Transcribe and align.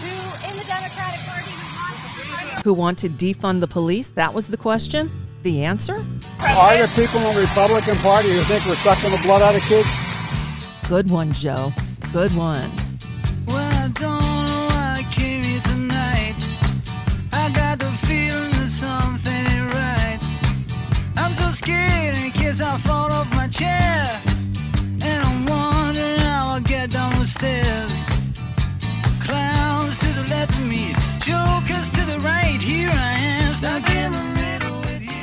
who 0.00 0.48
in 0.48 0.56
the 0.56 0.64
Democratic 0.64 1.20
Party 1.26 1.52
who 2.64 2.72
want 2.72 2.98
to 2.98 3.08
defund 3.08 3.60
the 3.60 3.66
police? 3.66 4.08
That 4.10 4.34
was 4.34 4.46
the 4.46 4.56
question. 4.56 5.10
The 5.42 5.64
answer? 5.64 5.96
Are 6.40 6.76
there 6.76 6.86
people 6.88 7.18
in 7.20 7.34
the 7.34 7.40
Republican 7.40 7.96
Party 7.96 8.28
who 8.28 8.40
think 8.42 8.64
we're 8.66 8.74
sucking 8.74 9.10
the 9.10 9.20
blood 9.24 9.42
out 9.42 9.56
of 9.56 9.62
kids? 9.62 10.88
Good 10.88 11.10
one, 11.10 11.32
Joe. 11.32 11.72
Good 12.12 12.32
one. 12.36 12.70
Well, 13.46 13.56
I 13.56 13.88
don't 13.88 14.00
know 14.00 14.66
why 14.70 14.96
I 14.98 15.06
came 15.10 15.42
here 15.42 15.60
tonight. 15.62 16.36
I 17.32 17.50
got 17.50 17.80
the 17.80 17.90
feeling 18.06 18.52
that 18.52 18.68
something 18.68 19.68
right. 19.74 20.20
I'm 21.16 21.34
so 21.34 21.50
scared 21.50 22.16
in 22.16 22.30
case 22.30 22.60
I 22.60 22.78
fall 22.78 23.10
off 23.10 23.28
my 23.34 23.48
chair. 23.48 24.20
And 25.02 25.24
I'm 25.24 25.46
wondering 25.46 26.18
how 26.20 26.52
I'll 26.54 26.60
get 26.60 26.90
down 26.90 27.18
the 27.18 27.26
stairs. 27.26 27.91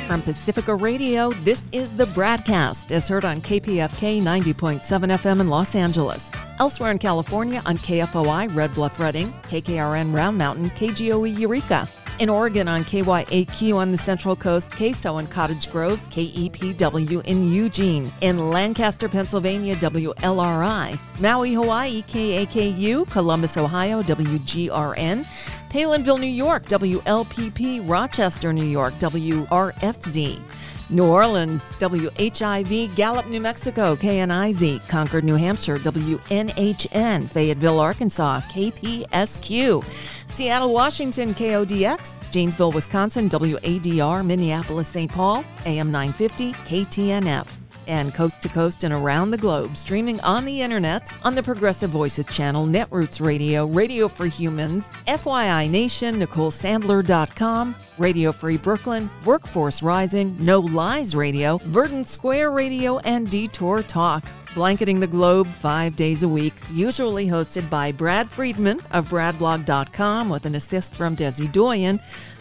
From 0.06 0.22
Pacifica 0.22 0.74
Radio, 0.74 1.32
this 1.42 1.66
is 1.72 1.92
the 1.92 2.04
BradCast, 2.04 2.92
as 2.92 3.08
heard 3.08 3.24
on 3.24 3.40
KPFK 3.40 4.22
90.7 4.22 4.80
FM 4.82 5.40
in 5.40 5.48
Los 5.48 5.74
Angeles. 5.74 6.30
Elsewhere 6.60 6.92
in 6.92 6.98
California 6.98 7.60
on 7.66 7.78
KFOI 7.78 8.54
Red 8.54 8.74
Bluff 8.74 9.00
Redding, 9.00 9.32
KKRN 9.48 10.14
Round 10.14 10.38
Mountain, 10.38 10.70
KGOE 10.70 11.36
Eureka. 11.36 11.88
In 12.20 12.28
Oregon 12.28 12.68
on 12.68 12.84
KYAQ 12.84 13.74
on 13.74 13.92
the 13.92 13.96
Central 13.96 14.36
Coast, 14.36 14.72
KSO 14.72 15.18
in 15.20 15.26
Cottage 15.28 15.70
Grove, 15.70 16.06
KEPW 16.10 17.24
in 17.24 17.50
Eugene. 17.50 18.12
In 18.20 18.50
Lancaster, 18.50 19.08
Pennsylvania, 19.08 19.74
WLRI. 19.76 20.98
Maui, 21.18 21.54
Hawaii, 21.54 22.02
KAKU. 22.02 23.08
Columbus, 23.08 23.56
Ohio, 23.56 24.02
WGRN. 24.02 25.24
Palenville, 25.70 26.18
New 26.18 26.26
York, 26.26 26.66
WLPP. 26.66 27.88
Rochester, 27.88 28.52
New 28.52 28.66
York, 28.66 28.92
WRFZ. 28.98 30.42
New 30.90 31.06
Orleans, 31.06 31.62
WHIV, 31.78 32.94
Gallup, 32.96 33.26
New 33.26 33.40
Mexico, 33.40 33.96
KNIZ, 33.96 34.88
Concord, 34.88 35.24
New 35.24 35.36
Hampshire, 35.36 35.78
WNHN, 35.78 37.28
Fayetteville, 37.28 37.78
Arkansas, 37.78 38.40
KPSQ, 38.40 39.84
Seattle, 40.26 40.72
Washington, 40.72 41.34
KODX, 41.34 42.30
Janesville, 42.30 42.72
Wisconsin, 42.72 43.28
WADR, 43.28 44.24
Minneapolis, 44.24 44.88
St. 44.88 45.10
Paul, 45.10 45.44
AM 45.64 45.92
950, 45.92 46.52
KTNF 46.52 47.59
and 47.90 48.14
coast 48.14 48.40
to 48.40 48.48
coast 48.48 48.84
and 48.84 48.94
around 48.94 49.32
the 49.32 49.36
globe, 49.36 49.76
streaming 49.76 50.20
on 50.20 50.44
the 50.44 50.60
internets, 50.60 51.18
on 51.24 51.34
the 51.34 51.42
Progressive 51.42 51.90
Voices 51.90 52.24
channel, 52.26 52.66
Netroots 52.66 53.20
Radio, 53.20 53.66
Radio 53.66 54.06
for 54.06 54.26
Humans, 54.26 54.88
FYI 55.08 55.68
Nation, 55.68 56.20
NicoleSandler.com, 56.20 57.74
Radio 57.98 58.32
Free 58.32 58.56
Brooklyn, 58.56 59.10
Workforce 59.24 59.82
Rising, 59.82 60.36
No 60.38 60.60
Lies 60.60 61.14
Radio, 61.14 61.58
Verdant 61.64 62.06
Square 62.06 62.52
Radio, 62.52 62.98
and 63.00 63.28
Detour 63.28 63.82
Talk. 63.82 64.24
Blanketing 64.54 64.98
the 64.98 65.06
globe 65.06 65.46
five 65.46 65.94
days 65.94 66.24
a 66.24 66.28
week, 66.28 66.54
usually 66.72 67.28
hosted 67.28 67.70
by 67.70 67.92
Brad 67.92 68.28
Friedman 68.28 68.80
of 68.90 69.08
BradBlog.com 69.08 70.28
with 70.28 70.44
an 70.44 70.56
assist 70.56 70.96
from 70.96 71.14
Desi 71.14 71.50
Doyen. 71.52 72.00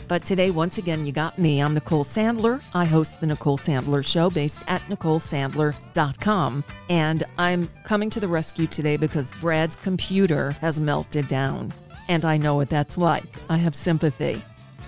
But 0.10 0.26
today, 0.26 0.50
once 0.50 0.80
again, 0.80 1.06
you 1.06 1.12
got 1.12 1.38
me. 1.38 1.62
I'm 1.62 1.76
Nicole 1.76 2.04
Sandler. 2.04 2.64
I 2.74 2.84
host 2.84 3.22
the 3.22 3.28
Nicole 3.28 3.60
Sandler 3.60 4.04
Show 4.04 4.32
based 4.32 4.64
at 4.68 4.82
NicoleSandler.com. 4.90 6.64
And 6.90 7.24
I'm 7.38 7.70
coming 7.84 8.10
to 8.10 8.20
the 8.20 8.28
rescue 8.28 8.66
today 8.66 8.98
because 8.98 9.32
Brad's 9.34 9.76
computer 9.76 10.54
has 10.62 10.80
melted 10.80 11.28
down. 11.28 11.72
And 12.08 12.26
I 12.26 12.38
know 12.38 12.56
what 12.56 12.72
that's 12.72 12.98
like. 12.98 13.36
I 13.50 13.58
have 13.58 13.76
sympathy. 13.76 14.42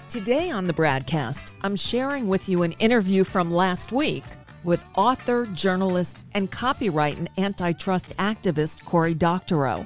Today 0.09 0.49
on 0.49 0.65
the 0.65 0.73
BradCast, 0.73 1.51
I'm 1.61 1.75
sharing 1.75 2.27
with 2.27 2.49
you 2.49 2.63
an 2.63 2.71
interview 2.73 3.23
from 3.23 3.51
last 3.51 3.91
week 3.91 4.23
with 4.63 4.83
author, 4.95 5.45
journalist, 5.45 6.23
and 6.33 6.49
copyright 6.49 7.17
and 7.19 7.29
antitrust 7.37 8.17
activist 8.17 8.85
Cory 8.85 9.13
Doctorow. 9.13 9.85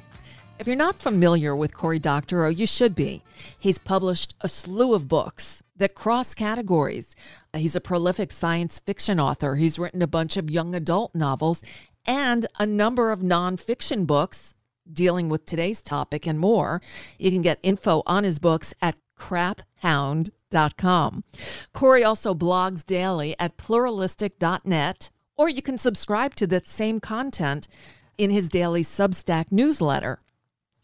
If 0.58 0.66
you're 0.66 0.74
not 0.74 0.96
familiar 0.96 1.54
with 1.54 1.76
Cory 1.76 1.98
Doctorow, 1.98 2.48
you 2.48 2.66
should 2.66 2.94
be. 2.94 3.22
He's 3.58 3.76
published 3.76 4.34
a 4.40 4.48
slew 4.48 4.94
of 4.94 5.06
books 5.06 5.62
that 5.76 5.94
cross 5.94 6.32
categories. 6.32 7.14
He's 7.54 7.76
a 7.76 7.80
prolific 7.80 8.32
science 8.32 8.78
fiction 8.78 9.20
author. 9.20 9.56
He's 9.56 9.78
written 9.78 10.00
a 10.00 10.06
bunch 10.06 10.38
of 10.38 10.50
young 10.50 10.74
adult 10.74 11.14
novels 11.14 11.62
and 12.06 12.46
a 12.58 12.64
number 12.64 13.10
of 13.10 13.20
nonfiction 13.20 14.06
books 14.06 14.54
dealing 14.90 15.28
with 15.28 15.44
today's 15.44 15.82
topic 15.82 16.26
and 16.26 16.38
more. 16.38 16.80
You 17.18 17.30
can 17.30 17.42
get 17.42 17.58
info 17.62 18.02
on 18.06 18.24
his 18.24 18.38
books 18.38 18.72
at 18.80 18.98
craphound.com. 19.18 21.24
Cory 21.74 22.02
also 22.02 22.32
blogs 22.32 22.86
daily 22.86 23.36
at 23.38 23.58
pluralistic.net, 23.58 25.10
or 25.36 25.50
you 25.50 25.60
can 25.60 25.76
subscribe 25.76 26.34
to 26.36 26.46
that 26.46 26.66
same 26.66 26.98
content 26.98 27.68
in 28.16 28.30
his 28.30 28.48
daily 28.48 28.82
Substack 28.82 29.52
newsletter. 29.52 30.20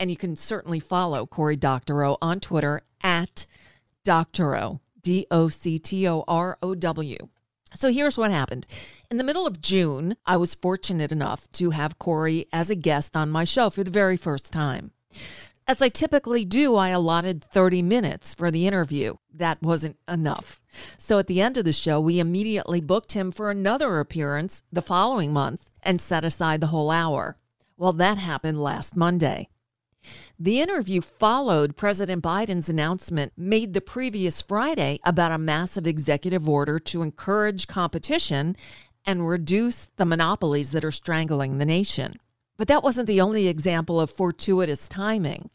And 0.02 0.10
you 0.10 0.16
can 0.16 0.34
certainly 0.34 0.80
follow 0.80 1.26
Cory 1.26 1.54
Doctorow 1.54 2.18
on 2.20 2.40
Twitter 2.40 2.82
at 3.04 3.46
Doctorow, 4.02 4.80
D 5.00 5.28
O 5.30 5.46
C 5.46 5.78
T 5.78 6.08
O 6.08 6.24
R 6.26 6.58
O 6.60 6.74
W. 6.74 7.28
So 7.72 7.92
here's 7.92 8.18
what 8.18 8.32
happened. 8.32 8.66
In 9.12 9.16
the 9.16 9.22
middle 9.22 9.46
of 9.46 9.62
June, 9.62 10.16
I 10.26 10.38
was 10.38 10.56
fortunate 10.56 11.12
enough 11.12 11.48
to 11.52 11.70
have 11.70 12.00
Cory 12.00 12.48
as 12.52 12.68
a 12.68 12.74
guest 12.74 13.16
on 13.16 13.30
my 13.30 13.44
show 13.44 13.70
for 13.70 13.84
the 13.84 13.92
very 13.92 14.16
first 14.16 14.52
time. 14.52 14.90
As 15.68 15.80
I 15.80 15.88
typically 15.88 16.44
do, 16.44 16.74
I 16.74 16.88
allotted 16.88 17.44
30 17.44 17.82
minutes 17.82 18.34
for 18.34 18.50
the 18.50 18.66
interview. 18.66 19.14
That 19.32 19.62
wasn't 19.62 19.98
enough. 20.08 20.60
So 20.98 21.20
at 21.20 21.28
the 21.28 21.40
end 21.40 21.56
of 21.56 21.64
the 21.64 21.72
show, 21.72 22.00
we 22.00 22.18
immediately 22.18 22.80
booked 22.80 23.12
him 23.12 23.30
for 23.30 23.52
another 23.52 24.00
appearance 24.00 24.64
the 24.72 24.82
following 24.82 25.32
month 25.32 25.70
and 25.80 26.00
set 26.00 26.24
aside 26.24 26.60
the 26.60 26.74
whole 26.74 26.90
hour. 26.90 27.36
Well, 27.76 27.92
that 27.92 28.18
happened 28.18 28.60
last 28.60 28.96
Monday. 28.96 29.48
The 30.38 30.60
interview 30.60 31.00
followed 31.00 31.76
President 31.76 32.22
Biden's 32.22 32.68
announcement 32.68 33.32
made 33.36 33.74
the 33.74 33.80
previous 33.80 34.42
Friday 34.42 34.98
about 35.04 35.32
a 35.32 35.38
massive 35.38 35.86
executive 35.86 36.48
order 36.48 36.78
to 36.78 37.02
encourage 37.02 37.68
competition 37.68 38.56
and 39.04 39.28
reduce 39.28 39.88
the 39.96 40.04
monopolies 40.04 40.72
that 40.72 40.84
are 40.84 40.90
strangling 40.90 41.58
the 41.58 41.64
nation. 41.64 42.16
But 42.56 42.68
that 42.68 42.82
wasn't 42.82 43.06
the 43.06 43.20
only 43.20 43.48
example 43.48 44.00
of 44.00 44.10
fortuitous 44.10 44.88
timing. 44.88 45.50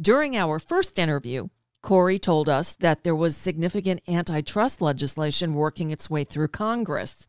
During 0.00 0.36
our 0.36 0.58
first 0.58 0.98
interview, 0.98 1.48
Cory 1.82 2.18
told 2.18 2.48
us 2.48 2.74
that 2.76 3.04
there 3.04 3.16
was 3.16 3.36
significant 3.36 4.02
antitrust 4.06 4.80
legislation 4.80 5.54
working 5.54 5.90
its 5.90 6.08
way 6.08 6.24
through 6.24 6.48
Congress. 6.48 7.28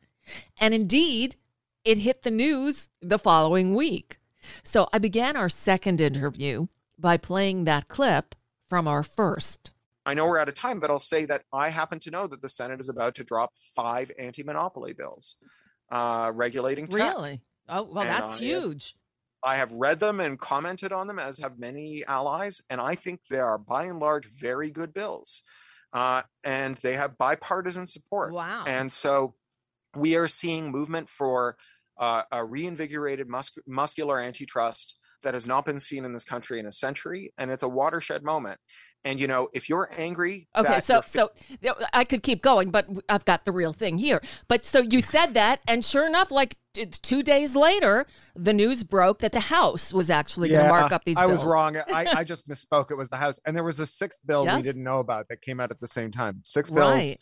And 0.59 0.74
indeed, 0.74 1.35
it 1.84 1.97
hit 2.00 2.24
the 2.24 2.31
news 2.31 2.90
the 3.01 3.19
following 3.19 3.75
week. 3.75 4.19
So 4.64 4.88
I 4.94 5.00
began 5.00 5.36
our 5.36 5.50
second 5.50 6.02
interview 6.02 6.68
by 6.98 7.18
playing 7.18 7.66
that 7.66 7.88
clip 7.88 8.36
from 8.68 8.88
our 8.88 9.04
first. 9.04 9.72
I 10.06 10.14
know 10.14 10.26
we're 10.28 10.40
out 10.40 10.50
of 10.50 10.56
time, 10.56 10.80
but 10.80 10.90
I'll 10.90 11.00
say 11.00 11.26
that 11.26 11.44
I 11.54 11.70
happen 11.70 12.00
to 12.00 12.12
know 12.12 12.28
that 12.28 12.42
the 12.42 12.50
Senate 12.50 12.80
is 12.80 12.90
about 12.90 13.16
to 13.16 13.24
drop 13.24 13.54
five 13.76 14.12
anti-monopoly 14.20 14.94
bills 14.94 15.38
uh, 15.92 16.31
regulating 16.34 16.88
tech. 16.88 17.00
Really? 17.16 17.42
Oh, 17.70 17.84
well, 17.84 18.02
And 18.02 18.09
that's 18.09 18.38
I- 18.42 18.44
huge. 18.44 18.96
I 19.46 19.58
have 19.58 19.74
read 19.74 20.00
them 20.00 20.22
and 20.22 20.40
commented 20.40 20.94
on 20.94 21.08
them, 21.08 21.20
as 21.20 21.38
have 21.40 21.60
many 21.60 22.06
allies, 22.06 22.62
and 22.70 22.80
I 22.80 22.96
think 22.96 23.20
they 23.30 23.40
are 23.40 23.58
by 23.58 23.84
and 23.84 24.00
large 24.00 24.25
very 24.25 24.72
good 24.72 24.94
bills, 24.94 25.44
uh, 25.92 26.22
and 26.46 26.78
they 26.78 26.96
have 26.96 27.18
bipartisan 27.18 27.86
support. 27.86 28.31
Wow. 28.34 28.64
And 28.66 28.90
so 28.90 29.36
we 29.96 30.16
are 30.16 30.30
seeing 30.30 30.72
movement 30.72 31.10
for 31.10 31.58
uh, 31.98 32.24
a 32.31 32.44
reinvigorated 32.44 33.28
mus- 33.30 33.52
muscular 33.68 34.20
antitrust 34.20 34.98
that 35.24 35.34
has 35.34 35.48
not 35.48 35.66
been 35.66 35.80
seen 35.80 36.04
in 36.06 36.14
this 36.14 36.26
country 36.26 36.59
in 36.59 36.66
a 36.66 36.72
century, 36.72 37.31
and 37.38 37.50
it's 37.51 37.63
a 37.63 37.69
watershed 37.69 38.24
moment. 38.24 38.60
And 39.06 39.19
you 39.19 39.28
know, 39.28 39.50
if 39.54 39.68
you're 39.68 39.90
angry, 39.98 40.48
Okay, 40.56 40.80
so 40.80 41.01
fa- 41.01 41.10
so 41.10 41.31
I 41.94 42.06
could 42.06 42.24
keep 42.24 42.42
going, 42.42 42.72
but 42.72 42.88
I've 43.10 43.25
got 43.25 43.44
the 43.44 43.51
real 43.51 43.74
thing 43.74 43.98
here. 43.98 44.22
But 44.48 44.63
so 44.63 44.80
you 44.80 45.01
said 45.01 45.34
that, 45.34 45.60
and 45.68 45.84
sure 45.84 46.07
enough, 46.07 46.31
like 46.31 46.56
t- 46.74 46.86
two 46.86 47.22
days 47.22 47.54
later, 47.54 48.06
the 48.34 48.54
news 48.54 48.84
broke 48.86 49.19
that 49.19 49.34
the 49.34 49.42
House 49.42 49.92
was 49.94 50.10
actually 50.10 50.50
going 50.50 50.63
to 50.63 50.69
mark 50.69 50.94
up 50.94 51.04
these. 51.04 51.18
I 51.18 51.25
bills. 51.25 51.42
was 51.42 51.44
wrong. 51.51 51.75
I, 51.78 52.06
I 52.16 52.24
just 52.34 52.48
misspoke. 52.48 52.92
It 52.92 52.95
was 52.98 53.10
the 53.10 53.18
House, 53.18 53.40
and 53.45 53.56
there 53.56 53.66
was 53.66 53.81
a 53.81 53.86
sixth 53.86 54.19
bill 54.25 54.45
Yes? 54.45 54.56
we 54.56 54.62
didn't 54.63 54.84
know 54.84 55.00
about 55.00 55.28
that 55.30 55.42
came 55.42 55.60
out 55.60 55.69
at 55.72 55.81
the 55.81 55.88
same 55.88 56.12
time. 56.12 56.40
Six 56.45 56.69
bills, 56.72 56.92
Right. 56.94 57.18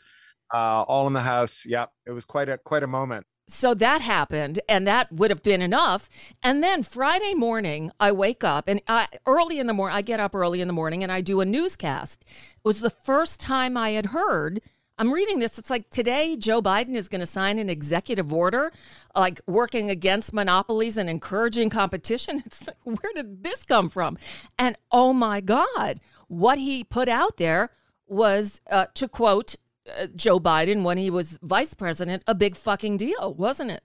uh, 0.53 0.83
all 0.83 1.07
in 1.07 1.13
the 1.13 1.21
House. 1.21 1.65
Yeah, 1.65 1.85
it 2.05 2.11
was 2.11 2.25
quite 2.25 2.47
a 2.49 2.59
quite 2.59 2.83
a 2.83 2.87
moment. 2.87 3.25
So 3.51 3.73
that 3.75 4.01
happened, 4.01 4.59
and 4.67 4.87
that 4.87 5.11
would 5.11 5.29
have 5.29 5.43
been 5.43 5.61
enough. 5.61 6.09
And 6.41 6.63
then 6.63 6.83
Friday 6.83 7.33
morning, 7.33 7.91
I 7.99 8.11
wake 8.11 8.43
up, 8.43 8.67
and 8.67 8.81
I, 8.87 9.07
early 9.25 9.59
in 9.59 9.67
the 9.67 9.73
morning, 9.73 9.97
I 9.97 10.01
get 10.01 10.19
up 10.19 10.33
early 10.33 10.61
in 10.61 10.67
the 10.67 10.73
morning 10.73 11.03
and 11.03 11.11
I 11.11 11.21
do 11.21 11.41
a 11.41 11.45
newscast. 11.45 12.23
It 12.23 12.59
was 12.63 12.79
the 12.79 12.89
first 12.89 13.39
time 13.39 13.75
I 13.77 13.91
had 13.91 14.07
heard 14.07 14.61
I'm 15.01 15.11
reading 15.11 15.39
this. 15.39 15.57
It's 15.57 15.71
like 15.71 15.89
today 15.89 16.35
Joe 16.35 16.61
Biden 16.61 16.93
is 16.93 17.07
going 17.07 17.21
to 17.21 17.25
sign 17.25 17.57
an 17.57 17.71
executive 17.71 18.31
order, 18.31 18.71
like 19.15 19.41
working 19.47 19.89
against 19.89 20.31
monopolies 20.31 20.95
and 20.95 21.09
encouraging 21.09 21.71
competition. 21.71 22.43
It's 22.51 22.67
like, 22.67 22.77
where 22.83 23.11
did 23.15 23.43
this 23.43 23.63
come 23.63 23.89
from? 23.89 24.19
And 24.59 24.75
oh 24.91 25.11
my 25.11 25.41
God, 25.41 26.01
what 26.27 26.59
he 26.59 26.83
put 26.83 27.09
out 27.09 27.37
there 27.37 27.71
was, 28.07 28.61
uh, 28.69 28.85
to 28.93 29.07
quote 29.07 29.55
uh, 29.99 30.07
Joe 30.15 30.39
Biden 30.39 30.83
when 30.83 30.97
he 30.97 31.09
was 31.09 31.39
vice 31.41 31.73
president, 31.73 32.23
a 32.27 32.35
big 32.35 32.55
fucking 32.55 32.97
deal, 32.97 33.33
wasn't 33.33 33.71
it? 33.71 33.83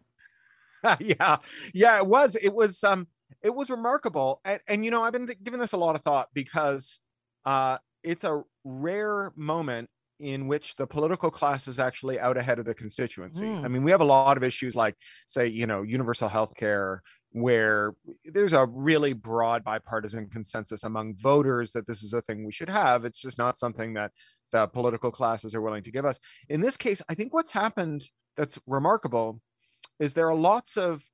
yeah, 1.00 1.38
yeah, 1.72 1.98
it 1.98 2.06
was. 2.06 2.36
It 2.36 2.54
was. 2.54 2.82
Um, 2.84 3.08
it 3.42 3.54
was 3.54 3.70
remarkable, 3.70 4.40
and, 4.44 4.60
and 4.68 4.84
you 4.84 4.90
know, 4.90 5.02
I've 5.02 5.12
been 5.12 5.26
th- 5.26 5.42
giving 5.42 5.60
this 5.60 5.72
a 5.72 5.76
lot 5.76 5.96
of 5.96 6.02
thought 6.02 6.28
because 6.32 7.00
uh, 7.44 7.78
it's 8.02 8.24
a 8.24 8.42
rare 8.64 9.32
moment 9.36 9.88
in 10.18 10.46
which 10.46 10.76
the 10.76 10.86
political 10.86 11.30
class 11.30 11.68
is 11.68 11.78
actually 11.78 12.18
out 12.18 12.36
ahead 12.36 12.58
of 12.58 12.64
the 12.64 12.74
constituency. 12.74 13.44
Mm. 13.44 13.64
I 13.64 13.68
mean, 13.68 13.82
we 13.82 13.90
have 13.90 14.00
a 14.00 14.04
lot 14.04 14.36
of 14.36 14.42
issues 14.42 14.74
like, 14.74 14.96
say, 15.26 15.46
you 15.46 15.66
know, 15.66 15.82
universal 15.82 16.28
health 16.28 16.56
care, 16.56 17.02
where 17.32 17.92
there's 18.24 18.54
a 18.54 18.64
really 18.64 19.12
broad 19.12 19.62
bipartisan 19.62 20.28
consensus 20.28 20.84
among 20.84 21.14
voters 21.16 21.72
that 21.72 21.86
this 21.86 22.02
is 22.02 22.14
a 22.14 22.22
thing 22.22 22.46
we 22.46 22.52
should 22.52 22.70
have. 22.70 23.04
It's 23.04 23.20
just 23.20 23.36
not 23.36 23.58
something 23.58 23.92
that 23.94 24.12
the 24.52 24.66
political 24.66 25.10
classes 25.10 25.54
are 25.54 25.60
willing 25.60 25.82
to 25.82 25.90
give 25.90 26.04
us. 26.04 26.18
In 26.48 26.60
this 26.60 26.76
case, 26.76 27.02
I 27.08 27.14
think 27.14 27.34
what's 27.34 27.52
happened 27.52 28.08
that's 28.36 28.58
remarkable 28.66 29.40
is 29.98 30.14
there 30.14 30.28
are 30.28 30.36
lots 30.36 30.76
of 30.76 31.04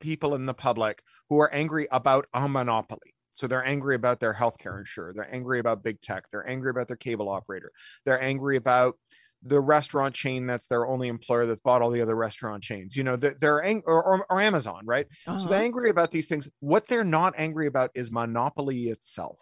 people 0.00 0.34
in 0.34 0.46
the 0.46 0.54
public 0.54 1.02
who 1.28 1.38
are 1.40 1.52
angry 1.52 1.88
about 1.90 2.26
a 2.34 2.48
monopoly. 2.48 3.14
So 3.30 3.46
they're 3.46 3.64
angry 3.64 3.94
about 3.94 4.20
their 4.20 4.34
healthcare 4.34 4.78
insurer. 4.78 5.12
They're 5.14 5.34
angry 5.34 5.58
about 5.58 5.82
big 5.82 6.00
tech. 6.00 6.24
They're 6.30 6.48
angry 6.48 6.70
about 6.70 6.88
their 6.88 6.96
cable 6.96 7.30
operator. 7.30 7.72
They're 8.04 8.22
angry 8.22 8.56
about 8.56 8.96
the 9.42 9.60
restaurant 9.60 10.14
chain 10.14 10.46
that's 10.46 10.66
their 10.66 10.86
only 10.86 11.08
employer 11.08 11.46
that's 11.46 11.60
bought 11.60 11.82
all 11.82 11.90
the 11.90 12.02
other 12.02 12.14
restaurant 12.14 12.62
chains. 12.62 12.96
You 12.96 13.04
know, 13.04 13.16
they're, 13.16 13.34
they're 13.40 13.62
ang- 13.62 13.82
or, 13.86 14.02
or, 14.02 14.26
or, 14.30 14.40
Amazon, 14.40 14.82
right? 14.84 15.06
Uh-huh. 15.26 15.38
So 15.38 15.48
they're 15.48 15.58
uh-huh. 15.58 15.64
angry 15.64 15.90
about 15.90 16.10
these 16.10 16.28
things. 16.28 16.48
What 16.60 16.86
they're 16.86 17.04
not 17.04 17.34
angry 17.36 17.66
about 17.66 17.90
is 17.94 18.12
monopoly 18.12 18.88
itself. 18.88 19.40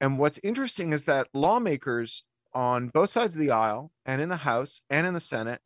And 0.00 0.18
what's 0.18 0.38
interesting 0.42 0.92
is 0.92 1.04
that 1.04 1.28
lawmakers 1.32 2.24
on 2.56 2.88
both 2.88 3.10
sides 3.10 3.34
of 3.34 3.40
the 3.40 3.50
aisle 3.50 3.92
and 4.06 4.22
in 4.22 4.30
the 4.30 4.38
House 4.38 4.80
and 4.88 5.06
in 5.06 5.12
the 5.12 5.20
Senate 5.20 5.60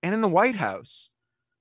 and 0.00 0.14
in 0.14 0.20
the 0.20 0.28
White 0.28 0.54
House 0.54 1.10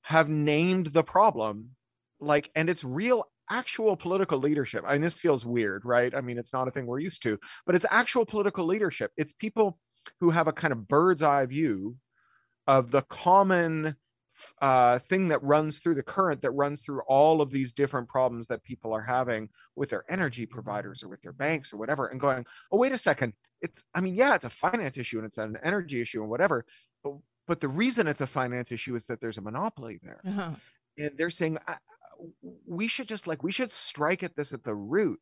have 0.04 0.30
named 0.30 0.88
the 0.88 1.04
problem 1.04 1.72
like 2.20 2.52
and 2.54 2.70
it's 2.70 2.84
real 2.84 3.26
actual 3.50 3.98
political 3.98 4.38
leadership. 4.38 4.84
I 4.86 4.94
mean, 4.94 5.02
this 5.02 5.18
feels 5.18 5.44
weird, 5.44 5.86
right? 5.86 6.14
I 6.14 6.22
mean, 6.22 6.38
it's 6.38 6.54
not 6.54 6.68
a 6.68 6.72
thing 6.72 6.86
we're 6.86 7.00
used 7.00 7.24
to, 7.24 7.40
but 7.66 7.74
it's 7.74 7.86
actual 7.90 8.28
political 8.28 8.64
leadership. 8.64 9.12
It's 9.18 9.34
people 9.34 9.80
who 10.20 10.30
have 10.30 10.48
a 10.48 10.54
kind 10.54 10.72
of 10.72 10.88
bird's 10.88 11.24
eye 11.24 11.48
view 11.48 11.96
of 12.68 12.92
the 12.92 13.02
common 13.02 13.96
uh, 14.62 15.00
thing 15.00 15.28
that 15.28 15.44
runs 15.44 15.80
through 15.80 15.96
the 15.96 16.04
current 16.04 16.42
that 16.42 16.52
runs 16.52 16.82
through 16.82 17.02
all 17.08 17.42
of 17.42 17.52
these 17.52 17.74
different 17.74 18.08
problems 18.08 18.48
that 18.48 18.64
people 18.64 18.94
are 18.94 19.02
having 19.02 19.50
with 19.76 19.90
their 19.90 20.04
energy 20.10 20.46
providers 20.46 21.04
or 21.04 21.10
with 21.10 21.22
their 21.22 21.32
banks 21.32 21.74
or 21.74 21.78
whatever 21.78 22.08
and 22.08 22.20
going 22.20 22.46
oh 22.72 22.78
wait 22.78 22.92
a 22.92 22.98
second 22.98 23.34
it's 23.62 23.84
i 23.94 24.02
mean 24.02 24.16
yeah 24.16 24.36
it's 24.36 24.46
a 24.46 24.50
finance 24.50 24.98
issue 24.98 25.18
and 25.18 25.26
it's 25.26 25.38
an 25.38 25.58
energy 25.64 26.02
issue 26.02 26.22
and 26.22 26.30
whatever 26.30 26.66
but 27.04 27.14
but 27.48 27.60
the 27.60 27.68
reason 27.68 28.08
it's 28.08 28.22
a 28.22 28.28
finance 28.28 28.72
issue 28.72 28.94
is 28.94 29.06
that 29.08 29.20
there's 29.20 29.40
a 29.40 29.42
monopoly 29.42 30.00
there. 30.04 30.22
Uh-huh. 30.26 30.52
and 31.00 31.12
they're 31.18 31.32
saying 31.32 31.58
we 32.68 32.88
should 32.88 33.08
just 33.08 33.28
like 33.28 33.44
we 33.44 33.52
should 33.52 33.72
strike 33.72 34.24
at 34.24 34.36
this 34.36 34.54
at 34.54 34.64
the 34.64 34.76
root. 34.76 35.20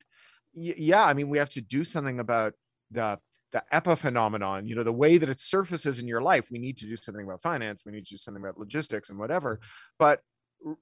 Y- 0.54 0.74
yeah 0.78 1.04
i 1.04 1.13
mean 1.13 1.30
we 1.30 1.38
have 1.38 1.50
to 1.50 1.62
do 1.62 1.84
something 1.84 2.20
about 2.20 2.54
the 2.92 3.20
the 3.52 3.64
epiphenomenon 3.74 4.68
you 4.68 4.76
know 4.76 4.84
the 4.84 4.92
way 4.92 5.18
that 5.18 5.30
it 5.30 5.40
surfaces 5.40 6.00
in 6.00 6.08
your 6.08 6.22
life 6.22 6.48
we 6.52 6.60
need 6.60 6.78
to 6.78 6.86
do 6.86 6.96
something 6.96 7.26
about 7.26 7.42
finance 7.42 7.84
we 7.86 7.92
need 7.92 8.06
to 8.06 8.14
do 8.14 8.18
something 8.18 8.44
about 8.44 8.58
logistics 8.58 9.10
and 9.10 9.18
whatever 9.18 9.60
but 10.00 10.22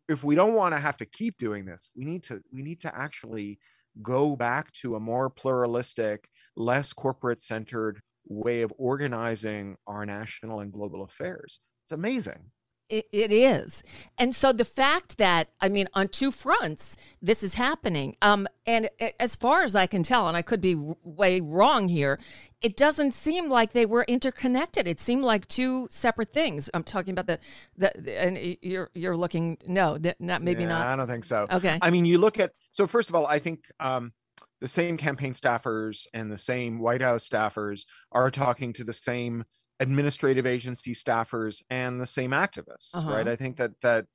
if 0.07 0.23
we 0.23 0.35
don't 0.35 0.53
want 0.53 0.73
to 0.73 0.79
have 0.79 0.97
to 0.97 1.05
keep 1.05 1.37
doing 1.37 1.65
this 1.65 1.89
we 1.95 2.05
need 2.05 2.23
to 2.23 2.41
we 2.51 2.61
need 2.61 2.79
to 2.79 2.95
actually 2.97 3.59
go 4.01 4.35
back 4.35 4.71
to 4.73 4.95
a 4.95 4.99
more 4.99 5.29
pluralistic 5.29 6.27
less 6.55 6.93
corporate 6.93 7.41
centered 7.41 8.01
way 8.27 8.61
of 8.61 8.73
organizing 8.77 9.75
our 9.87 10.05
national 10.05 10.59
and 10.59 10.71
global 10.71 11.03
affairs. 11.03 11.59
It's 11.83 11.91
amazing 11.91 12.51
it, 12.89 13.07
it 13.11 13.31
is. 13.31 13.83
And 14.17 14.35
so 14.35 14.51
the 14.51 14.65
fact 14.65 15.17
that, 15.17 15.49
I 15.59 15.69
mean, 15.69 15.87
on 15.93 16.07
two 16.07 16.31
fronts, 16.31 16.97
this 17.21 17.43
is 17.43 17.55
happening. 17.55 18.15
Um, 18.21 18.47
and 18.65 18.89
as 19.19 19.35
far 19.35 19.63
as 19.63 19.75
I 19.75 19.87
can 19.87 20.03
tell, 20.03 20.27
and 20.27 20.37
I 20.37 20.41
could 20.41 20.61
be 20.61 20.75
way 20.75 21.39
wrong 21.39 21.87
here, 21.87 22.19
it 22.61 22.77
doesn't 22.77 23.13
seem 23.13 23.49
like 23.49 23.73
they 23.73 23.85
were 23.85 24.03
interconnected. 24.07 24.87
It 24.87 24.99
seemed 24.99 25.23
like 25.23 25.47
two 25.47 25.87
separate 25.89 26.33
things. 26.33 26.69
I'm 26.73 26.83
talking 26.83 27.11
about 27.11 27.27
the, 27.27 27.39
the, 27.77 28.21
and 28.21 28.57
you're, 28.61 28.89
you're 28.93 29.17
looking, 29.17 29.57
no, 29.67 29.97
not, 30.19 30.41
maybe 30.41 30.63
yeah, 30.63 30.69
not. 30.69 30.87
I 30.87 30.95
don't 30.95 31.07
think 31.07 31.25
so. 31.25 31.47
Okay. 31.51 31.77
I 31.81 31.89
mean, 31.89 32.05
you 32.05 32.17
look 32.17 32.39
at, 32.39 32.51
so 32.71 32.87
first 32.87 33.09
of 33.09 33.15
all, 33.15 33.25
I 33.27 33.39
think, 33.39 33.65
um, 33.79 34.13
the 34.61 34.67
same 34.69 34.95
campaign 34.95 35.33
staffers 35.33 36.07
and 36.13 36.31
the 36.31 36.37
same 36.37 36.79
White 36.79 37.01
House 37.01 37.27
staffers 37.27 37.83
are 38.13 38.31
talking 38.31 38.71
to 38.73 38.85
the 38.85 38.93
same 38.93 39.43
administrative 39.79 40.45
agency 40.45 40.93
staffers 40.93 41.61
and 41.69 41.99
the 41.99 42.05
same 42.05 42.31
activists 42.31 42.95
uh-huh. 42.95 43.11
right 43.11 43.27
i 43.27 43.35
think 43.35 43.57
that 43.57 43.71
that 43.81 44.05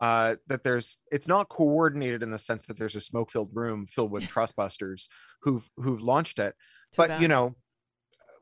uh, 0.00 0.36
that 0.46 0.62
there's 0.62 1.00
it's 1.10 1.26
not 1.26 1.48
coordinated 1.48 2.22
in 2.22 2.30
the 2.30 2.38
sense 2.38 2.66
that 2.66 2.78
there's 2.78 2.94
a 2.94 3.00
smoke 3.00 3.32
filled 3.32 3.50
room 3.52 3.84
filled 3.84 4.12
with 4.12 4.28
trust 4.28 4.54
busters 4.54 5.08
who've 5.42 5.68
who've 5.76 6.00
launched 6.00 6.38
it 6.38 6.54
Too 6.92 6.96
but 6.98 7.08
bad. 7.08 7.22
you 7.22 7.26
know 7.26 7.56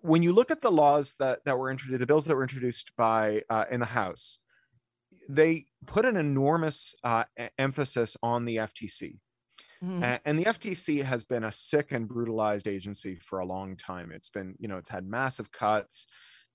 when 0.03 0.23
you 0.23 0.35
look 0.35 0.51
at 0.51 0.61
the 0.61 0.71
laws 0.71 1.15
that 1.19 1.45
that 1.47 1.59
were 1.59 1.71
introduced 1.71 2.01
the 2.01 2.07
bills 2.07 2.27
that 2.27 2.37
were 2.37 2.43
introduced 2.43 2.93
by 2.97 3.43
uh, 3.49 3.65
in 3.71 3.81
the 3.81 3.87
house 3.87 4.39
they 5.31 5.65
put 5.87 6.05
an 6.05 6.17
enormous 6.17 6.95
uh, 7.03 7.25
emphasis 7.59 8.19
on 8.23 8.45
the 8.45 8.57
ftc 8.57 9.19
Mm-hmm. 9.85 10.17
And 10.25 10.39
the 10.39 10.45
FTC 10.45 11.03
has 11.03 11.25
been 11.25 11.45
a 11.45 11.53
sick 11.53 11.93
and 11.93 12.09
brutalized 12.09 12.67
agency 12.67 13.19
for 13.21 13.41
a 13.41 13.47
long 13.47 13.77
time. 13.77 14.11
It's 14.11 14.31
been, 14.31 14.55
you 14.59 14.69
know, 14.69 14.79
it's 14.79 14.89
had 14.89 15.07
massive 15.07 15.53
cuts 15.53 16.07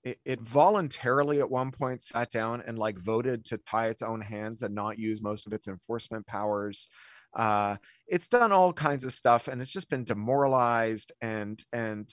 it, 0.04 0.18
it, 0.24 0.40
voluntarily 0.40 1.40
at 1.40 1.50
one 1.50 1.70
point 1.70 2.02
sat 2.02 2.30
down 2.30 2.62
and 2.66 2.78
like 2.78 2.98
voted 2.98 3.44
to 3.46 3.58
tie 3.58 3.88
its 3.88 4.02
own 4.02 4.20
hands 4.20 4.62
and 4.62 4.74
not 4.74 4.98
use 4.98 5.22
most 5.22 5.46
of 5.46 5.52
its 5.52 5.68
enforcement 5.68 6.26
powers. 6.26 6.88
Uh, 7.34 7.76
it's 8.06 8.28
done 8.28 8.52
all 8.52 8.72
kinds 8.72 9.04
of 9.04 9.12
stuff 9.12 9.48
and 9.48 9.60
it's 9.60 9.70
just 9.70 9.88
been 9.88 10.04
demoralized 10.04 11.12
and 11.22 11.64
and 11.72 12.12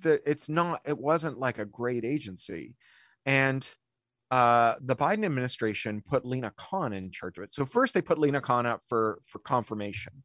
the 0.00 0.20
it's 0.28 0.48
not 0.48 0.80
it 0.86 0.96
wasn't 0.96 1.38
like 1.38 1.58
a 1.58 1.64
great 1.64 2.04
agency. 2.04 2.76
And 3.26 3.68
uh, 4.30 4.74
the 4.80 4.96
Biden 4.96 5.24
administration 5.24 6.02
put 6.04 6.24
Lina 6.24 6.52
Khan 6.56 6.92
in 6.92 7.10
charge 7.10 7.38
of 7.38 7.44
it. 7.44 7.54
So 7.54 7.64
first 7.64 7.94
they 7.94 8.02
put 8.02 8.18
Lina 8.18 8.40
Khan 8.40 8.66
up 8.66 8.82
for 8.86 9.18
for 9.22 9.38
confirmation 9.38 10.24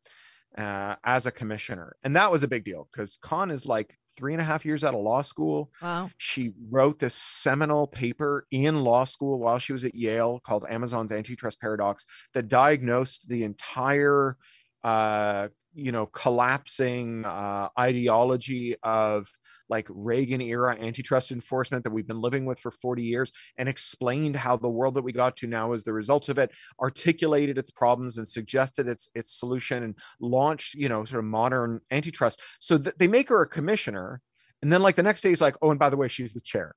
uh, 0.57 0.95
as 1.03 1.25
a 1.25 1.31
commissioner, 1.31 1.95
and 2.03 2.15
that 2.15 2.31
was 2.31 2.43
a 2.43 2.47
big 2.47 2.65
deal 2.65 2.87
because 2.91 3.17
Khan 3.21 3.51
is 3.51 3.65
like 3.65 3.97
three 4.19 4.33
and 4.33 4.41
a 4.41 4.45
half 4.45 4.65
years 4.65 4.83
out 4.83 4.93
of 4.93 4.99
law 4.99 5.21
school. 5.21 5.71
Wow. 5.81 6.11
She 6.17 6.51
wrote 6.69 6.99
this 6.99 7.15
seminal 7.15 7.87
paper 7.87 8.45
in 8.51 8.83
law 8.83 9.05
school 9.05 9.39
while 9.39 9.59
she 9.59 9.71
was 9.71 9.85
at 9.85 9.95
Yale 9.95 10.41
called 10.45 10.65
Amazon's 10.69 11.13
Antitrust 11.13 11.61
Paradox 11.61 12.05
that 12.33 12.49
diagnosed 12.49 13.29
the 13.29 13.43
entire, 13.43 14.35
uh, 14.83 15.47
you 15.73 15.93
know, 15.93 16.05
collapsing 16.05 17.23
uh, 17.23 17.69
ideology 17.79 18.75
of 18.83 19.29
like 19.69 19.87
Reagan 19.89 20.41
era 20.41 20.75
antitrust 20.79 21.31
enforcement 21.31 21.83
that 21.83 21.91
we've 21.91 22.07
been 22.07 22.21
living 22.21 22.45
with 22.45 22.59
for 22.59 22.71
40 22.71 23.03
years 23.03 23.31
and 23.57 23.69
explained 23.69 24.35
how 24.35 24.57
the 24.57 24.67
world 24.67 24.95
that 24.95 25.03
we 25.03 25.13
got 25.13 25.37
to 25.37 25.47
now 25.47 25.73
is 25.73 25.83
the 25.83 25.93
result 25.93 26.29
of 26.29 26.37
it, 26.37 26.51
articulated 26.81 27.57
its 27.57 27.71
problems 27.71 28.17
and 28.17 28.27
suggested 28.27 28.87
its 28.87 29.09
its 29.15 29.37
solution 29.39 29.83
and 29.83 29.95
launched, 30.19 30.73
you 30.75 30.89
know, 30.89 31.05
sort 31.05 31.19
of 31.19 31.25
modern 31.25 31.79
antitrust. 31.91 32.41
So 32.59 32.77
th- 32.77 32.95
they 32.97 33.07
make 33.07 33.29
her 33.29 33.41
a 33.41 33.47
commissioner. 33.47 34.21
And 34.61 34.73
then 34.73 34.81
like 34.81 34.95
the 34.95 35.03
next 35.03 35.21
day 35.21 35.29
he's 35.29 35.41
like, 35.41 35.55
oh, 35.61 35.69
and 35.69 35.79
by 35.79 35.89
the 35.89 35.95
way, 35.95 36.09
she's 36.09 36.33
the 36.33 36.41
chair. 36.41 36.75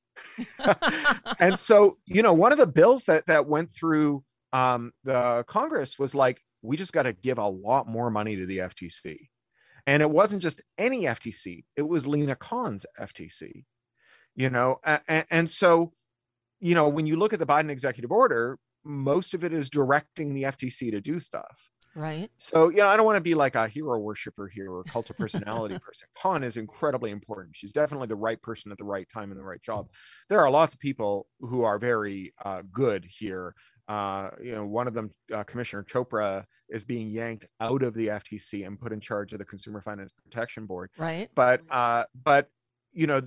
and 1.41 1.59
so, 1.59 1.99
you 2.07 2.23
know, 2.23 2.33
one 2.33 2.53
of 2.53 2.59
the 2.59 2.67
bills 2.67 3.07
that 3.07 3.27
that 3.27 3.49
went 3.49 3.75
through 3.75 4.23
um, 4.53 4.93
the 5.03 5.45
Congress 5.49 5.99
was 5.99 6.15
like, 6.15 6.41
we 6.63 6.77
just 6.77 6.93
got 6.93 7.03
to 7.05 7.13
give 7.13 7.39
a 7.39 7.49
lot 7.49 7.89
more 7.89 8.11
money 8.11 8.37
to 8.37 8.47
the 8.47 8.59
FTC. 8.59 9.29
And 9.87 10.03
it 10.03 10.11
wasn't 10.11 10.43
just 10.43 10.63
any 10.79 11.03
FTC, 11.03 11.65
it 11.77 11.83
was 11.83 12.07
Lina 12.07 12.37
Khan's 12.37 12.87
FTC, 13.01 13.65
you 14.35 14.51
know. 14.51 14.79
And, 14.85 15.27
and 15.31 15.51
so, 15.51 15.93
you 16.61 16.75
know, 16.75 16.89
when 16.89 17.07
you 17.07 17.17
look 17.17 17.33
at 17.33 17.41
the 17.41 17.47
Biden 17.47 17.71
executive 17.71 18.13
order, 18.13 18.59
most 18.85 19.35
of 19.35 19.45
it 19.45 19.53
is 19.53 19.69
directing 19.69 20.35
the 20.35 20.45
FTC 20.45 20.91
to 20.93 21.01
do 21.01 21.19
stuff. 21.19 21.71
Right. 21.95 22.31
So, 22.39 22.71
you 22.71 22.79
know, 22.79 22.89
I 22.89 22.97
don't 22.97 23.05
want 23.05 23.17
to 23.17 23.23
be 23.23 23.35
like 23.35 23.55
a 23.55 23.69
hero 23.69 23.99
worshiper 23.99 24.49
here 24.49 24.73
or 24.73 24.83
cult 24.85 25.11
of 25.11 25.19
personality 25.19 25.79
person. 25.85 26.09
Khan 26.17 26.43
is 26.43 26.57
incredibly 26.57 27.11
important. 27.11 27.55
She's 27.55 27.73
definitely 27.73 28.07
the 28.07 28.17
right 28.17 28.41
person 28.41 28.73
at 28.73 28.79
the 28.79 28.85
right 28.85 29.07
time 29.13 29.31
in 29.31 29.37
the 29.37 29.45
right 29.45 29.63
job. 29.63 29.89
There 30.31 30.41
are 30.41 30.51
lots 30.51 30.73
of 30.73 30.81
people 30.81 31.27
who 31.41 31.65
are 31.65 31.79
very 31.79 32.33
uh, 32.43 32.63
good 32.73 33.05
here 33.07 33.55
uh, 33.89 34.31
you 34.41 34.55
know, 34.55 34.65
one 34.65 34.87
of 34.87 34.95
them, 34.95 35.11
uh, 35.35 35.43
Commissioner 35.45 35.83
Chopra, 35.83 36.45
is 36.73 36.85
being 36.85 37.11
yanked 37.11 37.47
out 37.61 37.83
of 37.83 37.95
the 37.95 38.09
FTC 38.09 38.67
and 38.67 38.81
put 38.81 38.93
in 38.93 39.01
charge 39.01 39.33
of 39.33 39.39
the 39.39 39.45
Consumer 39.45 39.81
Finance 39.81 40.13
Protection 40.25 40.67
Board. 40.67 40.91
Right. 40.99 41.29
But 41.35 41.61
uh, 41.71 42.05
but 42.25 42.49
you 42.93 43.07
know 43.07 43.23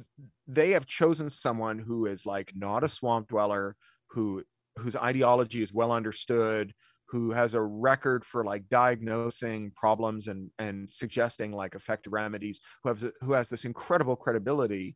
they 0.48 0.72
have 0.72 0.86
chosen 0.86 1.30
someone 1.30 1.80
who 1.80 2.06
is 2.06 2.26
like 2.26 2.52
not 2.56 2.84
a 2.84 2.90
swamp 2.90 3.30
dweller 3.30 3.76
who 4.10 4.44
whose 4.78 4.96
ideology 4.96 5.64
is 5.64 5.74
well 5.74 5.92
understood 5.92 6.74
who 7.08 7.32
has 7.32 7.54
a 7.54 7.62
record 7.62 8.26
for 8.26 8.44
like 8.44 8.68
diagnosing 8.70 9.72
problems 9.76 10.28
and 10.28 10.52
and 10.60 10.90
suggesting 10.90 11.52
like 11.52 11.76
effective 11.76 12.14
remedies 12.14 12.62
who 12.84 12.90
has 12.90 13.06
who 13.22 13.34
has 13.34 13.50
this 13.50 13.66
incredible 13.66 14.16
credibility 14.16 14.96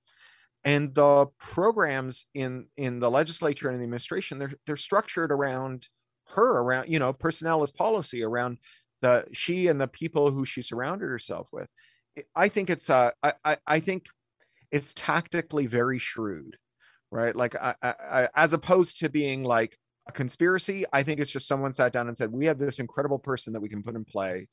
and 0.63 0.93
the 0.93 1.25
programs 1.39 2.25
in 2.33 2.65
in 2.77 2.99
the 2.99 3.09
legislature 3.09 3.69
and 3.69 3.79
the 3.79 3.83
administration 3.83 4.39
they're 4.39 4.53
they're 4.65 4.75
structured 4.75 5.31
around 5.31 5.87
her 6.31 6.59
around 6.59 6.87
you 6.89 6.99
know 6.99 7.13
personnel 7.13 7.61
as 7.63 7.71
policy 7.71 8.23
around 8.23 8.57
the 9.01 9.25
she 9.31 9.67
and 9.67 9.79
the 9.79 9.87
people 9.87 10.31
who 10.31 10.45
she 10.45 10.61
surrounded 10.61 11.07
herself 11.07 11.49
with. 11.51 11.69
I 12.35 12.49
think 12.49 12.69
it's 12.69 12.89
uh 12.89 13.11
i 13.23 13.33
i, 13.45 13.57
I 13.65 13.79
think 13.79 14.07
it's 14.71 14.93
tactically 14.93 15.65
very 15.67 15.99
shrewd 15.99 16.57
right? 17.11 17.35
Like 17.35 17.55
I, 17.55 17.73
I, 17.81 18.29
as 18.35 18.53
opposed 18.53 18.99
to 18.99 19.09
being 19.09 19.43
like 19.43 19.77
a 20.07 20.11
conspiracy 20.11 20.85
i 20.91 21.03
think 21.03 21.19
it's 21.19 21.31
just 21.31 21.47
someone 21.47 21.71
sat 21.71 21.93
down 21.93 22.07
and 22.07 22.17
said 22.17 22.31
we 22.31 22.47
have 22.47 22.57
this 22.57 22.79
incredible 22.79 23.19
person 23.19 23.53
that 23.53 23.61
we 23.61 23.69
can 23.69 23.83
put 23.83 23.95
in 23.95 24.03
play 24.03 24.47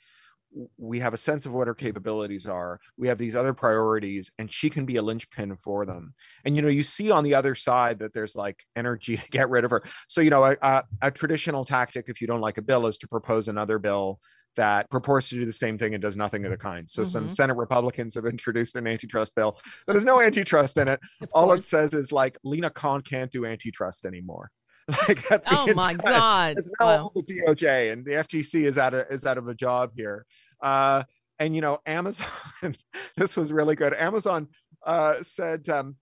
we 0.77 1.01
have 1.01 1.15
a 1.15 1.19
sense 1.19 1.47
of 1.47 1.53
what 1.53 1.67
her 1.67 1.75
capabilities 1.75 2.47
are 2.47 2.81
we 2.97 3.09
have 3.09 3.19
these 3.19 3.37
other 3.37 3.53
priorities 3.53 4.31
and 4.39 4.51
she 4.51 4.71
can 4.71 4.87
be 4.87 4.97
a 4.97 5.03
linchpin 5.03 5.57
for 5.57 5.85
them 5.85 6.15
and 6.45 6.57
you 6.57 6.63
know 6.63 6.69
you 6.69 6.83
see 6.83 7.11
on 7.11 7.25
the 7.25 7.35
other 7.35 7.55
side 7.55 7.99
that 7.99 8.13
there's 8.13 8.35
like 8.35 8.65
energy 8.75 9.17
to 9.17 9.29
get 9.31 9.51
rid 9.51 9.65
of 9.65 9.71
her 9.71 9.83
so 10.09 10.21
you 10.21 10.31
know 10.31 10.45
a, 10.45 10.57
a, 10.63 10.85
a 11.03 11.11
traditional 11.11 11.65
tactic 11.65 12.07
if 12.09 12.21
you 12.21 12.27
don't 12.27 12.41
like 12.41 12.59
a 12.59 12.63
bill 12.63 12.87
is 12.87 12.99
to 12.99 13.09
propose 13.09 13.49
another 13.49 13.79
bill 13.79 14.21
that 14.57 14.91
purports 14.91 15.29
to 15.29 15.37
do 15.37 15.45
the 15.45 15.53
same 15.53 15.79
thing 15.79 15.95
and 15.95 16.03
does 16.03 16.17
nothing 16.17 16.45
of 16.45 16.51
the 16.51 16.57
kind. 16.57 16.89
So 16.89 17.03
mm-hmm. 17.03 17.09
some 17.09 17.29
Senate 17.29 17.57
Republicans 17.57 18.15
have 18.15 18.27
introduced 18.27 18.75
an 18.77 18.87
antitrust 18.87 19.35
bill. 19.35 19.59
There's 19.87 20.05
no 20.05 20.21
antitrust 20.21 20.77
in 20.79 20.89
it. 20.89 20.99
Of 21.23 21.29
All 21.33 21.47
course. 21.47 21.65
it 21.65 21.69
says 21.69 21.95
is 21.95 22.11
like 22.11 22.39
Lina 22.43 22.71
Khan 22.71 23.03
can't 23.03 23.31
do 23.31 23.47
antitrust 23.47 24.05
anymore. 24.05 24.51
like 25.09 25.27
that's 25.29 25.49
oh 25.51 25.67
my 25.75 25.93
entire, 25.93 26.13
god! 26.13 26.59
It's 26.59 26.71
now 26.79 26.87
wow. 26.87 27.13
the 27.13 27.23
DOJ 27.23 27.93
and 27.93 28.05
the 28.05 28.13
FTC 28.13 28.67
is 28.67 28.79
out 28.79 28.95
of 28.95 29.07
is 29.11 29.27
out 29.27 29.37
of 29.37 29.49
a 29.49 29.55
job 29.55 29.91
here. 29.97 30.25
Uh, 30.61 31.05
and 31.39 31.55
you 31.55 31.61
know, 31.61 31.81
Amazon. 31.87 32.27
this 33.17 33.37
was 33.37 33.53
really 33.53 33.77
good. 33.77 33.95
Amazon 33.95 34.49
uh, 34.87 35.23
said 35.23 35.69
um, 35.69 35.97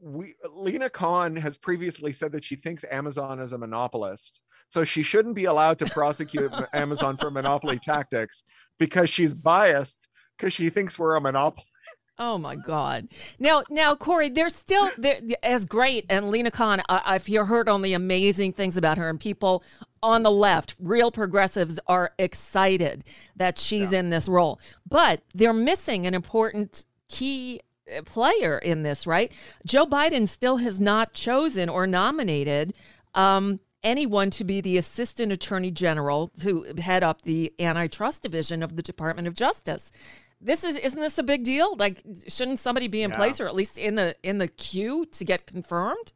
we 0.00 0.34
Lina 0.50 0.90
Khan 0.90 1.36
has 1.36 1.56
previously 1.56 2.12
said 2.12 2.32
that 2.32 2.44
she 2.44 2.56
thinks 2.56 2.84
Amazon 2.90 3.40
is 3.40 3.52
a 3.52 3.58
monopolist 3.58 4.40
so 4.68 4.84
she 4.84 5.02
shouldn't 5.02 5.34
be 5.34 5.46
allowed 5.46 5.78
to 5.78 5.86
prosecute 5.86 6.52
Amazon 6.72 7.16
for 7.16 7.30
monopoly 7.30 7.78
tactics 7.78 8.44
because 8.78 9.08
she's 9.08 9.34
biased 9.34 10.08
because 10.36 10.52
she 10.52 10.70
thinks 10.70 10.98
we're 10.98 11.16
a 11.16 11.20
monopoly. 11.20 11.64
Oh 12.20 12.36
my 12.36 12.56
God! 12.56 13.08
Now, 13.38 13.62
now, 13.70 13.94
Cory, 13.94 14.28
they're 14.28 14.50
still 14.50 14.90
they're 14.98 15.20
as 15.42 15.64
great, 15.64 16.04
and 16.08 16.30
Lina 16.30 16.50
Khan. 16.50 16.82
I, 16.88 17.02
I've 17.04 17.26
heard 17.26 17.68
only 17.68 17.92
amazing 17.92 18.54
things 18.54 18.76
about 18.76 18.98
her, 18.98 19.08
and 19.08 19.20
people 19.20 19.62
on 20.02 20.24
the 20.24 20.30
left, 20.30 20.74
real 20.80 21.12
progressives, 21.12 21.78
are 21.86 22.12
excited 22.18 23.04
that 23.36 23.56
she's 23.56 23.92
yeah. 23.92 24.00
in 24.00 24.10
this 24.10 24.28
role. 24.28 24.58
But 24.88 25.22
they're 25.32 25.52
missing 25.52 26.06
an 26.06 26.14
important 26.14 26.84
key 27.08 27.60
uh, 27.96 28.02
player 28.02 28.58
in 28.58 28.82
this, 28.82 29.06
right? 29.06 29.30
Joe 29.64 29.86
Biden 29.86 30.28
still 30.28 30.56
has 30.56 30.80
not 30.80 31.12
chosen 31.12 31.68
or 31.68 31.86
nominated 31.86 32.74
um, 33.14 33.60
anyone 33.82 34.30
to 34.30 34.44
be 34.44 34.60
the 34.60 34.76
assistant 34.76 35.32
attorney 35.32 35.70
general 35.70 36.28
to 36.40 36.64
head 36.78 37.02
up 37.02 37.22
the 37.22 37.52
antitrust 37.58 38.22
division 38.22 38.62
of 38.62 38.76
the 38.76 38.82
Department 38.82 39.28
of 39.28 39.34
Justice. 39.34 39.90
This 40.40 40.64
is 40.64 40.76
isn't 40.78 41.00
this 41.00 41.18
a 41.18 41.22
big 41.22 41.42
deal? 41.44 41.76
Like 41.76 42.02
shouldn't 42.28 42.58
somebody 42.58 42.88
be 42.88 43.02
in 43.02 43.10
yeah. 43.10 43.16
place 43.16 43.40
or 43.40 43.46
at 43.46 43.54
least 43.54 43.78
in 43.78 43.96
the 43.96 44.14
in 44.22 44.38
the 44.38 44.48
queue 44.48 45.04
to 45.06 45.24
get 45.24 45.46
confirmed? 45.46 46.12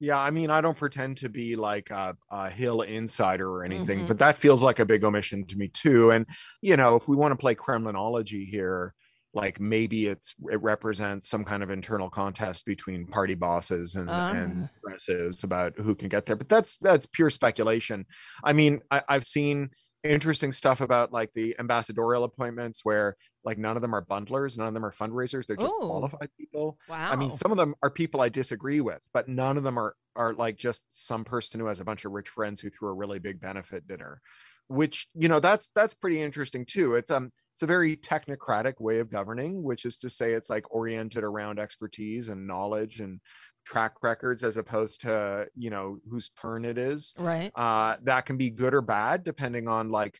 Yeah, 0.00 0.18
I 0.18 0.30
mean, 0.30 0.48
I 0.48 0.60
don't 0.60 0.78
pretend 0.78 1.16
to 1.18 1.28
be 1.28 1.56
like 1.56 1.90
a, 1.90 2.16
a 2.30 2.48
Hill 2.48 2.82
insider 2.82 3.50
or 3.50 3.64
anything, 3.64 4.00
mm-hmm. 4.00 4.06
but 4.08 4.20
that 4.20 4.36
feels 4.36 4.62
like 4.62 4.78
a 4.78 4.86
big 4.86 5.02
omission 5.02 5.44
to 5.46 5.56
me 5.56 5.68
too. 5.68 6.12
And 6.12 6.24
you 6.62 6.76
know, 6.76 6.94
if 6.94 7.08
we 7.08 7.16
want 7.16 7.32
to 7.32 7.36
play 7.36 7.54
Kremlinology 7.54 8.46
here, 8.46 8.94
like 9.34 9.60
maybe 9.60 10.06
it's 10.06 10.34
it 10.50 10.62
represents 10.62 11.28
some 11.28 11.44
kind 11.44 11.62
of 11.62 11.70
internal 11.70 12.08
contest 12.08 12.64
between 12.64 13.06
party 13.06 13.34
bosses 13.34 13.94
and, 13.94 14.08
uh. 14.08 14.32
and 14.34 14.68
progressives 14.72 15.44
about 15.44 15.76
who 15.78 15.94
can 15.94 16.08
get 16.08 16.26
there 16.26 16.36
but 16.36 16.48
that's 16.48 16.78
that's 16.78 17.06
pure 17.06 17.30
speculation 17.30 18.06
i 18.42 18.52
mean 18.52 18.80
I, 18.90 19.02
i've 19.08 19.26
seen 19.26 19.70
interesting 20.08 20.52
stuff 20.52 20.80
about 20.80 21.12
like 21.12 21.30
the 21.34 21.54
ambassadorial 21.58 22.24
appointments 22.24 22.84
where 22.84 23.16
like 23.44 23.58
none 23.58 23.76
of 23.76 23.82
them 23.82 23.94
are 23.94 24.04
bundlers 24.04 24.58
none 24.58 24.66
of 24.66 24.74
them 24.74 24.84
are 24.84 24.92
fundraisers 24.92 25.46
they're 25.46 25.56
just 25.56 25.74
Ooh. 25.74 25.86
qualified 25.86 26.30
people. 26.38 26.78
Wow 26.88 27.10
i 27.12 27.16
mean 27.16 27.32
some 27.32 27.50
of 27.50 27.56
them 27.56 27.74
are 27.82 27.90
people 27.90 28.20
i 28.20 28.28
disagree 28.28 28.80
with 28.80 29.00
but 29.12 29.28
none 29.28 29.56
of 29.56 29.64
them 29.64 29.78
are 29.78 29.94
are 30.16 30.34
like 30.34 30.56
just 30.56 30.82
some 30.90 31.24
person 31.24 31.60
who 31.60 31.66
has 31.66 31.80
a 31.80 31.84
bunch 31.84 32.04
of 32.04 32.12
rich 32.12 32.28
friends 32.28 32.60
who 32.60 32.70
threw 32.70 32.88
a 32.88 32.94
really 32.94 33.18
big 33.18 33.40
benefit 33.40 33.86
dinner 33.86 34.20
which 34.68 35.08
you 35.14 35.28
know 35.28 35.40
that's 35.40 35.68
that's 35.74 35.94
pretty 35.94 36.22
interesting 36.22 36.64
too. 36.64 36.94
It's 36.94 37.10
um 37.10 37.32
it's 37.54 37.62
a 37.62 37.66
very 37.66 37.96
technocratic 37.96 38.74
way 38.80 39.00
of 39.00 39.10
governing 39.10 39.62
which 39.62 39.84
is 39.84 39.96
to 39.98 40.08
say 40.08 40.32
it's 40.32 40.50
like 40.50 40.72
oriented 40.72 41.24
around 41.24 41.58
expertise 41.58 42.28
and 42.28 42.46
knowledge 42.46 43.00
and 43.00 43.20
track 43.68 44.02
records 44.02 44.42
as 44.42 44.56
opposed 44.56 45.02
to 45.02 45.46
you 45.54 45.68
know 45.68 45.98
whose 46.08 46.30
turn 46.30 46.64
it 46.64 46.78
is 46.78 47.14
right 47.18 47.52
uh 47.54 47.96
that 48.02 48.24
can 48.24 48.38
be 48.38 48.48
good 48.48 48.72
or 48.72 48.80
bad 48.80 49.22
depending 49.22 49.68
on 49.68 49.90
like 49.90 50.18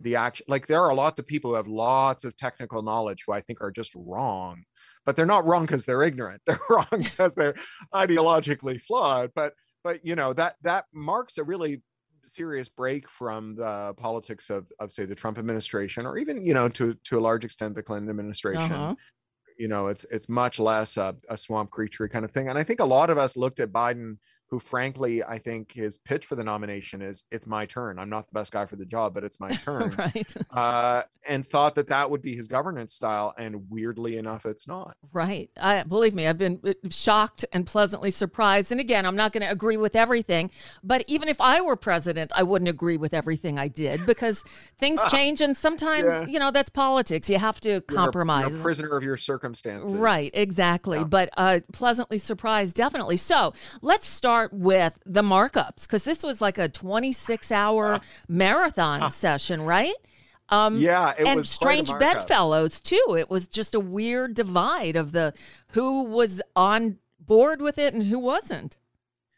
the 0.00 0.16
action 0.16 0.44
like 0.48 0.66
there 0.66 0.82
are 0.82 0.92
lots 0.92 1.20
of 1.20 1.26
people 1.26 1.52
who 1.52 1.54
have 1.54 1.68
lots 1.68 2.24
of 2.24 2.36
technical 2.36 2.82
knowledge 2.82 3.22
who 3.24 3.32
i 3.32 3.40
think 3.40 3.60
are 3.60 3.70
just 3.70 3.92
wrong 3.94 4.64
but 5.06 5.14
they're 5.14 5.24
not 5.24 5.46
wrong 5.46 5.62
because 5.62 5.84
they're 5.84 6.02
ignorant 6.02 6.42
they're 6.46 6.58
wrong 6.68 6.86
because 6.98 7.36
they're 7.36 7.54
ideologically 7.94 8.80
flawed 8.80 9.30
but 9.36 9.52
but 9.84 10.04
you 10.04 10.16
know 10.16 10.32
that 10.32 10.56
that 10.62 10.86
marks 10.92 11.38
a 11.38 11.44
really 11.44 11.80
serious 12.26 12.68
break 12.68 13.08
from 13.08 13.54
the 13.54 13.94
politics 13.96 14.50
of 14.50 14.66
of 14.78 14.92
say 14.92 15.04
the 15.04 15.14
Trump 15.14 15.38
administration 15.38 16.06
or 16.06 16.18
even 16.18 16.42
you 16.42 16.54
know 16.54 16.68
to 16.68 16.94
to 17.04 17.18
a 17.18 17.20
large 17.20 17.44
extent 17.44 17.74
the 17.74 17.82
Clinton 17.82 18.10
administration. 18.10 18.72
Uh-huh. 18.72 18.94
You 19.60 19.68
know, 19.68 19.88
it's 19.88 20.06
it's 20.10 20.28
much 20.30 20.58
less 20.58 20.96
a, 20.96 21.14
a 21.28 21.36
swamp 21.36 21.70
creature 21.70 22.08
kind 22.08 22.24
of 22.24 22.30
thing. 22.30 22.48
And 22.48 22.58
I 22.58 22.62
think 22.62 22.80
a 22.80 22.84
lot 22.84 23.10
of 23.10 23.18
us 23.18 23.36
looked 23.36 23.60
at 23.60 23.70
Biden 23.70 24.16
who 24.50 24.58
frankly 24.58 25.22
I 25.22 25.38
think 25.38 25.72
his 25.72 25.98
pitch 25.98 26.26
for 26.26 26.34
the 26.34 26.44
nomination 26.44 27.02
is 27.02 27.24
it's 27.30 27.46
my 27.46 27.66
turn. 27.66 27.98
I'm 27.98 28.10
not 28.10 28.26
the 28.26 28.34
best 28.34 28.52
guy 28.52 28.66
for 28.66 28.76
the 28.76 28.84
job, 28.84 29.14
but 29.14 29.24
it's 29.24 29.38
my 29.38 29.50
turn. 29.64 29.90
right. 29.90 30.34
Uh, 30.50 31.02
and 31.28 31.46
thought 31.46 31.74
that 31.74 31.86
that 31.88 32.10
would 32.10 32.22
be 32.22 32.34
his 32.34 32.48
governance 32.48 32.94
style, 32.94 33.34
and 33.36 33.70
weirdly 33.70 34.16
enough, 34.16 34.46
it's 34.46 34.66
not. 34.66 34.96
Right. 35.12 35.50
I 35.60 35.82
believe 35.82 36.14
me, 36.14 36.26
I've 36.26 36.38
been 36.38 36.60
uh, 36.64 36.72
shocked 36.88 37.44
and 37.52 37.66
pleasantly 37.66 38.10
surprised. 38.10 38.72
And 38.72 38.80
again, 38.80 39.04
I'm 39.04 39.16
not 39.16 39.32
going 39.32 39.42
to 39.42 39.50
agree 39.50 39.76
with 39.76 39.94
everything, 39.94 40.50
but 40.82 41.04
even 41.06 41.28
if 41.28 41.40
I 41.40 41.60
were 41.60 41.76
president, 41.76 42.32
I 42.34 42.42
wouldn't 42.42 42.68
agree 42.68 42.96
with 42.96 43.12
everything 43.12 43.58
I 43.58 43.68
did 43.68 44.06
because 44.06 44.42
things 44.78 45.00
change, 45.10 45.40
and 45.40 45.56
sometimes 45.56 46.12
yeah. 46.12 46.26
you 46.26 46.38
know 46.38 46.50
that's 46.50 46.70
politics. 46.70 47.28
You 47.28 47.38
have 47.38 47.60
to 47.60 47.82
compromise. 47.82 48.40
You're 48.40 48.48
a, 48.48 48.52
you're 48.52 48.60
a 48.60 48.62
prisoner 48.62 48.96
of 48.96 49.04
your 49.04 49.16
circumstances. 49.16 49.94
Right. 49.94 50.30
Exactly. 50.34 50.98
Yeah. 50.98 51.04
But 51.04 51.30
uh, 51.36 51.60
pleasantly 51.72 52.18
surprised, 52.18 52.76
definitely. 52.76 53.18
So 53.18 53.52
let's 53.82 54.06
start 54.06 54.39
start 54.40 54.52
with 54.52 54.98
the 55.04 55.22
markups 55.22 55.82
because 55.82 56.04
this 56.04 56.22
was 56.22 56.40
like 56.40 56.56
a 56.56 56.68
26 56.68 57.52
hour 57.52 57.94
uh, 57.94 58.00
marathon 58.28 59.02
uh, 59.02 59.08
session, 59.08 59.62
right? 59.62 59.94
Um, 60.48 60.78
yeah, 60.78 61.14
and 61.18 61.46
strange 61.46 61.90
bedfellows 61.98 62.80
too. 62.80 63.16
It 63.18 63.30
was 63.30 63.46
just 63.46 63.74
a 63.74 63.80
weird 63.80 64.34
divide 64.34 64.96
of 64.96 65.12
the 65.12 65.34
who 65.72 66.04
was 66.04 66.40
on 66.56 66.98
board 67.20 67.60
with 67.60 67.78
it 67.78 67.94
and 67.94 68.02
who 68.02 68.18
wasn't. 68.18 68.76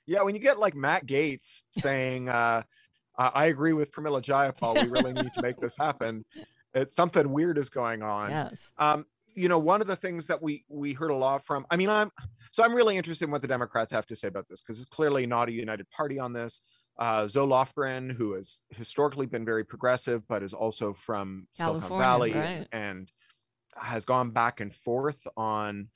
Yeah, 0.06 0.22
when 0.22 0.34
you 0.34 0.40
get 0.40 0.58
like 0.58 0.74
Matt 0.74 1.06
Gaetz 1.06 1.64
saying, 1.70 2.28
uh, 2.28 2.62
"I 3.18 3.46
agree 3.46 3.72
with 3.72 3.92
Pramila 3.92 4.22
Jayapal, 4.22 4.82
we 4.82 4.88
really 4.88 5.12
need 5.12 5.32
to 5.34 5.42
make 5.42 5.60
this 5.60 5.76
happen," 5.76 6.24
it's 6.74 6.94
something 6.94 7.30
weird 7.30 7.58
is 7.58 7.68
going 7.68 8.02
on. 8.02 8.30
Yes. 8.30 8.72
Um, 8.78 9.04
you 9.34 9.48
know, 9.48 9.58
one 9.58 9.80
of 9.80 9.86
the 9.86 9.96
things 9.96 10.26
that 10.26 10.42
we 10.42 10.64
we 10.68 10.92
heard 10.92 11.10
a 11.10 11.14
lot 11.14 11.44
from. 11.44 11.66
I 11.70 11.76
mean, 11.76 11.88
I'm 11.88 12.10
so 12.50 12.62
I'm 12.62 12.74
really 12.74 12.96
interested 12.96 13.24
in 13.26 13.30
what 13.30 13.42
the 13.42 13.48
Democrats 13.48 13.92
have 13.92 14.06
to 14.06 14.16
say 14.16 14.28
about 14.28 14.48
this 14.48 14.60
because 14.60 14.78
it's 14.78 14.88
clearly 14.88 15.26
not 15.26 15.48
a 15.48 15.52
united 15.52 15.88
party 15.90 16.18
on 16.18 16.32
this. 16.32 16.60
Uh, 16.98 17.26
Zoe 17.26 17.46
Lofgren, 17.46 18.12
who 18.12 18.34
has 18.34 18.60
historically 18.70 19.26
been 19.26 19.44
very 19.44 19.64
progressive, 19.64 20.26
but 20.28 20.42
is 20.42 20.52
also 20.52 20.92
from 20.92 21.46
California, 21.56 21.88
Silicon 21.88 21.98
Valley 21.98 22.32
right. 22.34 22.68
and 22.70 23.10
has 23.76 24.04
gone 24.04 24.30
back 24.30 24.60
and 24.60 24.74
forth 24.74 25.26
on 25.36 25.88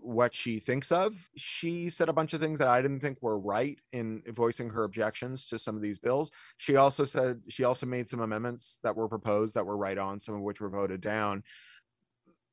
what 0.00 0.34
she 0.34 0.58
thinks 0.58 0.92
of. 0.92 1.28
She 1.36 1.88
said 1.88 2.08
a 2.08 2.12
bunch 2.12 2.34
of 2.34 2.40
things 2.40 2.58
that 2.58 2.68
I 2.68 2.82
didn't 2.82 3.00
think 3.00 3.22
were 3.22 3.38
right 3.38 3.78
in 3.92 4.22
voicing 4.28 4.68
her 4.70 4.84
objections 4.84 5.46
to 5.46 5.58
some 5.58 5.74
of 5.74 5.82
these 5.82 5.98
bills. 5.98 6.30
She 6.58 6.76
also 6.76 7.04
said 7.04 7.40
she 7.48 7.64
also 7.64 7.86
made 7.86 8.08
some 8.08 8.20
amendments 8.20 8.78
that 8.82 8.94
were 8.94 9.08
proposed 9.08 9.54
that 9.54 9.64
were 9.64 9.76
right 9.76 9.96
on, 9.96 10.18
some 10.18 10.34
of 10.34 10.42
which 10.42 10.60
were 10.60 10.68
voted 10.68 11.00
down 11.00 11.42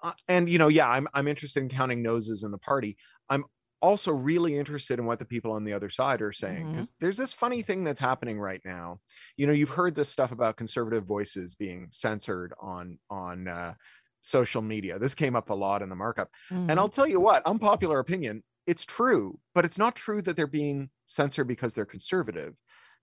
uh, 0.04 0.12
and 0.28 0.50
you 0.50 0.60
know, 0.60 0.68
yeah, 0.68 0.90
I'm 0.90 1.08
I'm 1.14 1.28
interested 1.28 1.64
in 1.64 1.70
counting 1.70 2.04
noses 2.04 2.44
in 2.44 2.52
the 2.52 2.58
party. 2.58 2.98
I'm 3.30 3.46
also 3.82 4.12
really 4.12 4.58
interested 4.58 4.98
in 5.00 5.06
what 5.06 5.20
the 5.20 5.26
people 5.26 5.52
on 5.52 5.66
the 5.66 5.74
other 5.74 5.90
side 5.90 6.22
are 6.22 6.32
saying 6.32 6.72
because 6.72 6.88
mm-hmm. 6.88 6.96
there's 7.02 7.18
this 7.18 7.34
funny 7.34 7.62
thing 7.62 7.84
that's 7.84 8.00
happening 8.00 8.40
right 8.40 8.62
now. 8.64 9.00
You 9.36 9.48
know, 9.48 9.54
you've 9.54 9.70
heard 9.70 9.96
this 9.96 10.10
stuff 10.10 10.32
about 10.32 10.56
conservative 10.56 11.06
voices 11.06 11.56
being 11.56 11.88
censored 11.92 12.54
on 12.62 13.00
on 13.10 13.48
uh, 13.48 13.74
social 14.22 14.62
media. 14.62 15.00
This 15.00 15.16
came 15.16 15.36
up 15.36 15.50
a 15.50 15.54
lot 15.54 15.82
in 15.82 15.90
the 15.90 15.96
markup. 15.96 16.30
Mhm. 16.52 16.72
And 16.72 16.80
I'll 16.80 16.90
tell 16.90 17.08
you 17.08 17.20
what, 17.20 17.46
unpopular 17.46 18.00
opinion, 18.00 18.44
it's 18.66 18.86
true, 18.86 19.40
but 19.54 19.66
it's 19.66 19.78
not 19.78 19.96
true 19.96 20.22
that 20.22 20.38
they're 20.38 20.48
being 20.48 20.90
censored 21.06 21.48
because 21.48 21.74
they're 21.74 21.86
conservative. 21.86 22.56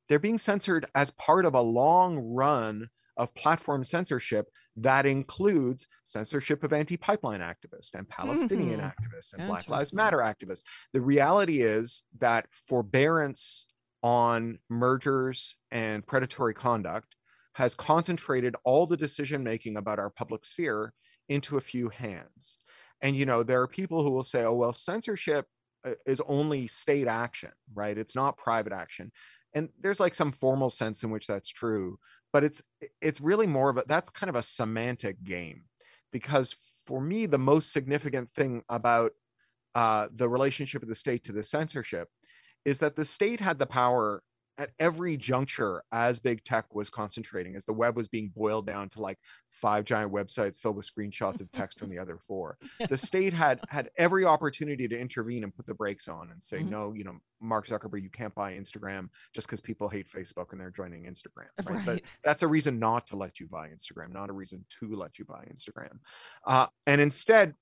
They're 0.09 0.19
being 0.19 0.39
censored 0.39 0.87
as 0.95 1.11
part 1.13 1.45
of 1.45 1.55
a 1.55 1.61
long 1.61 2.19
run 2.19 2.89
of 3.21 3.35
platform 3.35 3.85
censorship 3.85 4.51
that 4.77 5.05
includes 5.05 5.87
censorship 6.05 6.65
of 6.65 6.73
anti 6.73 6.97
pipeline 6.97 7.41
activists 7.41 7.95
and 7.95 8.09
Palestinian 8.09 8.81
Mhm. 8.81 8.93
activists 8.95 9.35
and 9.35 9.47
Black 9.47 9.69
Lives 9.69 9.93
Matter 9.93 10.19
activists. 10.19 10.65
The 10.95 11.03
reality 11.03 11.61
is 11.61 12.05
that 12.19 12.47
forbearance 12.53 13.67
on 14.03 14.59
mergers 14.71 15.57
and 15.71 16.07
predatory 16.07 16.55
conduct 16.55 17.17
has 17.55 17.75
concentrated 17.75 18.57
all 18.65 18.87
the 18.87 18.97
decision 18.97 19.43
making 19.45 19.77
about 19.77 19.99
our 19.99 20.09
public 20.09 20.45
sphere 20.47 20.95
into 21.29 21.59
a 21.59 21.61
few 21.61 21.91
hands. 21.91 22.57
And 23.03 23.17
you 23.17 23.27
know, 23.27 23.43
there 23.43 23.61
are 23.61 23.69
people 23.69 24.03
who 24.03 24.11
will 24.11 24.23
say, 24.23 24.45
"Oh, 24.45 24.55
well, 24.55 24.73
censorship 24.73 25.47
uh, 25.85 25.95
is 26.07 26.21
only 26.23 26.67
state 26.69 27.07
action, 27.07 27.53
right? 27.75 27.99
It's 27.99 28.15
not 28.15 28.39
private 28.39 28.73
action." 28.73 29.13
And 29.53 29.71
there's 29.79 30.01
like 30.01 30.15
some 30.15 30.33
formal 30.33 30.71
sense 30.71 31.03
in 31.03 31.11
which 31.11 31.27
that's 31.27 31.49
true, 31.49 31.99
but 32.33 32.45
it's 32.45 32.63
it's 33.01 33.21
really 33.21 33.47
more 33.47 33.71
of 33.71 33.77
a 33.79 33.85
that's 33.87 34.11
kind 34.11 34.31
of 34.31 34.37
a 34.37 34.43
semantic 34.43 35.23
game 35.25 35.65
because 36.13 36.55
for 36.87 37.01
me 37.01 37.27
the 37.27 37.39
most 37.39 37.73
significant 37.73 38.31
thing 38.31 38.63
about 38.69 39.13
uh, 39.75 40.09
the 40.15 40.29
relationship 40.29 40.83
of 40.83 40.89
the 40.89 40.95
state 40.95 41.23
to 41.25 41.33
the 41.33 41.43
censorship 41.43 42.09
is 42.65 42.79
that 42.79 42.97
the 42.97 43.05
state 43.05 43.41
had 43.41 43.59
the 43.59 43.67
power 43.67 44.23
at 44.61 44.71
every 44.79 45.17
juncture 45.17 45.83
as 45.91 46.21
big 46.21 46.45
tech 46.45 46.67
was 46.75 46.91
concentrating 46.91 47.57
as 47.57 47.65
the 47.65 47.73
web 47.73 47.97
was 47.97 48.09
being 48.09 48.31
boiled 48.37 48.67
down 48.67 48.91
to 48.91 49.01
like 49.01 49.17
five 49.49 49.85
giant 49.87 50.13
websites 50.13 50.61
filled 50.61 50.77
with 50.77 50.89
screenshots 50.89 51.41
of 51.41 51.51
text 51.51 51.79
from 51.79 51.89
the 51.89 51.99
other 51.99 52.19
four 52.29 52.59
the 52.91 52.99
state 53.09 53.33
had 53.33 53.59
had 53.69 53.89
every 53.97 54.25
opportunity 54.27 54.87
to 54.87 54.99
intervene 54.99 55.45
and 55.45 55.55
put 55.55 55.65
the 55.67 55.73
brakes 55.75 56.09
on 56.09 56.31
and 56.31 56.43
say 56.43 56.59
Mhm. 56.59 56.69
no 56.69 56.93
you 56.93 57.05
know 57.05 57.17
mark 57.41 57.67
zuckerberg 57.67 58.03
you 58.03 58.11
can't 58.11 58.35
buy 58.35 58.53
instagram 58.53 59.09
just 59.35 59.47
because 59.47 59.63
people 59.63 59.89
hate 59.89 60.07
facebook 60.11 60.53
and 60.53 60.61
they're 60.61 60.71
joining 60.71 61.05
instagram 61.05 61.49
right? 61.65 61.87
but 61.87 62.03
that's 62.23 62.43
a 62.43 62.49
reason 62.49 62.79
not 62.79 63.07
to 63.07 63.17
let 63.17 63.41
you 63.41 63.47
buy 63.49 63.69
instagram 63.69 64.13
not 64.13 64.29
a 64.29 64.33
reason 64.35 64.63
to 64.69 64.95
let 64.95 65.19
you 65.19 65.25
buy 65.25 65.43
instagram 65.51 65.99
uh, 66.47 66.67
and 66.87 67.01
instead 67.01 67.55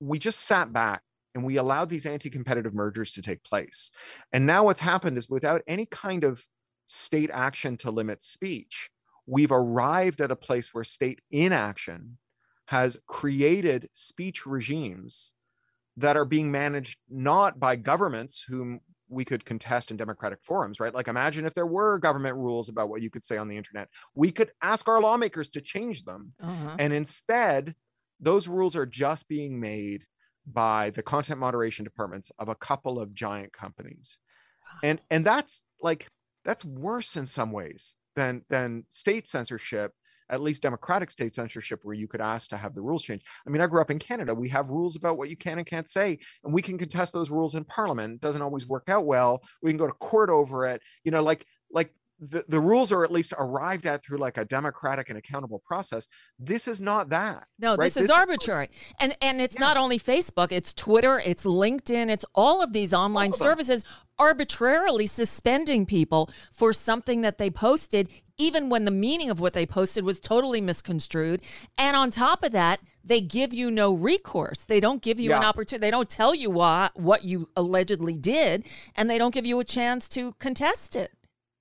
we 0.00 0.20
just 0.20 0.42
sat 0.42 0.72
back 0.72 1.02
and 1.38 1.46
we 1.46 1.56
allowed 1.56 1.88
these 1.88 2.04
anti-competitive 2.04 2.74
mergers 2.74 3.12
to 3.12 3.22
take 3.22 3.42
place 3.44 3.90
and 4.32 4.44
now 4.44 4.64
what's 4.64 4.80
happened 4.80 5.16
is 5.16 5.30
without 5.30 5.62
any 5.66 5.86
kind 5.86 6.24
of 6.24 6.44
state 6.86 7.30
action 7.32 7.76
to 7.76 7.90
limit 7.90 8.24
speech 8.24 8.90
we've 9.26 9.52
arrived 9.52 10.20
at 10.20 10.30
a 10.30 10.36
place 10.36 10.74
where 10.74 10.84
state 10.84 11.20
inaction 11.30 12.18
has 12.66 12.98
created 13.06 13.88
speech 13.92 14.44
regimes 14.44 15.32
that 15.96 16.16
are 16.16 16.24
being 16.24 16.50
managed 16.50 16.98
not 17.08 17.58
by 17.58 17.76
governments 17.76 18.44
whom 18.48 18.80
we 19.08 19.24
could 19.24 19.44
contest 19.44 19.90
in 19.90 19.96
democratic 19.96 20.38
forums, 20.42 20.80
right? 20.80 20.94
Like, 20.94 21.08
imagine 21.08 21.46
if 21.46 21.54
there 21.54 21.66
were 21.66 21.98
government 21.98 22.36
rules 22.36 22.68
about 22.68 22.88
what 22.88 23.02
you 23.02 23.10
could 23.10 23.24
say 23.24 23.38
on 23.38 23.48
the 23.48 23.56
internet. 23.56 23.88
We 24.14 24.30
could 24.30 24.50
ask 24.62 24.86
our 24.88 25.00
lawmakers 25.00 25.48
to 25.50 25.60
change 25.60 26.04
them. 26.04 26.34
Uh-huh. 26.42 26.76
And 26.78 26.92
instead, 26.92 27.74
those 28.20 28.48
rules 28.48 28.76
are 28.76 28.86
just 28.86 29.28
being 29.28 29.58
made 29.60 30.04
by 30.52 30.90
the 30.90 31.02
content 31.02 31.40
moderation 31.40 31.84
departments 31.84 32.32
of 32.38 32.48
a 32.48 32.54
couple 32.54 32.98
of 32.98 33.14
giant 33.14 33.52
companies. 33.52 34.18
And 34.82 35.00
and 35.10 35.24
that's 35.24 35.64
like 35.82 36.08
that's 36.44 36.64
worse 36.64 37.16
in 37.16 37.26
some 37.26 37.52
ways 37.52 37.94
than 38.16 38.42
than 38.48 38.84
state 38.88 39.26
censorship, 39.26 39.92
at 40.30 40.40
least 40.40 40.62
democratic 40.62 41.10
state 41.10 41.34
censorship 41.34 41.80
where 41.82 41.94
you 41.94 42.06
could 42.06 42.20
ask 42.20 42.50
to 42.50 42.56
have 42.56 42.74
the 42.74 42.82
rules 42.82 43.02
changed. 43.02 43.26
I 43.46 43.50
mean, 43.50 43.62
I 43.62 43.66
grew 43.66 43.80
up 43.80 43.90
in 43.90 43.98
Canada. 43.98 44.34
We 44.34 44.48
have 44.50 44.70
rules 44.70 44.96
about 44.96 45.18
what 45.18 45.30
you 45.30 45.36
can 45.36 45.58
and 45.58 45.66
can't 45.66 45.88
say, 45.88 46.18
and 46.44 46.52
we 46.52 46.62
can 46.62 46.78
contest 46.78 47.12
those 47.12 47.30
rules 47.30 47.54
in 47.54 47.64
parliament. 47.64 48.14
It 48.14 48.20
doesn't 48.20 48.42
always 48.42 48.66
work 48.66 48.88
out 48.88 49.06
well. 49.06 49.42
We 49.62 49.70
can 49.70 49.78
go 49.78 49.86
to 49.86 49.92
court 49.92 50.30
over 50.30 50.66
it. 50.66 50.82
You 51.04 51.10
know, 51.10 51.22
like 51.22 51.46
like 51.70 51.92
the, 52.20 52.44
the 52.48 52.60
rules 52.60 52.90
are 52.90 53.04
at 53.04 53.12
least 53.12 53.32
arrived 53.38 53.86
at 53.86 54.04
through 54.04 54.18
like 54.18 54.36
a 54.38 54.44
democratic 54.44 55.08
and 55.08 55.18
accountable 55.18 55.62
process. 55.64 56.08
This 56.38 56.66
is 56.66 56.80
not 56.80 57.10
that. 57.10 57.46
No, 57.58 57.76
right? 57.76 57.86
this 57.86 57.96
is 57.96 58.10
arbitrary. 58.10 58.70
And 58.98 59.16
and 59.22 59.40
it's 59.40 59.58
not 59.58 59.76
only 59.76 59.98
Facebook, 59.98 60.50
it's 60.50 60.72
Twitter, 60.72 61.20
it's 61.24 61.44
LinkedIn, 61.44 62.08
it's 62.08 62.24
all 62.34 62.62
of 62.62 62.72
these 62.72 62.92
online 62.92 63.30
of 63.30 63.38
them. 63.38 63.42
services 63.42 63.84
arbitrarily 64.18 65.06
suspending 65.06 65.86
people 65.86 66.28
for 66.52 66.72
something 66.72 67.20
that 67.20 67.38
they 67.38 67.50
posted 67.50 68.08
even 68.36 68.68
when 68.68 68.84
the 68.84 68.90
meaning 68.90 69.30
of 69.30 69.40
what 69.40 69.52
they 69.52 69.66
posted 69.66 70.04
was 70.04 70.20
totally 70.20 70.60
misconstrued. 70.60 71.40
And 71.76 71.96
on 71.96 72.10
top 72.10 72.44
of 72.44 72.52
that, 72.52 72.80
they 73.04 73.20
give 73.20 73.52
you 73.52 73.70
no 73.70 73.92
recourse. 73.92 74.64
They 74.64 74.80
don't 74.80 75.02
give 75.02 75.18
you 75.18 75.32
an 75.32 75.42
opportunity. 75.42 75.86
They 75.86 75.90
don't 75.90 76.08
tell 76.08 76.34
you 76.34 76.50
why, 76.50 76.90
what 76.94 77.24
you 77.24 77.48
allegedly 77.56 78.16
did, 78.16 78.64
and 78.94 79.10
they 79.10 79.18
don't 79.18 79.34
give 79.34 79.46
you 79.46 79.58
a 79.58 79.64
chance 79.64 80.08
to 80.10 80.32
contest 80.34 80.94
it. 80.94 81.12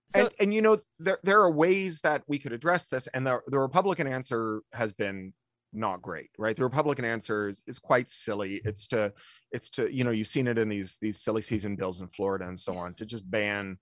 So 0.09 0.21
and, 0.21 0.29
and 0.39 0.53
you 0.53 0.61
know 0.61 0.77
there 0.99 1.17
there 1.23 1.41
are 1.41 1.51
ways 1.51 2.01
that 2.01 2.23
we 2.27 2.39
could 2.39 2.53
address 2.53 2.87
this 2.87 3.07
and 3.07 3.27
the, 3.27 3.41
the 3.47 3.59
republican 3.59 4.07
answer 4.07 4.61
has 4.71 4.93
been 4.93 5.33
not 5.73 6.01
great 6.01 6.29
right? 6.37 6.55
The 6.55 6.63
republican 6.63 7.05
answer 7.05 7.49
is, 7.49 7.61
is 7.67 7.77
quite 7.77 8.09
silly. 8.09 8.61
It's 8.63 8.87
to 8.87 9.11
it's 9.51 9.69
to 9.71 9.93
you 9.93 10.03
know 10.03 10.11
you've 10.11 10.27
seen 10.27 10.47
it 10.47 10.57
in 10.57 10.69
these 10.69 10.97
these 11.01 11.19
silly 11.19 11.41
season 11.41 11.75
bills 11.75 12.01
in 12.01 12.07
florida 12.07 12.47
and 12.47 12.57
so 12.57 12.73
on 12.77 12.93
to 12.95 13.05
just 13.05 13.29
ban 13.29 13.77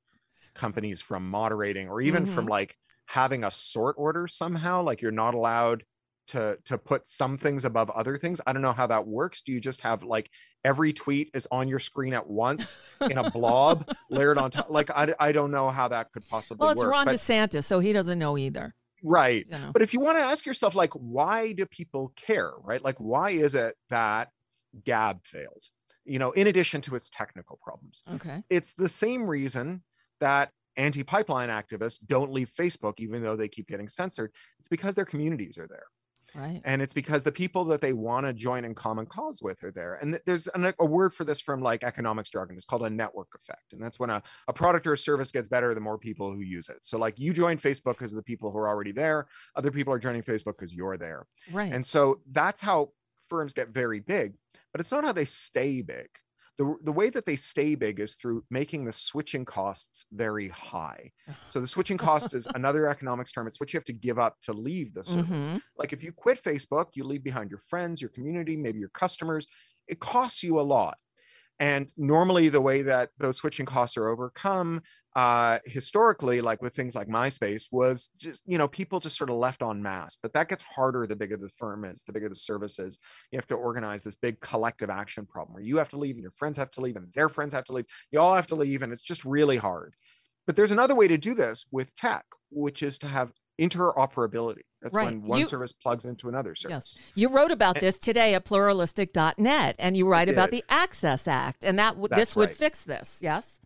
companies 0.54 1.02
from 1.02 1.30
moderating 1.30 1.90
or 1.90 2.02
even 2.02 2.26
from 2.26 2.46
mm-hmm. 2.46 2.52
like 2.52 2.76
having 3.08 3.44
a 3.44 3.52
sort 3.52 3.96
order 3.98 4.28
somehow 4.28 4.82
like 4.82 5.02
you're 5.02 5.12
not 5.12 5.34
allowed 5.36 5.84
to 6.28 6.58
to 6.66 6.78
put 6.78 7.08
some 7.08 7.38
things 7.38 7.66
above 7.66 7.90
other 7.92 8.18
things 8.18 8.42
i 8.48 8.54
don't 8.54 8.62
know 8.62 8.74
how 8.74 8.88
that 8.88 9.06
works 9.06 9.42
do 9.42 9.52
you 9.52 9.60
just 9.60 9.82
have 9.82 10.04
like 10.04 10.30
every 10.64 10.92
tweet 10.92 11.30
is 11.34 11.48
on 11.52 11.68
your 11.68 11.80
screen 11.80 12.14
at 12.14 12.28
once 12.28 12.80
in 13.10 13.18
a 13.18 13.30
blob 13.32 13.88
layered 14.10 14.38
on 14.38 14.50
top 14.50 14.68
like 14.70 14.90
I, 14.90 15.14
I 15.20 15.32
don't 15.32 15.52
know 15.52 15.70
how 15.70 15.88
that 15.90 16.12
could 16.12 16.28
possibly 16.28 16.64
well, 16.66 16.72
it's 16.72 16.82
work 16.82 16.92
Ron 16.92 17.06
but- 17.06 17.16
DeSantis, 17.16 17.66
so 17.66 17.80
he 17.80 17.94
doesn't 17.94 18.18
know 18.18 18.38
either. 18.38 18.74
right 19.04 19.46
You 19.46 19.52
know. 19.60 19.70
but 19.74 19.82
if 19.84 19.94
you 19.94 20.00
want 20.00 20.18
to 20.18 20.24
ask 20.24 20.46
yourself 20.46 20.74
like 20.74 20.92
why 20.94 21.52
do 21.54 21.66
people 21.66 22.12
care 22.16 22.52
right 22.64 22.84
like 22.84 22.98
why 22.98 23.30
is 23.32 23.54
it 23.54 23.76
that 23.90 24.30
gab 24.84 25.20
failed 25.26 25.64
you 26.06 26.18
know 26.20 26.32
in 26.32 26.48
addition 26.48 26.82
to 26.82 26.96
its 26.96 27.10
technical 27.10 27.60
problems 27.64 28.02
Okay. 28.16 28.44
it's 28.50 28.74
the 28.74 28.90
same 28.90 29.24
reason 29.28 29.84
that 30.22 30.50
anti-pipeline 30.78 31.50
activists 31.50 32.00
don't 32.06 32.32
leave 32.34 32.52
facebook 32.60 32.96
even 33.00 33.24
though 33.24 33.36
they 33.38 33.48
keep 33.48 33.68
getting 33.68 33.88
censored 33.88 34.32
it's 34.60 34.68
because 34.68 34.94
their 34.96 35.06
communities 35.06 35.58
are 35.58 35.68
there 35.68 35.86
Right. 36.36 36.62
and 36.66 36.82
it's 36.82 36.94
because 36.94 37.24
the 37.24 37.32
people 37.32 37.64
that 37.66 37.82
they 37.82 37.94
want 37.94 38.26
to 38.26 38.34
join 38.34 38.66
in 38.66 38.76
common 38.76 39.06
cause 39.06 39.42
with 39.42 39.64
are 39.64 39.72
there. 39.72 39.96
And 39.96 40.14
th- 40.14 40.24
there's 40.26 40.48
an, 40.50 40.74
a 40.80 40.86
word 40.86 41.14
for 41.14 41.24
this 41.24 41.40
from 41.40 41.62
like 41.62 41.84
economics 41.84 42.30
jargon. 42.30 42.58
It's 42.58 42.66
called 42.66 42.84
a 42.84 42.90
network 42.90 43.30
effect. 43.36 43.74
And 43.74 43.82
that's 43.82 44.00
when 44.00 44.10
a, 44.10 44.22
a 44.48 44.54
product 44.54 44.86
or 44.88 44.94
a 44.94 44.98
service 44.98 45.32
gets 45.32 45.48
better 45.48 45.74
the 45.74 45.80
more 45.80 45.98
people 45.98 46.32
who 46.32 46.42
use 46.42 46.70
it. 46.70 46.80
So 46.82 46.98
like 46.98 47.18
you 47.20 47.34
join 47.34 47.58
facebook 47.58 47.94
because 47.94 48.12
of 48.12 48.18
the 48.18 48.24
people 48.24 48.52
who 48.52 48.58
are 48.58 48.68
already 48.68 48.92
there. 48.92 49.28
Other 49.56 49.72
people 49.72 49.94
are 49.94 50.00
joining 50.00 50.24
facebook 50.24 50.58
because 50.58 50.74
you're 50.74 50.98
there. 50.98 51.26
Right. 51.52 51.72
and 51.72 51.86
so 51.86 52.20
that's 52.32 52.62
how 52.62 52.90
firms 53.30 53.54
get 53.54 53.70
very 53.70 54.00
big. 54.00 54.34
But 54.72 54.82
it's 54.82 54.92
not 54.92 55.06
how 55.06 55.14
they 55.14 55.26
stay 55.26 55.82
big 55.82 56.10
the, 56.58 56.76
the 56.84 56.92
way 56.92 57.10
that 57.10 57.26
they 57.26 57.36
stay 57.36 57.76
big 57.76 58.00
is 58.00 58.16
through 58.16 58.44
making 58.50 58.86
the 58.86 58.92
switching 58.94 59.44
costs 59.46 60.06
very 60.12 60.48
high 60.50 61.12
so 61.48 61.60
the 61.60 61.68
switching 61.68 61.98
cost 62.08 62.34
is 62.34 62.48
another 62.56 62.88
economics 62.90 63.32
term 63.32 63.48
it's 63.48 63.60
what 63.60 63.74
you 63.74 63.78
have 63.78 63.86
to 63.86 63.94
give 63.94 64.18
up 64.20 64.40
to 64.42 64.54
leave 64.54 64.94
the 64.94 65.04
service 65.04 65.48
Mhm. 65.50 65.62
like 65.78 65.92
if 65.94 66.02
you 66.04 66.12
quit 66.14 66.42
Facebook, 66.42 66.88
you 66.96 67.04
leave 67.04 67.24
behind 67.24 67.50
your 67.50 67.60
friends, 67.60 68.02
your 68.02 68.10
community, 68.10 68.56
maybe 68.56 68.80
your 68.80 68.90
customers. 68.90 69.48
It 69.88 70.00
costs 70.00 70.42
you 70.44 70.60
a 70.60 70.62
lot. 70.64 70.98
And 71.60 71.88
normally, 71.96 72.50
the 72.50 72.62
way 72.62 72.82
that 72.82 73.10
those 73.18 73.38
switching 73.38 73.66
costs 73.66 73.96
are 73.96 74.10
overcome, 74.10 74.82
uh, 75.16 75.60
historically, 75.66 76.42
like 76.42 76.62
with 76.62 76.76
things 76.76 76.96
like 76.96 77.08
MySpace, 77.08 77.68
was 77.72 78.10
just 78.18 78.44
you 78.46 78.58
know 78.58 78.68
people 78.68 79.00
just 79.00 79.18
sort 79.18 79.30
of 79.30 79.38
left 79.38 79.62
en 79.62 79.82
masse. 79.82 80.18
But 80.22 80.34
that 80.34 80.50
gets 80.50 80.64
harder 80.64 81.06
the 81.06 81.16
bigger 81.16 81.38
the 81.38 81.50
firm 81.58 81.86
is, 81.86 82.04
the 82.04 82.12
bigger 82.12 82.28
the 82.28 82.36
service 82.36 82.78
is. 82.78 83.00
You 83.32 83.38
have 83.38 83.48
to 83.48 83.56
organize 83.56 84.04
this 84.04 84.16
big 84.16 84.40
collective 84.42 84.90
action 84.90 85.26
problem 85.26 85.54
where 85.54 85.64
you 85.64 85.78
have 85.78 85.90
to 85.90 85.98
leave, 85.98 86.16
and 86.16 86.24
your 86.24 86.34
friends 86.36 86.58
have 86.58 86.72
to 86.72 86.82
leave, 86.82 86.98
and 86.98 87.12
their 87.14 87.30
friends 87.30 87.54
have 87.54 87.66
to 87.66 87.74
leave. 87.74 87.86
You 88.12 88.20
all 88.20 88.36
have 88.36 88.48
to 88.48 88.56
leave, 88.56 88.82
and 88.82 88.92
it's 88.92 89.02
just 89.02 89.24
really 89.24 89.58
hard. 89.58 89.94
But 90.46 90.58
there's 90.58 90.72
another 90.72 90.96
way 90.96 91.08
to 91.08 91.18
do 91.18 91.34
this 91.34 91.66
with 91.72 91.96
tech, 91.96 92.26
which 92.52 92.84
is 92.84 93.00
to 93.00 93.08
have 93.08 93.32
interoperability. 93.60 94.62
That's 94.82 94.94
Right. 94.96 95.06
when 95.06 95.22
one 95.24 95.40
You- 95.40 95.46
service 95.46 95.72
plugs 95.74 96.06
into 96.06 96.30
another 96.30 96.56
service. 96.56 96.96
Yes. 96.98 97.06
You 97.16 97.30
wrote 97.30 97.52
about 97.52 97.80
this 97.80 97.98
today 97.98 98.34
at 98.36 98.46
pluralistic.net 98.46 99.76
and 99.80 99.98
you 99.98 100.08
write 100.08 100.30
about 100.30 100.52
the 100.52 100.64
Access 100.70 101.28
Act 101.28 101.64
and 101.64 101.78
that 101.80 101.92
w- 101.96 102.08
this 102.10 102.36
would 102.36 102.50
right. 102.50 102.56
fix 102.58 102.84
this. 102.84 103.20
Yes. 103.22 103.60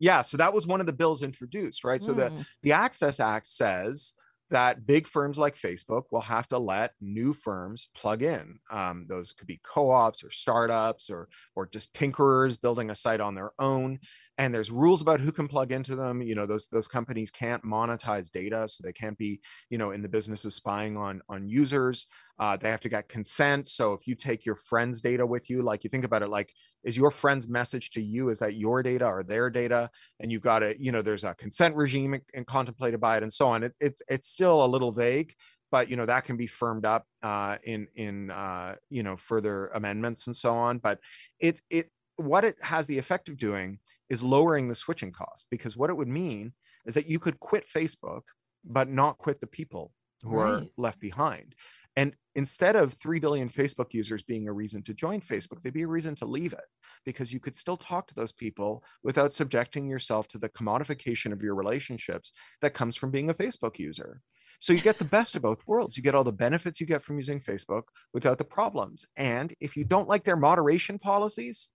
Yeah, 0.00 0.22
so 0.22 0.36
that 0.36 0.52
was 0.52 0.66
one 0.66 0.80
of 0.80 0.86
the 0.86 0.92
bills 0.92 1.22
introduced, 1.22 1.84
right? 1.84 2.02
So 2.02 2.12
the 2.12 2.30
Mm. 2.30 2.46
the 2.62 2.72
Access 2.72 3.20
Act 3.20 3.48
says 3.48 4.14
that 4.50 4.84
big 4.86 5.06
firms 5.06 5.38
like 5.38 5.54
Facebook 5.56 6.04
will 6.10 6.20
have 6.20 6.46
to 6.48 6.58
let 6.58 6.92
new 7.00 7.32
firms 7.32 7.88
plug 7.94 8.22
in. 8.22 8.58
Um, 8.70 9.06
those 9.08 9.32
could 9.32 9.46
be 9.46 9.60
co-ops 9.64 10.22
or 10.24 10.30
startups 10.30 11.08
or 11.10 11.28
or 11.54 11.66
just 11.66 11.94
tinkerers 11.94 12.60
building 12.60 12.90
a 12.90 12.94
site 12.96 13.20
on 13.20 13.34
their 13.34 13.52
own. 13.58 14.00
And 14.38 14.54
there's 14.54 14.70
rules 14.70 15.00
about 15.00 15.20
who 15.20 15.30
can 15.30 15.48
plug 15.48 15.72
into 15.72 15.94
them 15.94 16.22
you 16.22 16.34
know 16.34 16.46
those 16.46 16.66
those 16.68 16.88
companies 16.88 17.30
can't 17.30 17.64
monetize 17.64 18.30
data 18.30 18.66
so 18.68 18.82
they 18.82 18.92
can't 18.92 19.18
be 19.18 19.40
you 19.70 19.78
know 19.78 19.90
in 19.92 20.02
the 20.02 20.08
business 20.08 20.44
of 20.44 20.52
spying 20.52 20.96
on 20.96 21.20
on 21.28 21.48
users 21.48 22.06
uh, 22.40 22.56
they 22.56 22.68
have 22.68 22.80
to 22.80 22.88
get 22.88 23.08
consent 23.08 23.68
so 23.68 23.92
if 23.92 24.06
you 24.06 24.14
take 24.14 24.44
your 24.44 24.56
friend's 24.56 25.00
data 25.00 25.24
with 25.24 25.48
you 25.48 25.62
like 25.62 25.84
you 25.84 25.90
think 25.90 26.04
about 26.04 26.22
it 26.22 26.28
like 26.28 26.52
is 26.84 26.96
your 26.96 27.10
friend's 27.10 27.48
message 27.48 27.90
to 27.90 28.02
you 28.02 28.28
is 28.28 28.38
that 28.38 28.54
your 28.54 28.82
data 28.82 29.06
or 29.06 29.22
their 29.22 29.50
data? 29.50 29.90
And 30.20 30.30
you've 30.30 30.42
got 30.42 30.60
to 30.60 30.74
you 30.78 30.92
know 30.92 31.02
there's 31.02 31.24
a 31.24 31.34
consent 31.34 31.74
regime 31.74 32.20
and 32.34 32.46
contemplated 32.46 33.00
by 33.00 33.16
it 33.16 33.22
and 33.22 33.32
so 33.32 33.48
on 33.48 33.62
it, 33.64 33.72
it, 33.80 34.00
it's 34.08 34.28
still 34.28 34.64
a 34.64 34.66
little 34.66 34.92
vague 34.92 35.34
but 35.72 35.88
you 35.88 35.96
know 35.96 36.06
that 36.06 36.24
can 36.24 36.36
be 36.36 36.46
firmed 36.46 36.84
up 36.84 37.06
uh, 37.22 37.56
in 37.64 37.88
in 37.96 38.30
uh, 38.30 38.76
you 38.90 39.02
know 39.02 39.16
further 39.16 39.68
amendments 39.68 40.26
and 40.26 40.36
so 40.36 40.54
on 40.54 40.78
but 40.78 40.98
it 41.40 41.60
it 41.70 41.90
what 42.16 42.44
it 42.44 42.56
has 42.60 42.86
the 42.86 42.98
effect 42.98 43.28
of 43.28 43.36
doing 43.36 43.78
is 44.10 44.22
lowering 44.22 44.68
the 44.68 44.74
switching 44.74 45.12
cost 45.12 45.46
because 45.50 45.76
what 45.76 45.90
it 45.90 45.96
would 45.96 46.08
mean 46.08 46.52
is 46.86 46.94
that 46.94 47.06
you 47.06 47.18
could 47.18 47.40
quit 47.40 47.64
Facebook, 47.68 48.22
but 48.64 48.88
not 48.88 49.18
quit 49.18 49.40
the 49.40 49.46
people 49.46 49.92
who 50.22 50.36
right. 50.36 50.50
are 50.50 50.62
left 50.76 51.00
behind. 51.00 51.54
And 51.96 52.14
instead 52.34 52.74
of 52.74 52.94
3 52.94 53.20
billion 53.20 53.48
Facebook 53.48 53.92
users 53.92 54.22
being 54.22 54.48
a 54.48 54.52
reason 54.52 54.82
to 54.82 54.94
join 54.94 55.20
Facebook, 55.20 55.62
they'd 55.62 55.72
be 55.72 55.82
a 55.82 55.86
reason 55.86 56.14
to 56.16 56.26
leave 56.26 56.52
it 56.52 56.64
because 57.04 57.32
you 57.32 57.38
could 57.38 57.54
still 57.54 57.76
talk 57.76 58.08
to 58.08 58.14
those 58.14 58.32
people 58.32 58.82
without 59.04 59.32
subjecting 59.32 59.88
yourself 59.88 60.26
to 60.28 60.38
the 60.38 60.48
commodification 60.48 61.32
of 61.32 61.42
your 61.42 61.54
relationships 61.54 62.32
that 62.62 62.74
comes 62.74 62.96
from 62.96 63.10
being 63.10 63.30
a 63.30 63.34
Facebook 63.34 63.78
user. 63.78 64.20
So 64.60 64.72
you 64.72 64.80
get 64.80 64.98
the 64.98 65.04
best 65.04 65.36
of 65.36 65.42
both 65.42 65.66
worlds. 65.66 65.96
You 65.96 66.02
get 66.02 66.14
all 66.14 66.24
the 66.24 66.32
benefits 66.32 66.80
you 66.80 66.86
get 66.86 67.02
from 67.02 67.18
using 67.18 67.38
Facebook 67.38 67.82
without 68.12 68.38
the 68.38 68.44
problems. 68.44 69.04
And 69.16 69.52
if 69.60 69.76
you 69.76 69.84
don't 69.84 70.08
like 70.08 70.24
their 70.24 70.36
moderation 70.36 70.98
policies, 70.98 71.68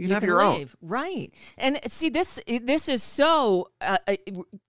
you, 0.00 0.08
you 0.08 0.14
have 0.14 0.24
your 0.24 0.44
leave. 0.44 0.76
own 0.82 0.88
right. 0.88 1.32
And 1.58 1.78
see 1.88 2.08
this 2.08 2.40
this 2.46 2.88
is 2.88 3.02
so 3.02 3.68
uh, 3.80 3.98
uh 4.06 4.16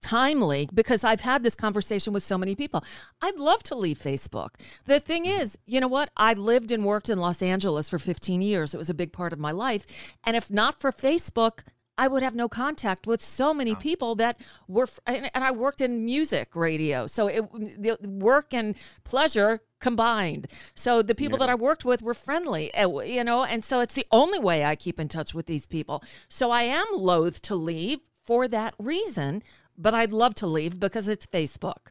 timely 0.02 0.68
because 0.74 1.04
i've 1.04 1.22
had 1.22 1.44
this 1.44 1.56
conversation 1.56 2.14
with 2.14 2.24
so 2.24 2.38
many 2.38 2.56
people. 2.56 2.84
I'd 3.22 3.38
love 3.38 3.64
to 3.64 3.76
leave 3.76 3.98
facebook. 3.98 4.50
The 4.86 5.00
thing 5.00 5.26
mm-hmm. 5.26 5.42
is 5.42 5.58
you 5.66 5.80
know 5.80 5.88
what? 5.88 6.10
I 6.18 6.34
lived 6.34 6.72
and 6.72 6.86
worked 6.86 7.10
in 7.10 7.20
los 7.20 7.42
angeles 7.42 7.90
for 7.90 8.00
15 8.00 8.42
years. 8.42 8.74
It 8.74 8.78
was 8.78 8.90
a 8.90 8.94
big 8.94 9.14
part 9.14 9.34
of 9.34 9.40
my 9.40 9.52
life. 9.52 9.86
And 10.24 10.36
if 10.36 10.52
not 10.52 10.80
for 10.80 10.92
facebook 10.92 11.62
I 11.98 12.08
would 12.08 12.24
have 12.24 12.34
no 12.34 12.50
contact 12.50 13.06
with 13.06 13.22
so 13.22 13.54
many 13.54 13.76
people 13.76 14.16
that 14.16 14.42
were, 14.68 14.88
and, 15.06 15.30
I 15.36 15.52
worked 15.52 15.82
in 15.82 16.04
music 16.04 16.56
radio. 16.56 17.06
So 17.06 17.28
it, 17.28 17.44
the 17.80 17.98
work 18.02 18.56
and 18.56 18.76
pleasure 19.04 19.62
combined. 19.82 20.48
So 20.76 21.02
the 21.02 21.16
people 21.16 21.38
yeah. 21.38 21.48
that 21.48 21.52
I 21.52 21.56
worked 21.56 21.84
with 21.84 22.02
were 22.02 22.14
friendly, 22.14 22.74
eh, 22.74 22.86
you 23.06 23.24
know, 23.24 23.44
and 23.44 23.64
so 23.66 23.82
it's 23.82 23.96
the 23.96 24.08
only 24.12 24.40
way 24.40 24.64
I 24.64 24.76
keep 24.76 25.00
in 25.00 25.08
touch 25.08 25.34
with 25.34 25.48
these 25.48 25.68
people. 25.68 26.04
So 26.30 26.52
I 26.52 26.64
am 26.64 26.86
loath 26.94 27.42
to 27.44 27.56
leave 27.56 28.00
for 28.24 28.48
that 28.48 28.74
reason, 28.80 29.44
but 29.78 29.94
I'd 29.94 30.14
love 30.14 30.36
to 30.36 30.48
leave 30.48 30.80
because 30.80 31.08
it's 31.08 31.26
Facebook 31.26 31.90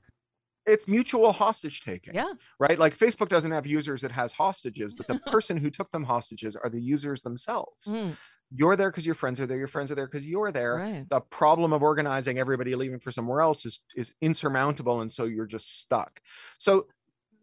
it's 0.66 0.86
mutual 0.86 1.32
hostage 1.32 1.80
taking. 1.80 2.14
Yeah. 2.14 2.32
Right. 2.60 2.78
Like 2.78 2.96
Facebook 2.96 3.28
doesn't 3.28 3.50
have 3.50 3.66
users, 3.66 4.04
it 4.04 4.12
has 4.12 4.32
hostages, 4.34 4.94
but 4.94 5.08
the 5.08 5.18
person 5.32 5.56
who 5.56 5.70
took 5.70 5.90
them 5.90 6.04
hostages 6.04 6.54
are 6.54 6.68
the 6.68 6.80
users 6.80 7.22
themselves. 7.22 7.86
Mm 7.86 8.16
you're 8.50 8.76
there 8.76 8.90
because 8.90 9.06
your 9.06 9.14
friends 9.14 9.40
are 9.40 9.46
there 9.46 9.58
your 9.58 9.68
friends 9.68 9.92
are 9.92 9.94
there 9.94 10.06
because 10.06 10.26
you're 10.26 10.50
there 10.50 10.76
right. 10.76 11.08
the 11.08 11.20
problem 11.20 11.72
of 11.72 11.82
organizing 11.82 12.38
everybody 12.38 12.74
leaving 12.74 12.98
for 12.98 13.12
somewhere 13.12 13.40
else 13.40 13.64
is 13.64 13.80
is 13.94 14.14
insurmountable 14.20 15.00
and 15.00 15.10
so 15.10 15.24
you're 15.24 15.46
just 15.46 15.78
stuck 15.80 16.20
so 16.58 16.86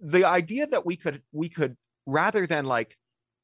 the 0.02 0.26
idea 0.26 0.68
that 0.68 0.86
we 0.86 0.96
could 0.96 1.22
we 1.32 1.50
could 1.50 1.76
rather 2.06 2.46
than 2.46 2.66
like 2.66 2.96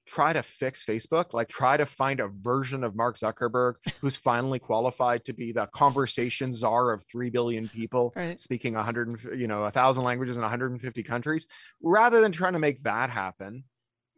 try 0.05 0.33
to 0.33 0.43
fix 0.43 0.83
facebook 0.83 1.33
like 1.33 1.47
try 1.47 1.77
to 1.77 1.85
find 1.85 2.19
a 2.19 2.27
version 2.27 2.83
of 2.83 2.95
mark 2.95 3.17
zuckerberg 3.17 3.75
who's 4.01 4.17
finally 4.17 4.59
qualified 4.59 5.23
to 5.23 5.33
be 5.33 5.51
the 5.51 5.65
conversation 5.67 6.51
czar 6.51 6.91
of 6.91 7.03
3 7.09 7.29
billion 7.29 7.67
people 7.69 8.11
right. 8.15 8.39
speaking 8.39 8.73
100 8.73 9.37
you 9.37 9.47
know 9.47 9.63
a 9.63 9.71
thousand 9.71 10.03
languages 10.03 10.35
in 10.35 10.41
150 10.41 11.03
countries 11.03 11.47
rather 11.81 12.21
than 12.21 12.31
trying 12.31 12.53
to 12.53 12.59
make 12.59 12.83
that 12.83 13.09
happen 13.09 13.63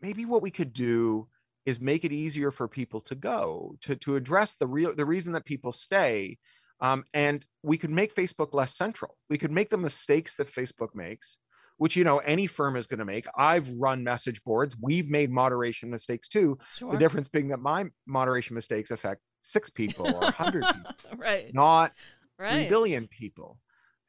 maybe 0.01 0.25
what 0.25 0.41
we 0.41 0.51
could 0.51 0.73
do 0.73 1.27
is 1.65 1.81
make 1.81 2.03
it 2.03 2.11
easier 2.11 2.51
for 2.51 2.67
people 2.67 3.01
to 3.01 3.15
go 3.15 3.75
to 3.81 3.95
to 3.95 4.15
address 4.15 4.55
the 4.55 4.67
real 4.67 4.95
the 4.95 5.05
reason 5.05 5.33
that 5.33 5.45
people 5.45 5.71
stay 5.71 6.37
um, 6.81 7.03
and 7.13 7.45
we 7.63 7.77
could 7.77 7.91
make 7.91 8.13
facebook 8.13 8.53
less 8.53 8.75
central 8.75 9.17
we 9.29 9.37
could 9.37 9.51
make 9.51 9.69
the 9.69 9.77
mistakes 9.77 10.35
that 10.35 10.51
facebook 10.51 10.95
makes 10.95 11.37
which 11.77 11.95
you 11.95 12.03
know 12.03 12.19
any 12.19 12.47
firm 12.47 12.75
is 12.75 12.87
going 12.87 12.99
to 12.99 13.05
make 13.05 13.25
i've 13.37 13.69
run 13.71 14.03
message 14.03 14.43
boards 14.43 14.75
we've 14.81 15.09
made 15.09 15.31
moderation 15.31 15.89
mistakes 15.89 16.27
too 16.27 16.57
sure. 16.75 16.91
the 16.91 16.97
difference 16.97 17.29
being 17.29 17.49
that 17.49 17.59
my 17.59 17.85
moderation 18.05 18.55
mistakes 18.55 18.91
affect 18.91 19.21
six 19.41 19.69
people 19.69 20.07
or 20.07 20.21
100 20.21 20.63
people 20.73 21.17
right 21.17 21.53
not 21.53 21.91
right. 22.39 22.53
3 22.53 22.69
billion 22.69 23.07
people 23.07 23.57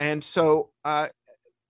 and 0.01 0.23
so 0.23 0.71
uh, 0.85 1.09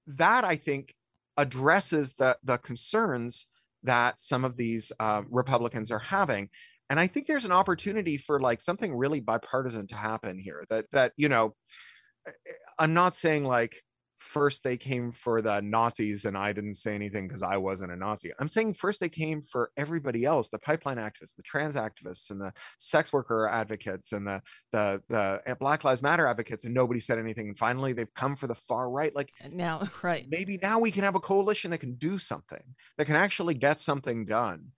that 0.06 0.44
i 0.44 0.56
think 0.56 0.94
addresses 1.36 2.14
the 2.14 2.36
the 2.44 2.58
concerns 2.58 3.46
that 3.86 4.20
some 4.20 4.44
of 4.44 4.56
these 4.56 4.92
uh, 5.00 5.22
Republicans 5.30 5.90
are 5.90 5.98
having. 5.98 6.50
And 6.90 7.00
I 7.00 7.06
think 7.06 7.26
there's 7.26 7.44
an 7.44 7.52
opportunity 7.52 8.16
for 8.16 8.38
like 8.38 8.60
something 8.60 8.94
really 8.94 9.20
bipartisan 9.20 9.86
to 9.88 9.96
happen 9.96 10.38
here. 10.38 10.64
That 10.68 10.86
that 10.92 11.12
you 11.16 11.28
know, 11.28 11.54
I'm 12.78 12.94
not 12.94 13.14
saying 13.14 13.44
like 13.44 13.80
first 14.18 14.64
they 14.64 14.76
came 14.76 15.12
for 15.12 15.42
the 15.42 15.60
Nazis 15.60 16.24
and 16.24 16.36
I 16.36 16.52
didn't 16.52 16.74
say 16.74 16.94
anything 16.94 17.28
because 17.28 17.42
I 17.42 17.56
wasn't 17.56 17.92
a 17.92 17.96
Nazi. 17.96 18.32
I'm 18.38 18.48
saying 18.48 18.74
first 18.74 19.00
they 19.00 19.08
came 19.08 19.42
for 19.42 19.70
everybody 19.76 20.24
else, 20.24 20.48
the 20.48 20.58
pipeline 20.58 20.96
activists, 20.96 21.36
the 21.36 21.42
trans 21.42 21.76
activists, 21.76 22.30
and 22.30 22.40
the 22.40 22.52
sex 22.78 23.12
worker 23.12 23.48
advocates, 23.48 24.12
and 24.12 24.26
the 24.26 24.42
the 24.72 25.02
the 25.08 25.42
eh, 25.46 25.54
Black 25.54 25.84
Lives 25.84 26.02
Matter 26.02 26.26
advocates, 26.26 26.64
and 26.64 26.74
nobody 26.74 27.00
said 27.00 27.18
anything. 27.18 27.48
And 27.48 27.58
finally, 27.58 27.92
they've 27.92 28.14
come 28.14 28.36
for 28.36 28.46
the 28.46 28.54
far 28.54 28.88
right. 28.88 29.14
Like 29.14 29.30
now, 29.50 29.88
right? 30.02 30.26
Maybe 30.28 30.58
now 30.62 30.78
we 30.78 30.90
can 30.90 31.04
have 31.04 31.14
a 31.14 31.20
coalition 31.20 31.70
that 31.70 31.78
can 31.78 31.94
do 31.94 32.18
something, 32.18 32.62
that 32.98 33.06
can 33.06 33.16
actually 33.16 33.54
get 33.54 33.80
something 33.80 34.24
done. 34.24 34.72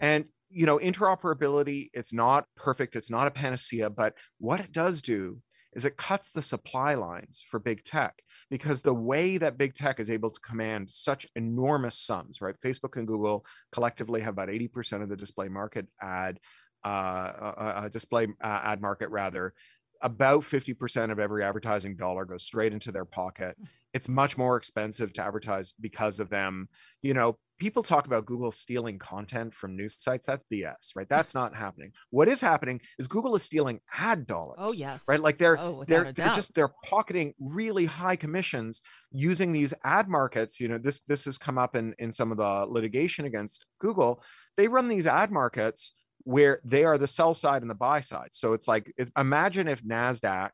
And 0.00 0.26
you 0.50 0.66
know, 0.66 0.78
interoperability, 0.78 1.90
it's 1.92 2.12
not 2.12 2.46
perfect, 2.56 2.94
it's 2.94 3.10
not 3.10 3.26
a 3.26 3.30
panacea, 3.30 3.90
but 3.90 4.14
what 4.38 4.60
it 4.60 4.70
does 4.70 5.02
do 5.02 5.40
is 5.74 5.84
it 5.84 5.96
cuts 5.96 6.30
the 6.30 6.42
supply 6.42 6.94
lines 6.94 7.44
for 7.48 7.58
big 7.58 7.82
tech 7.82 8.22
because 8.50 8.82
the 8.82 8.94
way 8.94 9.38
that 9.38 9.58
big 9.58 9.74
tech 9.74 9.98
is 10.00 10.10
able 10.10 10.30
to 10.30 10.40
command 10.40 10.90
such 10.90 11.26
enormous 11.36 11.98
sums, 11.98 12.40
right? 12.40 12.54
Facebook 12.64 12.96
and 12.96 13.06
Google 13.06 13.44
collectively 13.72 14.20
have 14.20 14.34
about 14.34 14.48
80% 14.48 15.02
of 15.02 15.08
the 15.08 15.16
display 15.16 15.48
market 15.48 15.86
ad, 16.00 16.38
uh, 16.84 16.88
uh, 16.88 17.72
uh, 17.84 17.88
display 17.88 18.26
uh, 18.42 18.60
ad 18.62 18.80
market 18.80 19.08
rather. 19.10 19.54
About 20.02 20.42
50% 20.42 21.10
of 21.10 21.18
every 21.18 21.42
advertising 21.42 21.96
dollar 21.96 22.24
goes 22.24 22.44
straight 22.44 22.72
into 22.72 22.92
their 22.92 23.06
pocket. 23.06 23.56
It's 23.94 24.08
much 24.08 24.36
more 24.36 24.56
expensive 24.56 25.12
to 25.14 25.24
advertise 25.24 25.72
because 25.80 26.20
of 26.20 26.28
them. 26.28 26.68
You 27.00 27.14
know, 27.14 27.38
people 27.58 27.82
talk 27.82 28.06
about 28.06 28.26
Google 28.26 28.50
stealing 28.50 28.98
content 28.98 29.54
from 29.54 29.76
news 29.76 29.96
sites. 29.98 30.26
That's 30.26 30.44
BS, 30.52 30.90
right? 30.96 31.08
That's 31.08 31.34
not 31.34 31.54
happening. 31.54 31.92
What 32.10 32.28
is 32.28 32.40
happening 32.40 32.80
is 32.98 33.08
Google 33.08 33.34
is 33.34 33.42
stealing 33.42 33.80
ad 33.96 34.26
dollars. 34.26 34.56
Oh 34.58 34.72
yes, 34.72 35.04
right. 35.08 35.20
Like 35.20 35.38
they're 35.38 35.58
oh, 35.58 35.84
they're, 35.86 36.12
they're 36.12 36.32
just 36.32 36.54
they're 36.54 36.72
pocketing 36.84 37.34
really 37.38 37.84
high 37.84 38.16
commissions 38.16 38.80
using 39.12 39.52
these 39.52 39.74
ad 39.84 40.08
markets. 40.08 40.60
You 40.60 40.68
know, 40.68 40.78
this 40.78 41.00
this 41.00 41.24
has 41.26 41.38
come 41.38 41.58
up 41.58 41.76
in 41.76 41.94
in 41.98 42.12
some 42.12 42.30
of 42.30 42.38
the 42.38 42.66
litigation 42.68 43.24
against 43.24 43.64
Google. 43.80 44.22
They 44.56 44.68
run 44.68 44.88
these 44.88 45.06
ad 45.06 45.30
markets 45.30 45.94
where 46.24 46.60
they 46.64 46.84
are 46.84 46.98
the 46.98 47.06
sell 47.06 47.34
side 47.34 47.62
and 47.62 47.70
the 47.70 47.74
buy 47.74 48.00
side. 48.00 48.30
So 48.32 48.52
it's 48.54 48.66
like 48.66 48.92
imagine 49.16 49.68
if 49.68 49.82
Nasdaq 49.82 50.50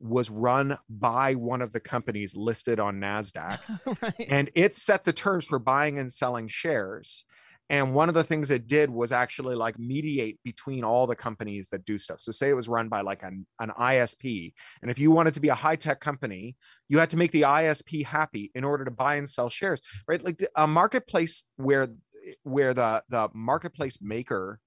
was 0.00 0.30
run 0.30 0.78
by 0.88 1.34
one 1.34 1.62
of 1.62 1.72
the 1.72 1.80
companies 1.80 2.36
listed 2.36 2.78
on 2.78 3.00
NASDAQ. 3.00 3.58
right. 4.02 4.26
And 4.28 4.50
it 4.54 4.76
set 4.76 5.04
the 5.04 5.12
terms 5.12 5.44
for 5.46 5.58
buying 5.58 5.98
and 5.98 6.12
selling 6.12 6.48
shares. 6.48 7.24
And 7.68 7.94
one 7.94 8.08
of 8.08 8.14
the 8.14 8.22
things 8.22 8.50
it 8.50 8.68
did 8.68 8.90
was 8.90 9.10
actually 9.10 9.56
like 9.56 9.78
mediate 9.78 10.38
between 10.44 10.84
all 10.84 11.06
the 11.06 11.16
companies 11.16 11.68
that 11.70 11.84
do 11.84 11.98
stuff. 11.98 12.20
So, 12.20 12.30
say 12.30 12.48
it 12.48 12.54
was 12.54 12.68
run 12.68 12.88
by 12.88 13.00
like 13.00 13.24
an, 13.24 13.44
an 13.58 13.70
ISP. 13.70 14.52
And 14.82 14.90
if 14.90 15.00
you 15.00 15.10
wanted 15.10 15.34
to 15.34 15.40
be 15.40 15.48
a 15.48 15.54
high 15.54 15.74
tech 15.74 16.00
company, 16.00 16.56
you 16.88 17.00
had 17.00 17.10
to 17.10 17.16
make 17.16 17.32
the 17.32 17.42
ISP 17.42 18.04
happy 18.04 18.52
in 18.54 18.62
order 18.62 18.84
to 18.84 18.90
buy 18.92 19.16
and 19.16 19.28
sell 19.28 19.48
shares, 19.48 19.82
right? 20.06 20.22
Like 20.22 20.46
a 20.54 20.66
marketplace 20.66 21.44
where 21.56 21.88
where 22.44 22.72
the 22.72 23.02
the 23.08 23.28
marketplace 23.34 23.98
maker 24.00 24.60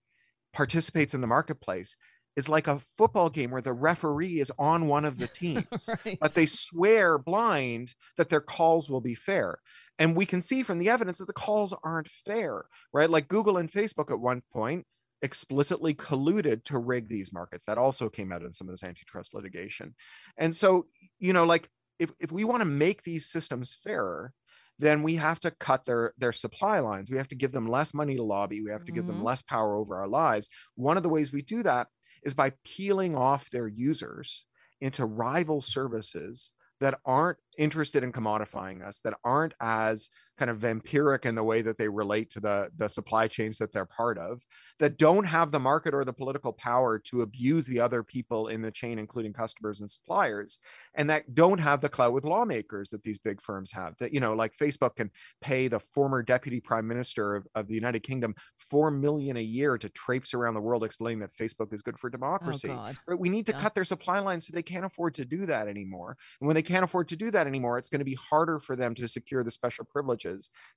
participates 0.52 1.14
in 1.14 1.22
the 1.22 1.28
marketplace 1.28 1.96
is 2.36 2.50
like 2.50 2.68
a 2.68 2.82
football 2.98 3.30
game 3.30 3.52
where 3.52 3.62
the 3.62 3.74
referee 3.74 4.40
is 4.40 4.52
on 4.58 4.88
one 4.88 5.06
of 5.06 5.18
the 5.18 5.28
teams, 5.34 5.90
right. 6.06 6.18
but 6.20 6.34
they 6.34 6.46
swear 6.46 7.18
blind 7.18 7.94
that 8.18 8.30
their 8.30 8.42
calls 8.42 8.90
will 8.90 9.02
be 9.02 9.16
fair. 9.16 9.60
And 9.98 10.16
we 10.16 10.26
can 10.26 10.42
see 10.42 10.64
from 10.64 10.80
the 10.80 10.90
evidence 10.90 11.18
that 11.18 11.28
the 11.28 11.34
calls 11.34 11.74
aren't 11.84 12.08
fair, 12.08 12.66
right? 12.94 13.10
Like 13.10 13.28
Google 13.28 13.58
and 13.58 13.70
Facebook 13.70 14.10
at 14.10 14.20
one 14.20 14.42
point 14.54 14.86
explicitly 15.22 15.94
colluded 15.94 16.64
to 16.64 16.78
rig 16.78 17.10
these 17.10 17.34
markets. 17.34 17.66
That 17.66 17.78
also 17.78 18.08
came 18.10 18.32
out 18.32 18.42
in 18.42 18.54
some 18.54 18.70
of 18.70 18.74
this 18.74 18.84
antitrust 18.84 19.34
litigation. 19.34 19.96
And 20.38 20.56
so, 20.56 20.86
you 21.20 21.34
know, 21.34 21.46
like 21.46 21.70
if, 22.00 22.12
if 22.20 22.32
we 22.32 22.46
want 22.46 22.62
to 22.62 22.66
make 22.66 23.04
these 23.04 23.30
systems 23.30 23.78
fairer, 23.84 24.34
then 24.80 25.04
we 25.04 25.16
have 25.16 25.42
to 25.42 25.52
cut 25.52 25.86
their 25.86 26.14
their 26.18 26.32
supply 26.32 26.80
lines. 26.80 27.12
We 27.12 27.18
have 27.18 27.28
to 27.28 27.36
give 27.36 27.52
them 27.52 27.68
less 27.68 27.94
money 27.94 28.16
to 28.16 28.24
lobby. 28.24 28.62
We 28.62 28.72
have 28.72 28.86
to 28.86 28.86
mm-hmm. 28.86 28.96
give 28.96 29.08
them 29.08 29.18
mm-hmm. 29.18 29.26
less 29.26 29.42
power 29.42 29.76
over 29.76 29.98
our 29.98 30.08
lives. 30.08 30.50
One 30.76 30.96
of 30.96 31.04
the 31.04 31.10
ways 31.10 31.34
we 31.34 31.42
do 31.42 31.62
that 31.64 31.88
is 32.24 32.34
by 32.34 32.54
peeling 32.64 33.16
off 33.16 33.50
their 33.50 33.68
users 33.68 34.46
into 34.82 35.06
rival 35.06 35.62
services 35.62 36.52
that 36.80 37.00
aren't 37.06 37.38
interested 37.58 38.04
in 38.04 38.12
commodifying 38.12 38.86
us, 38.86 39.02
that 39.02 39.16
aren't 39.24 39.54
as 39.60 40.10
kind 40.40 40.50
of 40.50 40.58
vampiric 40.58 41.26
in 41.26 41.36
the 41.36 41.44
way 41.44 41.62
that 41.62 41.78
they 41.78 41.90
relate 41.90 42.30
to 42.32 42.40
the, 42.40 42.70
the 42.78 42.88
supply 42.88 43.28
chains 43.28 43.58
that 43.58 43.74
they're 43.74 43.86
part 43.86 44.18
of, 44.18 44.42
that 44.80 44.98
don't 44.98 45.26
have 45.26 45.52
the 45.52 45.60
market 45.60 45.94
or 45.94 46.06
the 46.06 46.14
political 46.14 46.54
power 46.54 46.98
to 46.98 47.22
abuse 47.22 47.68
the 47.68 47.82
other 47.82 48.02
people 48.02 48.48
in 48.48 48.62
the 48.62 48.72
chain, 48.72 48.98
including 48.98 49.34
customers 49.34 49.82
and 49.82 49.90
suppliers, 49.90 50.60
and 50.96 51.10
that 51.10 51.36
don't 51.36 51.60
have 51.60 51.82
the 51.82 51.90
clout 51.90 52.14
with 52.14 52.24
lawmakers 52.24 52.90
that 52.90 53.04
these 53.04 53.20
big 53.20 53.42
firms 53.42 53.72
have. 53.72 53.96
That, 54.00 54.14
you 54.14 54.22
know, 54.22 54.34
like 54.34 54.56
Facebook 54.56 54.96
can 54.96 55.12
pay 55.42 55.68
the 55.68 55.82
former 55.82 56.24
deputy 56.24 56.62
prime 56.62 56.88
minister 56.88 57.36
of, 57.36 57.46
of 57.54 57.68
the 57.68 57.76
United 57.76 58.04
Kingdom 58.04 58.34
four 58.58 58.90
million 58.90 59.36
a 59.36 59.42
year 59.42 59.78
to 59.78 59.90
traipse 59.90 60.34
around 60.34 60.54
the 60.54 60.62
world 60.62 60.86
explaining 60.86 61.20
that 61.20 61.36
Facebook 61.36 61.74
is 61.74 61.82
good 61.82 62.00
for 62.00 62.08
oh, 62.08 62.12
democracy. 62.12 62.70
Oh, 62.72 62.94
right? 63.08 63.20
We 63.20 63.30
need 63.30 63.46
to 63.48 63.52
Yeah. 63.52 63.60
cut 63.60 63.76
their 63.76 63.84
supply 63.84 64.20
lines 64.20 64.48
so 64.48 64.54
they 64.54 64.64
can't 64.64 64.86
afford 64.86 65.16
to 65.16 65.26
do 65.26 65.46
that 65.48 65.68
anymore. 65.68 66.16
And 66.40 66.48
when 66.48 66.56
they 66.56 66.62
can't 66.62 66.86
afford 66.86 67.10
to 67.10 67.18
do 67.18 67.30
that 67.32 67.46
anymore, 67.46 67.78
it's 67.78 67.90
going 67.90 68.00
to 68.00 68.06
be 68.06 68.20
harder 68.30 68.58
for 68.60 68.76
them 68.78 68.96
to 68.96 69.08
secure 69.08 69.44
the 69.44 69.52
special 69.52 69.84
privileges 69.84 70.29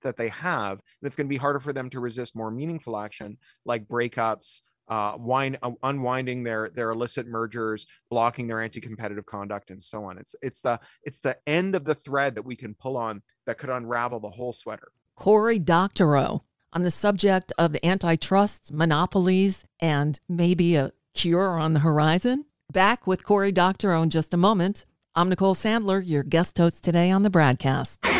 that 0.02 0.16
they 0.16 0.28
have. 0.28 0.72
And 0.72 1.06
it's 1.06 1.16
going 1.16 1.26
to 1.26 1.32
be 1.32 1.36
harder 1.36 1.60
for 1.60 1.72
them 1.72 1.90
to 1.90 2.00
resist 2.00 2.36
more 2.36 2.50
meaningful 2.50 2.96
action 2.96 3.38
like 3.64 3.86
breakups, 3.86 4.60
uh, 4.88 5.14
wind, 5.18 5.58
uh, 5.62 5.70
unwinding 5.82 6.42
their 6.42 6.70
their 6.74 6.90
illicit 6.90 7.26
mergers, 7.26 7.86
blocking 8.10 8.46
their 8.46 8.60
anti-competitive 8.60 9.26
conduct, 9.26 9.70
and 9.70 9.82
so 9.82 10.04
on. 10.04 10.18
It's 10.18 10.34
it's 10.42 10.60
the 10.60 10.80
it's 11.02 11.20
the 11.20 11.36
end 11.46 11.74
of 11.74 11.84
the 11.84 11.94
thread 11.94 12.34
that 12.34 12.44
we 12.44 12.56
can 12.56 12.74
pull 12.74 12.96
on 12.96 13.22
that 13.46 13.58
could 13.58 13.70
unravel 13.70 14.20
the 14.20 14.30
whole 14.30 14.52
sweater. 14.52 14.88
Cory 15.16 15.58
Doctorow 15.58 16.44
on 16.72 16.82
the 16.82 16.90
subject 16.90 17.52
of 17.58 17.76
antitrust, 17.82 18.72
monopolies, 18.72 19.64
and 19.80 20.18
maybe 20.28 20.74
a 20.74 20.92
cure 21.14 21.58
on 21.58 21.74
the 21.74 21.80
horizon. 21.80 22.46
Back 22.72 23.06
with 23.06 23.24
Cory 23.24 23.52
Doctorow 23.52 24.02
in 24.02 24.10
just 24.10 24.32
a 24.32 24.38
moment. 24.38 24.86
I'm 25.14 25.28
Nicole 25.28 25.54
Sandler, 25.54 26.02
your 26.04 26.22
guest 26.22 26.56
host 26.56 26.82
today 26.82 27.10
on 27.10 27.22
the 27.22 27.30
BradCast. 27.30 28.11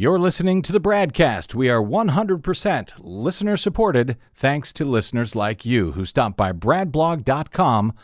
You're 0.00 0.20
listening 0.20 0.62
to 0.62 0.70
the 0.70 0.80
BradCast. 0.80 1.54
We 1.56 1.68
are 1.70 1.82
100% 1.82 2.92
listener 3.00 3.56
supported 3.56 4.16
thanks 4.32 4.72
to 4.74 4.84
listeners 4.84 5.34
like 5.34 5.66
you 5.66 5.90
who 5.90 6.04
stop 6.04 6.36
by 6.36 6.52
bradblog.com 6.52 7.94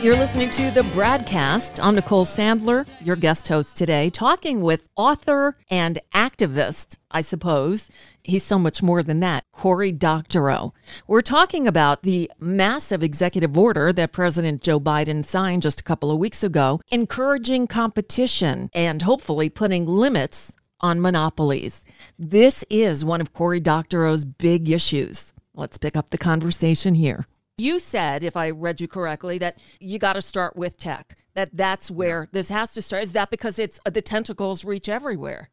You're 0.00 0.16
listening 0.16 0.50
to 0.50 0.70
the 0.70 0.82
BradCast. 0.82 1.80
I'm 1.82 1.96
Nicole 1.96 2.24
Sandler, 2.24 2.88
your 3.04 3.16
guest 3.16 3.48
host 3.48 3.76
today, 3.76 4.10
talking 4.10 4.60
with 4.60 4.88
author 4.94 5.56
and 5.68 5.98
activist, 6.14 6.98
I 7.10 7.20
suppose. 7.20 7.90
He's 8.22 8.44
so 8.44 8.60
much 8.60 8.80
more 8.80 9.02
than 9.02 9.18
that, 9.20 9.42
Cory 9.52 9.90
Doctorow. 9.90 10.72
We're 11.08 11.20
talking 11.20 11.66
about 11.66 12.04
the 12.04 12.30
massive 12.38 13.02
executive 13.02 13.58
order 13.58 13.92
that 13.92 14.12
President 14.12 14.62
Joe 14.62 14.78
Biden 14.78 15.24
signed 15.24 15.62
just 15.62 15.80
a 15.80 15.84
couple 15.84 16.12
of 16.12 16.18
weeks 16.18 16.44
ago, 16.44 16.80
encouraging 16.92 17.66
competition 17.66 18.70
and 18.72 19.02
hopefully 19.02 19.50
putting 19.50 19.84
limits 19.84 20.54
on 20.80 21.00
monopolies. 21.00 21.82
This 22.16 22.64
is 22.70 23.04
one 23.04 23.20
of 23.20 23.32
Cory 23.32 23.58
Doctorow's 23.58 24.24
big 24.24 24.70
issues. 24.70 25.32
Let's 25.54 25.76
pick 25.76 25.96
up 25.96 26.10
the 26.10 26.18
conversation 26.18 26.94
here. 26.94 27.26
You 27.58 27.80
said, 27.80 28.22
if 28.22 28.36
I 28.36 28.50
read 28.50 28.80
you 28.80 28.86
correctly, 28.86 29.36
that 29.38 29.58
you 29.80 29.98
got 29.98 30.12
to 30.12 30.22
start 30.22 30.56
with 30.56 30.78
tech. 30.78 31.18
That 31.34 31.50
that's 31.52 31.90
where 31.90 32.28
this 32.32 32.48
has 32.48 32.72
to 32.74 32.82
start. 32.82 33.02
Is 33.02 33.12
that 33.12 33.30
because 33.30 33.58
it's 33.58 33.78
uh, 33.84 33.90
the 33.90 34.00
tentacles 34.00 34.64
reach 34.64 34.88
everywhere? 34.88 35.50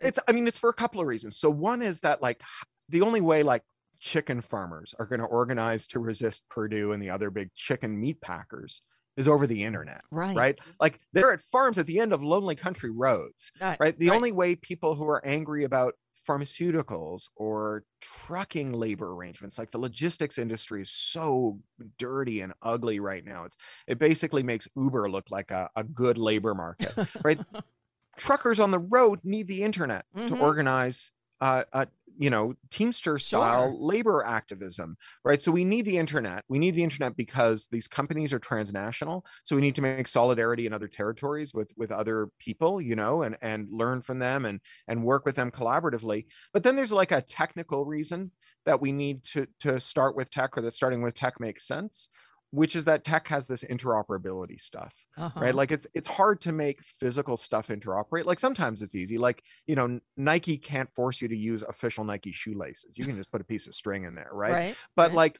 It's 0.00 0.18
I 0.26 0.32
mean 0.32 0.46
it's 0.46 0.58
for 0.58 0.70
a 0.70 0.74
couple 0.74 1.00
of 1.00 1.06
reasons. 1.06 1.36
So 1.36 1.50
one 1.50 1.82
is 1.82 2.00
that 2.00 2.22
like 2.22 2.40
the 2.88 3.02
only 3.02 3.20
way 3.20 3.42
like 3.42 3.62
chicken 4.00 4.40
farmers 4.40 4.94
are 4.98 5.06
going 5.06 5.20
to 5.20 5.26
organize 5.26 5.86
to 5.88 5.98
resist 5.98 6.44
Perdue 6.48 6.92
and 6.92 7.02
the 7.02 7.10
other 7.10 7.30
big 7.30 7.52
chicken 7.54 7.98
meat 7.98 8.20
packers 8.20 8.82
is 9.16 9.28
over 9.28 9.46
the 9.46 9.62
internet. 9.62 10.02
Right. 10.10 10.36
Right. 10.36 10.58
Like 10.80 10.98
they're 11.12 11.32
at 11.32 11.40
farms 11.40 11.78
at 11.78 11.86
the 11.86 12.00
end 12.00 12.12
of 12.12 12.22
lonely 12.22 12.56
country 12.56 12.90
roads. 12.90 13.52
Right, 13.60 13.78
Right. 13.78 13.98
The 13.98 14.10
right. 14.10 14.16
only 14.16 14.32
way 14.32 14.56
people 14.56 14.94
who 14.96 15.06
are 15.08 15.24
angry 15.24 15.64
about 15.64 15.94
pharmaceuticals 16.26 17.28
or 17.36 17.84
trucking 18.00 18.72
labor 18.72 19.12
arrangements 19.12 19.58
like 19.58 19.70
the 19.70 19.78
logistics 19.78 20.38
industry 20.38 20.82
is 20.82 20.90
so 20.90 21.58
dirty 21.98 22.40
and 22.40 22.52
ugly 22.62 23.00
right 23.00 23.24
now 23.24 23.44
it's 23.44 23.56
it 23.86 23.98
basically 23.98 24.42
makes 24.42 24.68
uber 24.76 25.10
look 25.10 25.24
like 25.30 25.50
a, 25.50 25.68
a 25.76 25.84
good 25.84 26.18
labor 26.18 26.54
market 26.54 26.92
right 27.24 27.38
truckers 28.16 28.60
on 28.60 28.70
the 28.70 28.78
road 28.78 29.20
need 29.24 29.48
the 29.48 29.62
internet 29.62 30.04
to 30.26 30.34
Mhm. 30.34 30.40
organize 30.40 31.10
uh, 31.44 31.64
uh 31.72 31.86
you 32.16 32.30
know 32.30 32.54
teamster 32.70 33.18
style 33.18 33.70
Sure. 33.70 33.76
labor 33.78 34.24
activism 34.24 34.96
right? 35.24 35.42
So 35.42 35.50
we 35.50 35.64
need 35.64 35.84
the 35.84 35.98
internet. 35.98 36.44
We 36.48 36.58
need 36.58 36.74
the 36.74 36.84
internet 36.84 37.16
because 37.16 37.66
these 37.66 37.88
companies 37.88 38.32
are 38.32 38.38
transnational. 38.38 39.24
So 39.42 39.56
we 39.56 39.62
need 39.62 39.74
to 39.74 39.82
make 39.82 40.06
solidarity 40.06 40.66
in 40.66 40.72
other 40.72 40.88
territories 40.88 41.52
with 41.52 41.72
with 41.76 41.90
other 41.90 42.28
people 42.38 42.80
you 42.80 42.96
know 42.96 43.22
and 43.22 43.36
and 43.42 43.68
learn 43.70 44.00
from 44.02 44.18
them 44.18 44.44
and 44.44 44.60
and 44.88 45.04
work 45.04 45.24
with 45.26 45.36
them 45.36 45.50
collaboratively. 45.50 46.26
But 46.52 46.62
then 46.62 46.76
there's 46.76 46.92
like 46.92 47.12
a 47.12 47.22
technical 47.22 47.84
reason 47.84 48.30
that 48.64 48.80
we 48.80 48.92
need 48.92 49.22
to 49.24 49.46
to 49.60 49.80
start 49.80 50.16
with 50.16 50.30
tech 50.30 50.56
or 50.56 50.60
that 50.62 50.74
starting 50.74 51.02
with 51.02 51.14
tech 51.14 51.40
makes 51.40 51.66
sense 51.66 52.10
which 52.54 52.76
is 52.76 52.84
that 52.84 53.02
tech 53.04 53.26
has 53.28 53.46
this 53.46 53.64
interoperability 53.64 54.60
stuff 54.60 54.94
Uh-huh. 55.16 55.40
right 55.40 55.54
like 55.54 55.72
it's 55.72 55.86
it's 55.94 56.06
hard 56.08 56.40
to 56.42 56.52
make 56.52 56.80
physical 56.82 57.36
stuff 57.36 57.68
interoperate 57.68 58.24
like 58.26 58.38
sometimes 58.38 58.80
it's 58.82 58.94
easy 58.94 59.18
like 59.18 59.42
you 59.66 59.74
know 59.74 59.98
nike 60.16 60.56
can't 60.56 60.90
force 60.94 61.20
you 61.20 61.28
to 61.28 61.36
use 61.36 61.62
official 61.64 62.04
nike 62.04 62.32
shoelaces 62.32 62.96
you 62.98 63.04
can 63.04 63.16
just 63.16 63.32
put 63.32 63.40
a 63.40 63.44
piece 63.44 63.66
of 63.66 63.74
string 63.74 64.04
in 64.04 64.14
there 64.14 64.30
right, 64.32 64.52
Right. 64.52 64.76
but 64.94 65.08
right. 65.08 65.14
like 65.16 65.38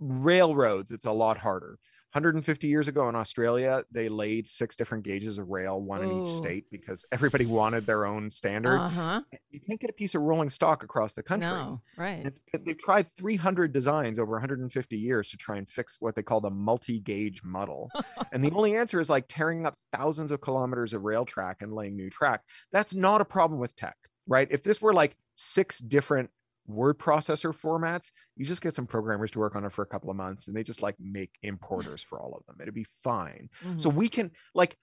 railroads 0.00 0.90
it's 0.90 1.06
a 1.06 1.12
lot 1.12 1.38
harder 1.38 1.78
150 2.16 2.66
years 2.66 2.88
ago 2.88 3.08
in 3.10 3.14
australia 3.14 3.84
they 3.90 4.08
laid 4.08 4.46
six 4.48 4.74
different 4.74 5.04
gauges 5.04 5.36
of 5.36 5.50
rail 5.50 5.78
one 5.78 6.02
in 6.02 6.22
each 6.22 6.30
state 6.30 6.64
because 6.70 7.04
everybody 7.12 7.44
wanted 7.44 7.84
their 7.84 8.06
own 8.06 8.30
standard 8.30 8.78
Uh-huh. 8.78 9.20
you 9.50 9.60
can't 9.60 9.78
get 9.78 9.90
a 9.90 9.92
piece 9.92 10.14
of 10.14 10.22
rolling 10.22 10.48
stock 10.48 10.82
across 10.82 11.12
the 11.12 11.22
country 11.22 11.50
No. 11.50 11.82
Right. 11.98 12.24
it's, 12.24 12.40
they've 12.64 12.78
tried 12.78 13.06
300 13.18 13.70
designs 13.70 14.18
over 14.18 14.32
150 14.32 14.96
years 14.96 15.28
to 15.28 15.36
try 15.36 15.58
and 15.58 15.68
fix 15.68 15.98
what 16.00 16.14
they 16.14 16.22
call 16.22 16.40
the 16.40 16.48
multi-gauge 16.50 17.42
muddle. 17.44 17.90
and 18.32 18.42
the 18.42 18.50
only 18.52 18.76
answer 18.76 18.98
is 18.98 19.10
like 19.10 19.26
tearing 19.28 19.66
up 19.66 19.74
thousands 19.94 20.30
of 20.32 20.40
kilometers 20.40 20.94
of 20.94 21.02
rail 21.04 21.24
track 21.26 21.58
and 21.60 21.72
laying 21.74 21.96
new 21.96 22.08
track. 22.08 22.40
That's 22.72 22.94
not 22.94 23.20
a 23.20 23.24
problem 23.26 23.60
with 23.60 23.76
tech, 23.76 23.96
right? 24.26 24.48
If 24.50 24.62
this 24.62 24.80
were 24.80 24.94
like 24.94 25.16
six 25.34 25.78
different 25.80 26.30
word 26.66 26.98
processor 26.98 27.54
formats, 27.54 28.10
you 28.36 28.44
just 28.44 28.62
get 28.62 28.74
some 28.74 28.86
programmers 28.86 29.30
to 29.32 29.38
work 29.38 29.56
on 29.56 29.64
it 29.64 29.72
for 29.72 29.82
a 29.82 29.86
couple 29.86 30.10
of 30.10 30.16
months 30.16 30.48
and 30.48 30.56
they 30.56 30.62
just 30.62 30.82
like 30.82 30.96
make 30.98 31.32
importers 31.42 32.02
for 32.02 32.20
all 32.20 32.34
of 32.34 32.44
them. 32.46 32.56
It'd 32.60 32.74
be 32.74 32.86
fine. 33.02 33.48
So 33.76 33.90
Mhm. 33.90 33.94
we 33.94 34.08
can 34.08 34.30
like 34.54 34.76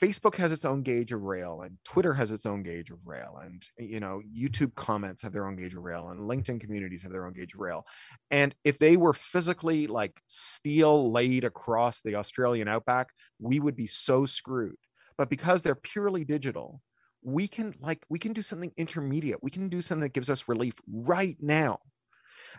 Facebook 0.00 0.36
has 0.36 0.50
its 0.50 0.64
own 0.64 0.82
gauge 0.82 1.12
of 1.12 1.20
rail 1.22 1.60
and 1.62 1.78
Twitter 1.84 2.14
has 2.14 2.30
its 2.32 2.46
own 2.46 2.62
gauge 2.62 2.90
of 2.90 3.06
rail 3.06 3.38
and 3.42 3.62
you 3.78 4.00
know 4.00 4.22
YouTube 4.26 4.74
comments 4.74 5.22
have 5.22 5.32
their 5.32 5.46
own 5.46 5.56
gauge 5.56 5.74
of 5.74 5.82
rail 5.82 6.08
and 6.08 6.20
LinkedIn 6.20 6.58
communities 6.60 7.02
have 7.02 7.12
their 7.12 7.26
own 7.26 7.34
gauge 7.34 7.54
of 7.54 7.60
rail. 7.60 7.86
And 8.30 8.54
if 8.64 8.78
they 8.78 8.96
were 8.96 9.12
physically 9.12 9.86
like 9.86 10.20
steel 10.26 11.12
laid 11.12 11.44
across 11.44 12.00
the 12.00 12.14
Australian 12.16 12.66
outback, 12.66 13.08
we 13.38 13.60
would 13.60 13.76
be 13.76 13.86
so 13.86 14.24
screwed. 14.26 14.76
But 15.18 15.30
because 15.30 15.62
they're 15.62 15.74
purely 15.76 16.24
digital, 16.24 16.82
we 17.24 17.48
can 17.48 17.74
like 17.80 18.04
we 18.08 18.18
can 18.18 18.32
do 18.32 18.42
something 18.42 18.72
intermediate. 18.76 19.42
We 19.42 19.50
can 19.50 19.68
do 19.68 19.80
something 19.80 20.02
that 20.02 20.12
gives 20.12 20.30
us 20.30 20.48
relief 20.48 20.74
right 20.86 21.36
now. 21.40 21.78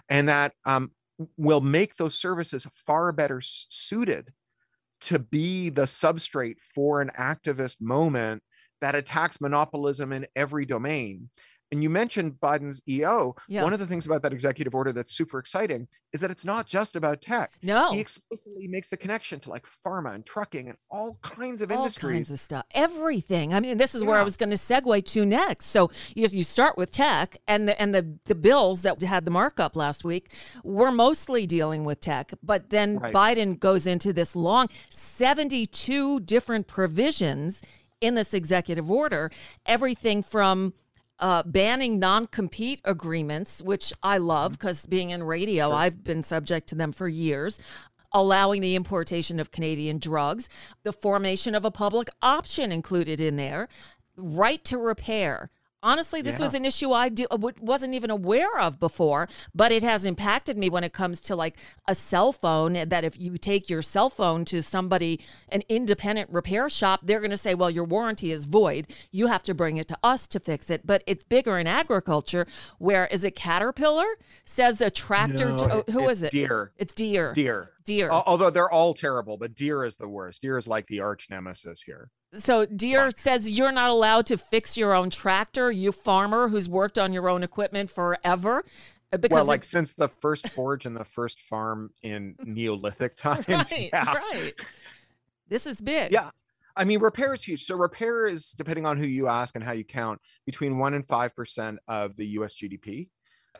And 0.10 0.28
that 0.28 0.54
um 0.65 0.91
will 1.38 1.62
make 1.62 1.95
those 1.95 2.17
services 2.17 2.67
far 2.86 3.12
better 3.12 3.39
suited 3.41 4.34
to 5.01 5.19
be 5.19 5.69
the 5.69 5.84
substrate 5.84 6.60
for 6.60 7.01
an 7.01 7.12
activist 7.17 7.82
moment 7.82 8.41
that 8.82 8.95
attacks 8.95 9.39
monopolism 9.39 10.12
in 10.12 10.25
every 10.36 10.65
domain. 10.65 11.30
And 11.76 11.84
you 11.84 11.90
mentioned 11.90 12.40
Biden's 12.42 12.82
EO. 12.88 13.36
One 13.50 13.74
of 13.74 13.80
the 13.80 13.86
things 13.86 14.06
about 14.06 14.22
that 14.22 14.32
executive 14.32 14.74
order 14.74 14.94
that's 14.94 15.12
super 15.14 15.40
exciting 15.40 15.88
is 16.14 16.22
that 16.22 16.32
it's 16.32 16.46
not 16.46 16.66
just 16.66 16.96
about 16.96 17.22
tech. 17.22 17.58
No. 17.62 17.92
He 17.92 18.00
explicitly 18.00 18.68
makes 18.70 18.90
the 18.90 18.96
connection 18.96 19.42
to 19.42 19.50
like 19.50 19.66
pharma 19.86 20.16
and 20.16 20.26
trucking 20.26 20.70
and 20.70 20.78
all 20.90 21.20
kinds 21.22 21.62
of 21.62 21.70
all 21.72 21.80
industries. 21.80 22.06
All 22.06 22.12
kinds 22.16 22.32
of 22.32 22.40
stuff 22.40 22.66
everything 22.74 23.54
i 23.54 23.60
mean 23.60 23.78
this 23.78 23.94
is 23.94 24.04
where 24.04 24.18
i 24.20 24.24
was 24.24 24.38
going 24.38 24.50
to 24.50 24.56
segue 24.56 25.04
to 25.06 25.26
next 25.26 25.66
so 25.66 25.90
if 26.16 26.34
you 26.34 26.44
start 26.44 26.78
with 26.78 26.92
tech 26.92 27.38
and 27.48 27.68
the 27.68 27.80
and 27.82 27.94
the 27.94 28.18
the 28.26 28.36
bills 28.36 28.84
that 28.84 29.02
had 29.02 29.26
the 29.26 29.32
markup 29.32 29.76
last 29.76 30.04
week 30.06 30.32
were 30.64 30.92
mostly 30.92 31.46
dealing 31.46 31.84
with 31.84 32.00
tech 32.00 32.32
but 32.42 32.70
then 32.70 33.00
Right. 33.00 33.14
biden 33.14 33.60
goes 33.60 33.86
into 33.86 34.14
this 34.14 34.36
long 34.36 34.68
72 34.90 36.22
different 36.22 36.68
provisions 36.68 37.62
in 38.02 38.16
this 38.16 38.34
executive 38.34 38.90
order 38.90 39.30
everything 39.66 40.22
from 40.24 40.74
uh, 41.19 41.43
banning 41.43 41.99
non-compete 41.99 42.82
agreements, 42.84 43.62
which 43.62 43.93
I 44.04 44.17
love 44.17 44.54
because 44.54 44.86
being 44.86 45.12
in 45.12 45.23
radio, 45.23 45.71
I've 45.71 46.04
been 46.04 46.23
subject 46.23 46.67
to 46.69 46.75
them 46.75 46.91
for 46.91 47.08
years, 47.08 47.60
allowing 48.12 48.62
the 48.62 48.75
importation 48.75 49.39
of 49.39 49.51
Canadian 49.51 49.99
drugs, 49.99 50.49
the 50.84 50.93
formation 50.93 51.56
of 51.56 51.65
a 51.65 51.71
public 51.71 52.10
option 52.21 52.71
included 52.71 53.19
in 53.19 53.36
there, 53.36 53.67
right 54.17 54.63
to 54.65 54.78
repair. 54.78 55.49
Honestly, 55.86 56.24
this 56.24 56.39
Yeah. 56.39 56.45
was 56.48 56.56
an 56.56 56.65
issue 56.65 56.91
I 56.91 57.10
do, 57.10 57.28
uh, 57.30 57.38
wasn't 57.62 57.93
even 57.93 58.10
aware 58.10 58.60
of 58.60 58.80
before, 58.80 59.30
but 59.54 59.71
it 59.71 59.84
has 59.84 60.04
impacted 60.04 60.58
me 60.58 60.67
when 60.67 60.84
it 60.84 60.93
comes 60.93 61.21
to 61.21 61.36
like 61.36 61.56
a 61.88 61.93
cell 61.93 62.32
phone. 62.32 62.74
That 62.74 63.04
if 63.04 63.19
you 63.19 63.38
take 63.38 63.69
your 63.69 63.84
cell 63.84 64.10
phone 64.10 64.45
to 64.45 64.63
somebody, 64.63 65.19
an 65.50 65.62
independent 65.69 66.32
repair 66.32 66.69
shop, 66.69 67.02
they're 67.04 67.19
going 67.19 67.30
to 67.30 67.38
say, 67.38 67.54
well, 67.54 67.69
your 67.69 67.84
warranty 67.84 68.32
is 68.32 68.45
void. 68.45 68.88
You 69.12 69.28
have 69.28 69.43
to 69.43 69.54
bring 69.54 69.78
it 69.78 69.88
to 69.89 69.98
us 70.04 70.26
to 70.28 70.39
fix 70.39 70.71
it. 70.71 70.88
But 70.88 71.04
it's 71.06 71.24
bigger 71.24 71.60
in 71.60 71.67
agriculture, 71.67 72.48
where 72.80 73.06
is 73.06 73.24
it 73.24 73.36
Caterpillar 73.36 74.17
says 74.43 74.82
a 74.82 74.89
tractor? 74.89 75.52
No, 75.52 75.84
oh, 75.88 75.91
who 75.91 76.10
is 76.10 76.24
it? 76.24 76.32
Deere. 76.32 76.71
It's 76.80 76.95
Deere. 76.95 77.32
Deere. 77.34 77.69
Deere. 77.86 78.10
Al- 78.10 78.24
Although 78.26 78.50
they're 78.50 78.69
all 78.69 78.93
terrible, 78.93 79.38
but 79.38 79.54
Deere 79.56 79.86
is 79.86 79.95
the 79.95 80.08
worst. 80.08 80.41
Deere 80.41 80.58
is 80.58 80.67
like 80.67 80.88
the 80.88 81.00
arch 81.00 81.28
nemesis 81.30 81.82
here. 81.82 82.10
So 82.34 82.65
Deere 82.65 83.12
says 83.15 83.50
you're 83.50 83.71
not 83.71 83.89
allowed 83.91 84.26
to 84.28 84.38
fix 84.38 84.76
your 84.78 84.93
own 84.93 85.10
tractor, 85.10 85.71
you 85.71 85.91
farmer 85.91 86.50
who's 86.50 86.67
worked 86.67 86.98
on 86.98 87.13
your 87.13 87.30
own 87.30 87.43
equipment 87.43 87.89
forever. 87.89 88.63
uh, 89.13 89.17
Because 89.17 89.36
well, 89.36 89.45
like 89.45 89.62
it- 89.62 89.65
since 89.67 89.95
the 89.95 90.10
first 90.10 90.50
forge 90.50 90.86
and 90.86 90.95
the 90.95 91.06
first 91.06 91.39
farm 91.39 91.91
in 92.04 92.36
Neolithic 92.43 93.15
times. 93.15 93.48
right, 93.48 93.89
yeah. 93.93 94.13
right. 94.13 94.54
This 95.48 95.65
is 95.65 95.80
big. 95.80 96.12
Yeah. 96.12 96.32
I 96.78 96.84
mean, 96.84 97.00
repair 97.00 97.34
is 97.34 97.41
huge. 97.43 97.63
So 97.63 97.76
repair 97.78 98.26
is, 98.26 98.52
depending 98.52 98.86
on 98.86 98.98
who 98.98 99.06
you 99.08 99.28
ask 99.30 99.56
and 99.56 99.63
how 99.63 99.71
you 99.71 99.86
count, 99.86 100.19
between 100.45 100.78
one 100.78 100.93
and 100.93 101.06
five 101.08 101.34
percent 101.34 101.80
of 101.88 102.17
the 102.17 102.26
U.S. 102.39 102.54
GDP. 102.56 103.08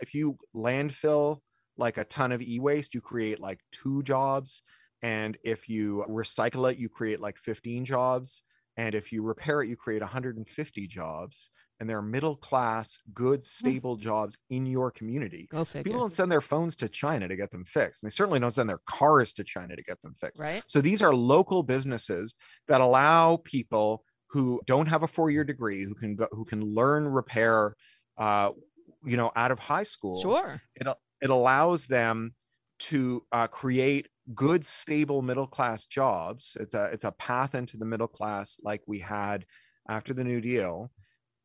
If 0.02 0.14
you 0.14 0.38
landfill 0.54 1.40
like 1.78 1.98
a 1.98 2.06
ton 2.06 2.32
of 2.32 2.42
e-waste, 2.42 2.94
you 2.94 3.02
create 3.02 3.40
like 3.40 3.60
two 3.72 4.04
jobs, 4.04 4.64
and 5.02 5.38
if 5.44 5.70
you 5.70 6.06
recycle 6.10 6.72
it, 6.72 6.78
you 6.78 6.90
create 6.90 7.20
like 7.20 7.38
15 7.38 7.86
jobs, 7.86 8.44
and 8.78 8.96
if 8.96 9.12
you 9.12 9.22
repair 9.24 9.62
it, 9.62 9.70
you 9.70 9.76
create 9.76 10.02
150 10.02 10.88
jobs. 10.88 11.50
And 11.80 11.90
they're 11.90 12.02
middle 12.02 12.38
class, 12.38 12.98
good, 13.14 13.44
stable 13.44 13.98
jobs 13.98 14.38
in 14.50 14.66
your 14.66 14.92
community. 14.92 15.50
Go 15.52 15.66
So 15.66 15.84
people 15.84 16.00
don't 16.00 16.12
send 16.12 16.32
their 16.32 16.40
phones 16.40 16.78
to 16.78 16.88
China 16.88 17.28
to 17.28 17.36
get 17.36 17.52
them 17.52 17.66
fixed. 17.66 18.02
And 18.02 18.10
they 18.10 18.14
certainly 18.14 18.40
don't 18.40 18.52
send 18.52 18.70
their 18.70 18.80
cars 18.86 19.34
to 19.34 19.44
China 19.44 19.76
to 19.76 19.84
get 19.84 20.02
them 20.02 20.16
fixed. 20.18 20.42
Right. 20.42 20.64
So 20.68 20.80
these 20.80 21.02
are 21.02 21.14
local 21.14 21.64
businesses 21.64 22.34
that 22.70 22.80
allow 22.80 23.42
people 23.44 24.06
who 24.30 24.62
don't 24.66 24.88
have 24.88 25.04
a 25.04 25.08
four-year 25.08 25.44
degree, 25.44 25.84
who 25.84 25.96
can 25.96 26.16
go, 26.16 26.28
who 26.32 26.46
can 26.46 26.62
learn 26.62 27.10
repair, 27.10 27.76
uh, 28.18 28.52
you 29.04 29.18
know, 29.18 29.34
out 29.36 29.52
of 29.52 29.60
high 29.60 29.84
school. 29.84 30.22
Sure. 30.22 30.62
It 30.76 30.88
it 31.26 31.32
allows 31.32 31.88
them 31.88 32.36
to 32.80 33.26
uh, 33.34 33.48
create 33.48 34.10
good, 34.36 34.66
stable 34.66 35.24
middle 35.24 35.48
class 35.48 35.86
jobs. 35.88 36.58
It's 36.62 36.76
a 36.76 36.86
it's 36.86 37.06
a 37.06 37.14
path 37.14 37.56
into 37.56 37.78
the 37.78 37.86
middle 37.86 38.10
class 38.10 38.60
like 38.64 38.84
we 38.88 39.00
had 39.00 39.48
after 39.90 40.14
the 40.14 40.26
New 40.26 40.42
Deal, 40.42 40.92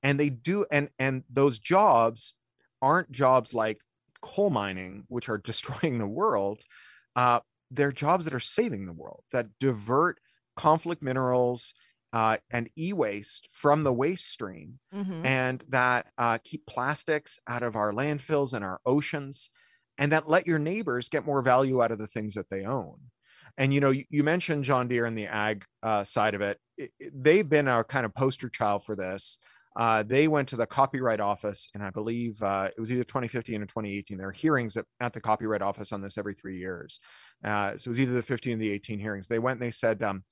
and 0.02 0.18
they 0.18 0.30
do 0.30 0.66
and 0.70 0.90
and 0.98 1.24
those 1.28 1.58
jobs 1.58 2.34
aren't 2.82 3.10
jobs 3.10 3.54
like 3.54 3.80
coal 4.22 4.50
mining, 4.50 5.04
which 5.08 5.28
are 5.28 5.38
destroying 5.50 5.98
the 5.98 6.06
world. 6.06 6.62
Uh, 7.16 7.40
they're 7.70 7.92
jobs 7.92 8.24
that 8.24 8.34
are 8.34 8.40
saving 8.40 8.86
the 8.86 8.92
world, 8.92 9.24
that 9.32 9.58
divert 9.58 10.20
conflict 10.56 11.02
minerals 11.02 11.74
uh, 12.12 12.38
and 12.50 12.68
e-waste 12.76 13.48
from 13.52 13.84
the 13.84 13.92
waste 13.92 14.28
stream 14.28 14.80
Mhm. 14.92 15.34
and 15.36 15.64
that 15.68 16.12
uh, 16.18 16.38
keep 16.42 16.66
plastics 16.66 17.38
out 17.46 17.62
of 17.62 17.76
our 17.76 17.92
landfills 17.92 18.52
and 18.54 18.64
our 18.64 18.80
oceans 18.86 19.50
and 20.00 20.10
that 20.10 20.28
let 20.28 20.48
your 20.48 20.58
neighbors 20.58 21.08
get 21.08 21.24
more 21.24 21.42
value 21.42 21.80
out 21.82 21.92
of 21.92 21.98
the 21.98 22.08
things 22.08 22.34
that 22.34 22.50
they 22.50 22.64
own. 22.64 22.96
And 23.56 23.72
you 23.72 23.80
know 23.80 23.90
you, 23.90 24.04
you 24.10 24.24
mentioned 24.24 24.64
john 24.64 24.88
deere 24.88 25.04
and 25.04 25.16
the 25.16 25.26
ag 25.26 25.64
uh, 25.84 26.02
side 26.02 26.34
of 26.34 26.40
it. 26.40 26.58
It- 26.76 26.92
it- 26.98 27.12
they've 27.22 27.48
been 27.48 27.68
our 27.68 27.84
kind 27.84 28.04
of 28.04 28.14
poster 28.14 28.48
child 28.48 28.84
for 28.84 28.96
this. 28.96 29.38
Uh, 29.76 30.02
they 30.02 30.26
went 30.26 30.48
to 30.48 30.56
the 30.56 30.66
copyright 30.66 31.20
office 31.20 31.68
and 31.74 31.82
i 31.84 31.90
believe 31.90 32.42
uh, 32.42 32.68
it 32.76 32.80
was 32.80 32.90
either 32.90 33.04
2015 33.04 33.62
or 33.62 33.66
2018 33.66 34.18
there 34.18 34.26
are 34.28 34.32
hearings 34.32 34.76
at, 34.76 34.84
at 34.98 35.12
the 35.12 35.20
copyright 35.20 35.62
office 35.62 35.92
on 35.92 36.00
this 36.02 36.18
every 36.18 36.34
three 36.34 36.58
years. 36.58 36.98
Uh, 37.44 37.76
so 37.76 37.88
it 37.88 37.92
was 37.92 38.00
either 38.00 38.12
the 38.14 38.22
15 38.22 38.54
or 38.54 38.58
the 38.58 38.70
18 38.70 38.98
hearings. 38.98 39.28
They 39.28 39.38
went 39.38 39.58
and 39.60 39.62
they 39.62 39.70
said 39.70 40.02
um, 40.02 40.24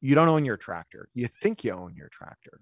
you 0.00 0.14
don't 0.16 0.28
own 0.28 0.44
your 0.44 0.56
tractor. 0.56 1.08
You 1.14 1.28
think 1.42 1.62
you 1.62 1.72
own 1.72 1.94
your 1.94 2.08
tractor 2.08 2.60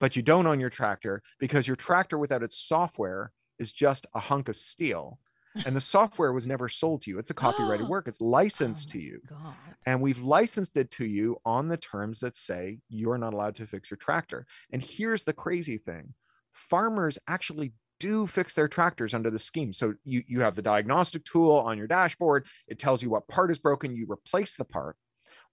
but 0.00 0.16
you 0.16 0.22
don't 0.22 0.46
own 0.46 0.60
your 0.60 0.70
tractor 0.70 1.22
because 1.38 1.66
your 1.66 1.76
tractor 1.76 2.18
without 2.18 2.42
its 2.42 2.56
software 2.56 3.32
is 3.58 3.72
just 3.72 4.06
a 4.14 4.20
hunk 4.20 4.48
of 4.48 4.56
steel 4.56 5.18
and 5.66 5.74
the 5.76 5.80
software 5.80 6.32
was 6.32 6.46
never 6.46 6.68
sold 6.68 7.02
to 7.02 7.10
you. 7.10 7.18
It's 7.18 7.30
a 7.30 7.34
copyrighted 7.34 7.88
work. 7.94 8.08
It's 8.08 8.20
licensed 8.20 8.88
Oh 8.90 8.92
to 8.92 8.98
you. 9.00 9.20
God. 9.28 9.54
and 9.86 10.00
we've 10.00 10.18
licensed 10.20 10.76
it 10.76 10.90
to 10.92 11.06
you 11.06 11.36
on 11.44 11.68
the 11.68 11.76
terms 11.76 12.20
that 12.20 12.36
say 12.36 12.78
you're 12.88 13.18
not 13.18 13.34
allowed 13.34 13.54
to 13.56 13.66
fix 13.66 13.90
your 13.90 13.98
tractor. 13.98 14.46
And 14.72 14.82
here's 14.82 15.24
the 15.24 15.32
crazy 15.32 15.78
thing. 15.78 16.14
Farmers 16.52 17.18
actually 17.28 17.72
do 18.00 18.26
fix 18.26 18.54
their 18.54 18.68
tractors 18.68 19.12
under 19.14 19.30
the 19.30 19.38
scheme. 19.38 19.72
So 19.72 19.94
you 20.04 20.22
you 20.26 20.40
have 20.40 20.54
the 20.54 20.62
diagnostic 20.62 21.24
tool 21.24 21.52
on 21.52 21.76
your 21.78 21.86
dashboard. 21.88 22.46
It 22.68 22.78
tells 22.78 23.02
you 23.02 23.10
what 23.10 23.26
part 23.28 23.50
is 23.50 23.58
broken. 23.58 23.94
You 23.94 24.06
replace 24.10 24.56
the 24.56 24.64
part 24.64 24.96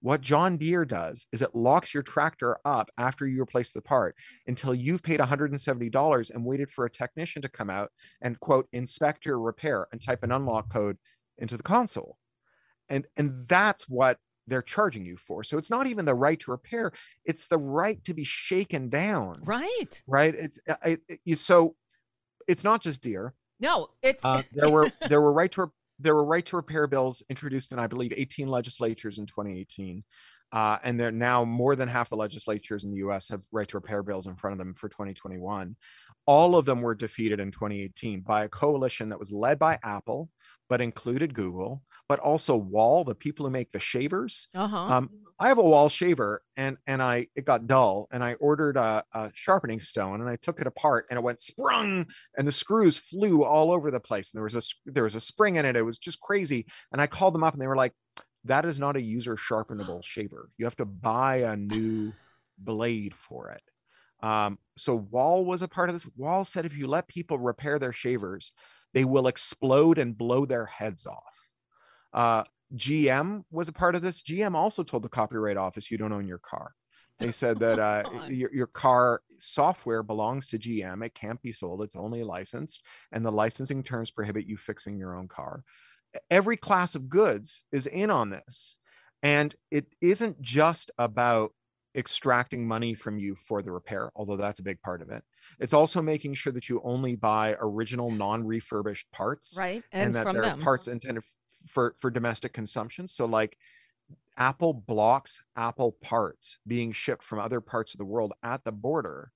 what 0.00 0.20
John 0.20 0.56
Deere 0.56 0.84
does 0.84 1.26
is 1.32 1.42
it 1.42 1.54
locks 1.54 1.92
your 1.94 2.02
tractor 2.02 2.58
up 2.64 2.90
after 2.98 3.26
you 3.26 3.40
replace 3.42 3.72
the 3.72 3.80
part 3.82 4.14
until 4.46 4.74
you've 4.74 5.02
paid 5.02 5.20
$170 5.20 6.30
and 6.30 6.44
waited 6.44 6.70
for 6.70 6.84
a 6.84 6.90
technician 6.90 7.42
to 7.42 7.48
come 7.48 7.70
out 7.70 7.90
and 8.20 8.38
quote 8.40 8.68
inspect 8.72 9.24
your 9.26 9.38
repair 9.40 9.86
and 9.92 10.00
type 10.02 10.22
an 10.22 10.32
unlock 10.32 10.70
code 10.72 10.98
into 11.38 11.56
the 11.56 11.62
console. 11.62 12.18
And 12.88 13.06
and 13.16 13.48
that's 13.48 13.88
what 13.88 14.18
they're 14.46 14.62
charging 14.62 15.04
you 15.04 15.16
for. 15.16 15.42
So 15.42 15.58
it's 15.58 15.70
not 15.70 15.88
even 15.88 16.04
the 16.04 16.14
right 16.14 16.38
to 16.40 16.52
repair, 16.52 16.92
it's 17.24 17.48
the 17.48 17.58
right 17.58 18.02
to 18.04 18.14
be 18.14 18.22
shaken 18.22 18.88
down. 18.88 19.34
Right. 19.42 20.02
Right? 20.06 20.34
It's 20.34 20.60
uh, 20.68 20.74
it, 20.84 21.00
it- 21.24 21.38
so 21.38 21.74
it's 22.46 22.62
not 22.62 22.80
just 22.80 23.02
Deere. 23.02 23.34
No, 23.58 23.88
it's 24.02 24.24
Uh, 24.24 24.42
there 24.52 24.70
were 24.70 24.88
there 25.08 25.20
were 25.20 25.32
right 25.32 25.50
to 25.52 25.72
there 25.98 26.14
were 26.14 26.24
right 26.24 26.44
to 26.46 26.56
repair 26.56 26.86
bills 26.86 27.22
introduced 27.30 27.72
in 27.72 27.78
I 27.78 27.86
believe 27.86 28.12
18 28.14 28.48
legislatures 28.48 29.18
in 29.18 29.26
2018. 29.26 30.04
Uh, 30.52 30.78
and 30.84 30.98
they're 30.98 31.10
now 31.10 31.44
more 31.44 31.74
than 31.74 31.88
half 31.88 32.08
the 32.08 32.16
legislatures 32.16 32.84
in 32.84 32.92
the 32.92 32.98
US 32.98 33.28
have 33.28 33.42
right 33.50 33.68
to 33.68 33.76
repair 33.76 34.02
bills 34.02 34.26
in 34.26 34.36
front 34.36 34.52
of 34.52 34.58
them 34.58 34.74
for 34.74 34.88
2021. 34.88 35.76
All 36.26 36.56
of 36.56 36.64
them 36.64 36.82
were 36.82 36.94
defeated 36.94 37.40
in 37.40 37.50
2018 37.50 38.20
by 38.20 38.44
a 38.44 38.48
coalition 38.48 39.08
that 39.08 39.18
was 39.18 39.32
led 39.32 39.58
by 39.58 39.78
Apple, 39.82 40.30
but 40.68 40.80
included 40.80 41.34
Google, 41.34 41.82
but 42.08 42.20
also 42.20 42.56
Wahl, 42.56 43.04
the 43.04 43.14
people 43.14 43.46
who 43.46 43.50
make 43.50 43.72
the 43.72 43.80
shavers. 43.80 44.48
uh-huh. 44.54 44.76
Um, 44.76 45.10
I 45.38 45.48
have 45.48 45.58
a 45.58 45.62
Wahl 45.62 45.90
shaver 45.90 46.42
and 46.56 46.78
and 46.86 47.02
I 47.02 47.26
it 47.34 47.44
got 47.44 47.66
dull 47.66 48.08
and 48.10 48.24
I 48.24 48.34
ordered 48.34 48.78
a, 48.78 49.04
a 49.12 49.30
sharpening 49.34 49.80
stone 49.80 50.22
and 50.22 50.30
I 50.30 50.36
took 50.36 50.60
it 50.60 50.66
apart 50.66 51.06
and 51.10 51.18
it 51.18 51.22
went 51.22 51.42
sprung 51.42 52.06
and 52.38 52.48
the 52.48 52.52
screws 52.52 52.96
flew 52.96 53.44
all 53.44 53.70
over 53.70 53.90
the 53.90 54.00
place. 54.00 54.32
And 54.32 54.38
there 54.38 54.44
was 54.44 54.56
a 54.56 54.90
there 54.90 55.04
was 55.04 55.14
a 55.14 55.20
spring 55.20 55.56
in 55.56 55.66
it. 55.66 55.76
It 55.76 55.82
was 55.82 55.98
just 55.98 56.20
crazy. 56.20 56.66
And 56.90 57.02
I 57.02 57.06
called 57.06 57.34
them 57.34 57.44
up 57.44 57.52
and 57.52 57.60
they 57.60 57.66
were 57.66 57.76
like, 57.76 57.92
"That 58.44 58.64
is 58.64 58.80
not 58.80 58.96
a 58.96 59.02
user 59.02 59.36
sharpenable 59.36 60.02
shaver. 60.04 60.48
You 60.56 60.64
have 60.64 60.76
to 60.76 60.86
buy 60.86 61.36
a 61.36 61.54
new 61.54 62.14
blade 62.58 63.14
for 63.14 63.50
it." 63.50 63.62
Um, 64.26 64.58
so 64.78 64.96
Wahl 65.10 65.44
was 65.44 65.60
a 65.60 65.68
part 65.68 65.90
of 65.90 65.94
this. 65.94 66.08
Wahl 66.16 66.46
said 66.46 66.64
if 66.64 66.78
you 66.78 66.86
let 66.86 67.08
people 67.08 67.38
repair 67.38 67.78
their 67.78 67.92
shavers, 67.92 68.52
they 68.94 69.04
will 69.04 69.26
explode 69.26 69.98
and 69.98 70.16
blow 70.16 70.46
their 70.46 70.64
heads 70.64 71.06
off. 71.06 71.45
Uh, 72.16 72.42
GM 72.74 73.44
was 73.50 73.68
a 73.68 73.72
part 73.72 73.94
of 73.94 74.02
this. 74.02 74.22
GM 74.22 74.54
also 74.54 74.82
told 74.82 75.04
the 75.04 75.08
Copyright 75.08 75.56
Office 75.56 75.90
you 75.90 75.98
don't 75.98 76.12
own 76.12 76.26
your 76.26 76.38
car. 76.38 76.72
They 77.18 77.30
said 77.32 77.58
that 77.60 77.78
uh, 77.78 78.02
God. 78.02 78.30
your, 78.30 78.52
your 78.52 78.66
car 78.66 79.20
software 79.38 80.02
belongs 80.02 80.48
to 80.48 80.58
GM. 80.58 81.04
It 81.04 81.14
can't 81.14 81.40
be 81.42 81.52
sold. 81.52 81.82
It's 81.82 81.94
only 81.94 82.24
licensed, 82.24 82.82
and 83.12 83.24
the 83.24 83.30
licensing 83.30 83.82
terms 83.82 84.10
prohibit 84.10 84.46
you 84.46 84.56
fixing 84.56 84.98
your 84.98 85.14
own 85.14 85.28
car. 85.28 85.62
Every 86.30 86.56
class 86.56 86.94
of 86.94 87.08
goods 87.08 87.64
is 87.70 87.86
in 87.86 88.10
on 88.10 88.30
this, 88.30 88.76
and 89.22 89.54
it 89.70 89.86
isn't 90.00 90.40
just 90.40 90.90
about 90.98 91.52
extracting 91.94 92.66
money 92.66 92.94
from 92.94 93.18
you 93.18 93.34
for 93.34 93.62
the 93.62 93.72
repair, 93.72 94.10
although 94.14 94.36
that's 94.36 94.60
a 94.60 94.62
big 94.62 94.80
part 94.82 95.00
of 95.00 95.10
it. 95.10 95.22
It's 95.60 95.72
also 95.72 96.02
making 96.02 96.34
sure 96.34 96.52
that 96.52 96.68
you 96.68 96.80
only 96.84 97.16
buy 97.16 97.56
original, 97.58 98.10
non-refurbished 98.10 99.10
parts 99.12 99.56
right. 99.58 99.82
and, 99.92 100.06
And, 100.06 100.14
that 100.14 100.24
from 100.24 100.34
there 100.34 100.44
them. 100.44 100.60
are 100.60 100.62
parts 100.62 100.88
intended 100.88 101.24
for 101.66 101.94
for 101.98 102.10
domestic 102.10 102.52
consumption. 102.52 103.06
So 103.06 103.26
like 103.26 103.56
apple 104.36 104.72
blocks 104.72 105.42
apple 105.56 105.92
parts 106.02 106.58
being 106.66 106.92
shipped 106.92 107.22
from 107.22 107.38
other 107.38 107.60
parts 107.60 107.94
of 107.94 107.98
the 107.98 108.04
world 108.04 108.32
at 108.42 108.62
the 108.64 108.72
border 108.72 109.32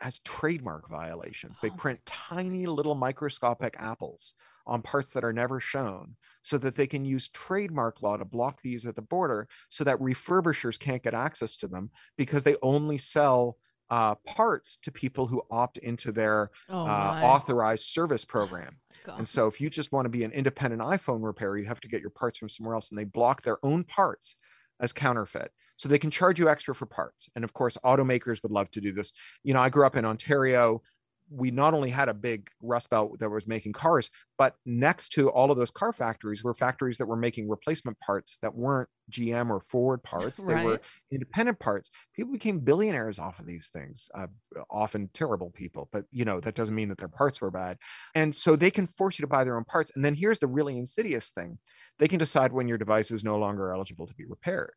as 0.00 0.18
trademark 0.20 0.88
violations. 0.88 1.60
They 1.60 1.68
Oh. 1.68 1.72
my 1.72 1.76
print 1.76 2.00
tiny 2.06 2.66
little 2.66 2.94
microscopic 2.94 3.76
apples 3.78 4.34
on 4.66 4.82
parts 4.82 5.12
that 5.12 5.24
are 5.24 5.32
never 5.32 5.60
shown 5.60 6.16
so 6.42 6.58
that 6.58 6.74
they 6.74 6.86
can 6.86 7.04
use 7.04 7.28
trademark 7.28 8.02
law 8.02 8.16
to 8.16 8.24
block 8.24 8.60
these 8.62 8.86
at 8.86 8.96
the 8.96 9.02
border 9.02 9.48
so 9.68 9.84
that 9.84 9.98
refurbishers 9.98 10.78
can't 10.78 11.02
get 11.02 11.14
access 11.14 11.56
to 11.56 11.68
them 11.68 11.90
because 12.16 12.44
they 12.44 12.56
only 12.62 12.98
sell 12.98 13.56
uh, 13.90 14.14
parts 14.26 14.76
to 14.76 14.92
people 14.92 15.26
who 15.26 15.42
opt 15.50 15.78
into 15.78 16.12
their 16.12 16.50
Oh, 16.68 16.86
uh, 16.86 17.20
authorized 17.22 17.86
service 17.86 18.24
program. 18.24 18.76
God. 19.04 19.14
And 19.18 19.26
so 19.28 19.46
if 19.46 19.60
you 19.60 19.70
just 19.70 19.92
want 19.92 20.04
to 20.06 20.10
be 20.10 20.24
an 20.24 20.32
independent 20.32 20.82
iPhone 20.82 21.24
repairer, 21.24 21.58
you 21.58 21.66
have 21.66 21.80
to 21.80 21.88
get 21.88 22.00
your 22.00 22.10
parts 22.10 22.38
from 22.38 22.48
somewhere 22.48 22.74
else 22.74 22.90
and 22.90 22.98
they 22.98 23.04
block 23.04 23.42
their 23.42 23.58
own 23.64 23.84
parts 23.84 24.36
as 24.78 24.92
counterfeit. 24.92 25.52
So 25.76 25.88
they 25.88 25.98
can 25.98 26.10
charge 26.10 26.38
you 26.38 26.48
extra 26.50 26.74
for 26.74 26.84
parts. 26.86 27.30
And 27.34 27.42
of 27.42 27.52
course, 27.54 27.78
automakers 27.84 28.42
would 28.42 28.52
love 28.52 28.70
to 28.72 28.80
do 28.82 28.92
this. 28.92 29.14
You 29.42 29.54
know, 29.54 29.60
I 29.60 29.70
grew 29.70 29.86
up 29.86 29.96
in 29.96 30.04
Ontario. 30.04 30.82
We 31.30 31.50
not 31.50 31.74
only 31.74 31.90
had 31.90 32.08
a 32.08 32.14
big 32.14 32.50
rust 32.62 32.90
belt 32.90 33.18
that 33.20 33.30
was 33.30 33.46
making 33.46 33.72
cars, 33.72 34.10
but 34.36 34.56
next 34.66 35.10
to 35.10 35.28
all 35.30 35.50
of 35.50 35.56
those 35.56 35.70
car 35.70 35.92
factories 35.92 36.42
were 36.42 36.54
factories 36.54 36.98
that 36.98 37.06
were 37.06 37.16
making 37.16 37.48
replacement 37.48 37.98
parts 38.00 38.38
that 38.42 38.54
weren't 38.54 38.88
GM 39.10 39.50
or 39.50 39.60
Ford 39.60 40.02
parts. 40.04 40.42
They 40.42 40.64
were 40.64 40.80
independent 41.10 41.58
parts. 41.58 41.90
People 42.14 42.32
became 42.32 42.58
billionaires 42.58 43.18
off 43.18 43.38
of 43.38 43.46
these 43.46 43.68
things, 43.68 44.08
uh, 44.14 44.26
often 44.70 45.08
terrible 45.14 45.50
people, 45.50 45.88
but 45.92 46.04
you 46.10 46.24
know, 46.24 46.40
that 46.40 46.54
doesn't 46.54 46.74
mean 46.74 46.88
that 46.88 46.98
their 46.98 47.08
parts 47.08 47.40
were 47.40 47.50
bad. 47.50 47.78
And 48.14 48.34
so 48.34 48.56
they 48.56 48.70
can 48.70 48.86
force 48.86 49.18
you 49.18 49.22
to 49.22 49.28
buy 49.28 49.44
their 49.44 49.56
own 49.56 49.64
parts. 49.64 49.92
And 49.94 50.04
then 50.04 50.14
here's 50.14 50.38
the 50.38 50.46
really 50.46 50.76
insidious 50.76 51.30
thing 51.30 51.58
they 51.98 52.08
can 52.08 52.18
decide 52.18 52.52
when 52.52 52.66
your 52.66 52.78
device 52.78 53.10
is 53.10 53.24
no 53.24 53.38
longer 53.38 53.72
eligible 53.72 54.06
to 54.06 54.14
be 54.14 54.24
repaired 54.24 54.72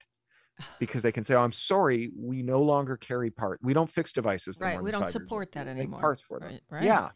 because 0.79 1.03
they 1.03 1.11
can 1.11 1.23
say, 1.23 1.35
Oh, 1.35 1.41
I'm 1.41 1.51
sorry, 1.51 2.11
we 2.17 2.41
no 2.43 2.61
longer 2.61 2.97
carry 2.97 3.29
part. 3.29 3.59
We 3.63 3.73
don't 3.73 3.89
fix 3.89 4.11
devices. 4.13 4.59
Right, 4.59 4.81
we 4.81 4.91
don't 4.91 5.01
five 5.01 5.07
years 5.09 5.15
old. 5.15 5.23
support 5.23 5.51
that 5.53 5.67
anymore. 5.67 5.99
Parts 5.99 6.21
for 6.21 6.39
them. 6.39 6.49
Right, 6.49 6.61
right. 6.69 6.83
Yeah. 6.83 7.09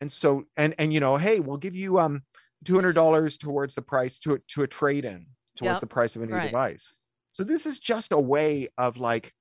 And 0.00 0.10
so, 0.10 0.44
and, 0.56 0.74
and, 0.78 0.92
you 0.94 1.00
know, 1.00 1.16
hey, 1.16 1.40
we'll 1.40 1.58
give 1.58 1.76
you 1.76 1.98
um 1.98 2.22
$200 2.64 3.38
towards 3.38 3.74
the 3.74 3.82
price 3.82 4.18
to, 4.20 4.38
to 4.48 4.62
a 4.62 4.66
trade 4.66 5.04
in 5.04 5.26
towards 5.56 5.74
Yep, 5.74 5.80
the 5.80 5.86
price 5.86 6.16
of 6.16 6.22
a 6.22 6.26
new 6.26 6.34
right. 6.34 6.46
device. 6.46 6.92
So 7.32 7.44
this 7.44 7.66
is 7.66 7.78
just 7.78 8.12
a 8.12 8.18
way 8.20 8.68
of 8.76 8.96
like 8.98 9.32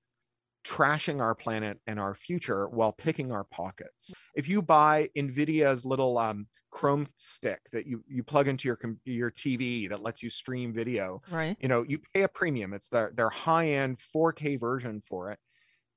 trashing 0.66 1.22
our 1.22 1.34
planet 1.36 1.80
and 1.88 2.00
our 2.00 2.14
future 2.14 2.68
while 2.68 2.92
picking 2.92 3.32
our 3.32 3.44
pockets. 3.46 4.14
If 4.36 4.48
you 4.48 4.62
buy 4.62 5.10
Nvidia's 5.18 5.86
little 5.86 6.18
um, 6.18 6.48
Chrome 6.72 7.08
stick 7.18 7.62
that 7.72 7.88
you 7.88 8.04
you 8.08 8.24
plug 8.24 8.48
into 8.48 8.68
your 8.68 8.78
your 9.06 9.32
TV 9.32 9.90
that 9.90 10.02
lets 10.04 10.22
you 10.22 10.30
stream 10.30 10.74
video, 10.74 11.22
Right. 11.32 11.58
you 11.60 11.68
know, 11.68 11.84
you 11.84 12.00
pay 12.14 12.24
a 12.24 12.28
premium. 12.28 12.74
It's 12.74 12.90
their 12.90 13.12
their 13.16 13.30
high 13.30 13.70
end 13.70 13.98
4K 13.98 14.60
version 14.60 15.02
for 15.08 15.32
it. 15.32 15.40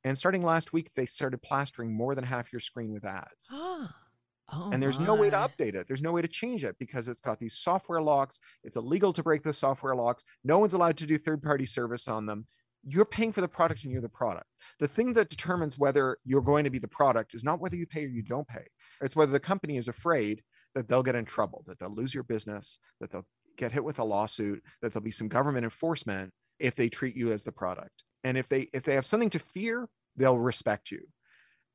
And 0.05 0.17
starting 0.19 0.43
last 0.43 0.73
week, 0.73 0.91
they 0.97 1.07
started 1.07 1.43
plastering 1.43 1.95
more 1.95 2.15
than 2.15 2.25
half 2.25 2.53
your 2.53 2.61
screen 2.61 2.93
with 2.93 3.05
ads 3.05 3.49
Ah. 3.53 3.95
Oh, 4.55 4.71
and 4.73 4.83
there's 4.83 4.99
no 4.99 5.15
way 5.15 5.31
to 5.31 5.37
update 5.37 5.75
it 5.77 5.87
there's 5.89 6.03
no 6.03 6.13
way 6.13 6.21
to 6.21 6.29
change 6.29 6.63
it 6.65 6.77
because 6.79 7.09
it's 7.09 7.21
got 7.21 7.39
these 7.39 7.55
software 7.57 8.03
locks 8.03 8.39
it's 8.65 8.77
illegal 8.77 9.11
to 9.15 9.23
break 9.23 9.43
the 9.43 9.53
software 9.53 9.95
locks 9.95 10.25
no 10.45 10.59
one's 10.59 10.75
allowed 10.75 10.99
to 10.99 11.07
do 11.07 11.17
third 11.17 11.43
party 11.43 11.65
service 11.65 12.07
on 12.07 12.27
them 12.27 12.47
you're 12.85 13.05
paying 13.05 13.33
for 13.33 13.41
the 13.41 13.49
product 13.49 13.85
and 13.85 13.93
you're 13.93 14.03
the 14.03 14.09
product 14.09 14.47
the 14.79 14.89
thing 14.89 15.13
that 15.13 15.29
determines 15.29 15.79
whether 15.79 16.19
you're 16.25 16.41
going 16.41 16.65
to 16.65 16.71
be 16.71 16.79
the 16.79 16.89
product 16.89 17.35
is 17.35 17.45
not 17.45 17.61
whether 17.61 17.77
you 17.77 17.87
pay 17.87 18.05
or 18.05 18.09
you 18.09 18.23
don't 18.23 18.49
pay 18.49 18.65
it's 19.01 19.17
whether 19.17 19.33
the 19.33 19.41
company 19.41 19.77
is 19.77 19.89
afraid 19.89 20.43
that 20.75 20.89
they'll 20.89 21.03
get 21.03 21.15
in 21.15 21.25
trouble 21.25 21.65
that 21.67 21.79
they'll 21.79 21.95
lose 21.95 22.15
your 22.15 22.25
business 22.25 22.79
that 23.01 23.11
they'll 23.11 23.27
get 23.57 23.73
hit 23.73 23.85
with 23.85 23.99
a 23.99 24.05
lawsuit 24.05 24.63
that 24.81 24.93
there'll 24.93 25.05
be 25.05 25.11
some 25.11 25.29
government 25.29 25.65
enforcement 25.65 26.33
if 26.59 26.75
they 26.75 26.89
treat 26.89 27.17
you 27.17 27.33
as 27.33 27.45
the 27.45 27.53
product 27.53 28.05
and 28.25 28.37
if 28.37 28.49
they 28.49 28.69
if 28.73 28.83
they 28.83 28.95
have 28.95 29.07
something 29.07 29.31
to 29.31 29.39
fear 29.39 29.89
they'll 30.17 30.39
respect 30.39 30.91
you 30.91 31.07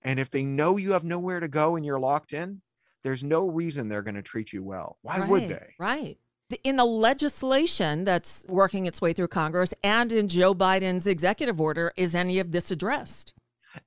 and 0.03 0.20
if 0.20 0.30
they 0.30 0.43
know 0.43 0.78
you 0.78 0.91
have 0.91 1.03
nowhere 1.03 1.39
to 1.39 1.47
go 1.47 1.76
and 1.76 1.86
you're 1.86 1.99
locked 1.99 2.34
in 2.34 2.62
there's 3.03 3.24
no 3.24 3.47
reason 3.47 3.88
they're 3.88 4.01
going 4.01 4.16
to 4.16 4.22
treat 4.22 4.51
you 4.51 4.64
well. 4.64 4.97
Why 5.01 5.26
would 5.26 5.47
they? 5.47 5.76
Right. 5.80 6.18
In 6.64 6.78
the 6.78 6.86
legislation 6.86 8.06
that's 8.06 8.45
working 8.48 8.86
its 8.86 9.02
way 9.02 9.12
through 9.12 9.28
Congress 9.28 9.74
and 9.84 10.14
in 10.14 10.30
Joe 10.30 10.56
Biden's 10.56 11.06
executive 11.06 11.60
order, 11.60 11.91
is 11.98 12.16
any 12.16 12.39
of 12.39 12.54
this 12.54 12.72
addressed? 12.72 13.34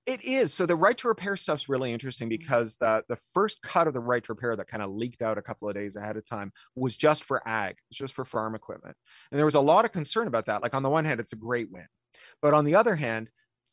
It 0.07 0.23
is. 0.23 0.53
So 0.53 0.67
the 0.67 0.77
right 0.77 0.97
to 0.99 1.09
repair 1.09 1.37
stuff's 1.37 1.69
really 1.69 1.93
interesting 1.93 2.29
mm-hmm. 2.29 2.39
because 2.39 2.77
the 2.77 3.03
the 3.09 3.17
first 3.17 3.63
cut 3.63 3.87
of 3.87 3.95
the 3.95 4.01
right 4.01 4.23
to 4.25 4.33
repair 4.33 4.57
that 4.57 4.69
kind 4.69 4.83
of 4.83 4.91
leaked 4.91 5.23
out 5.23 5.39
a 5.39 5.43
couple 5.43 5.69
of 5.69 5.75
days 5.75 5.97
ahead 5.97 6.17
of 6.17 6.27
time 6.27 6.53
was 6.77 6.95
just 6.95 7.25
for 7.25 7.47
ag, 7.49 7.77
it's 7.91 7.99
just 7.99 8.15
for 8.15 8.25
farm 8.25 8.55
equipment. 8.55 8.97
And 9.31 9.39
there 9.39 9.47
was 9.47 9.55
a 9.55 9.61
lot 9.61 9.85
of 9.85 9.93
concern 9.93 10.27
about 10.27 10.47
that. 10.47 10.63
Like 10.63 10.75
on 10.75 10.83
the 10.83 10.91
one 10.91 11.05
hand, 11.07 11.19
it's 11.19 11.33
a 11.33 11.37
great 11.37 11.71
win. 11.73 11.87
But 12.43 12.55
on 12.55 12.65
the 12.65 12.75
other 12.75 12.95
hand, 12.95 13.31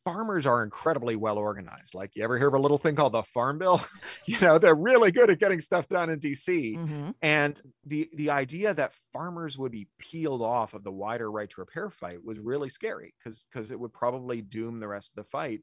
farmers 0.08 0.46
are 0.46 0.64
incredibly 0.64 1.18
well 1.18 1.38
organized. 1.38 1.94
Like 1.94 2.16
you 2.16 2.24
ever 2.24 2.38
hear 2.38 2.48
of 2.48 2.54
a 2.54 2.60
little 2.60 2.78
thing 2.78 2.96
called 2.96 3.12
the 3.12 3.24
farm 3.24 3.58
bill? 3.58 3.82
you 4.26 4.40
know, 4.40 4.58
they're 4.58 4.74
really 4.74 5.12
good 5.12 5.30
at 5.30 5.38
getting 5.38 5.60
stuff 5.60 5.90
done 5.90 6.10
in 6.10 6.20
DC. 6.20 6.78
Mhm. 6.78 7.14
And 7.22 7.62
the 7.86 8.10
the 8.16 8.30
idea 8.30 8.74
that 8.74 8.94
farmers 9.12 9.58
would 9.58 9.74
be 9.74 9.90
peeled 10.00 10.42
off 10.42 10.74
of 10.74 10.86
the 10.86 10.92
wider 10.92 11.30
right 11.30 11.50
to 11.50 11.62
repair 11.62 11.90
fight 11.90 12.24
was 12.24 12.40
really 12.40 12.70
scary 12.70 13.14
because 13.20 13.46
because 13.52 13.70
it 13.72 13.80
would 13.80 13.92
probably 13.92 14.42
doom 14.42 14.80
the 14.80 14.88
rest 14.88 15.12
of 15.12 15.26
the 15.26 15.30
fight 15.30 15.60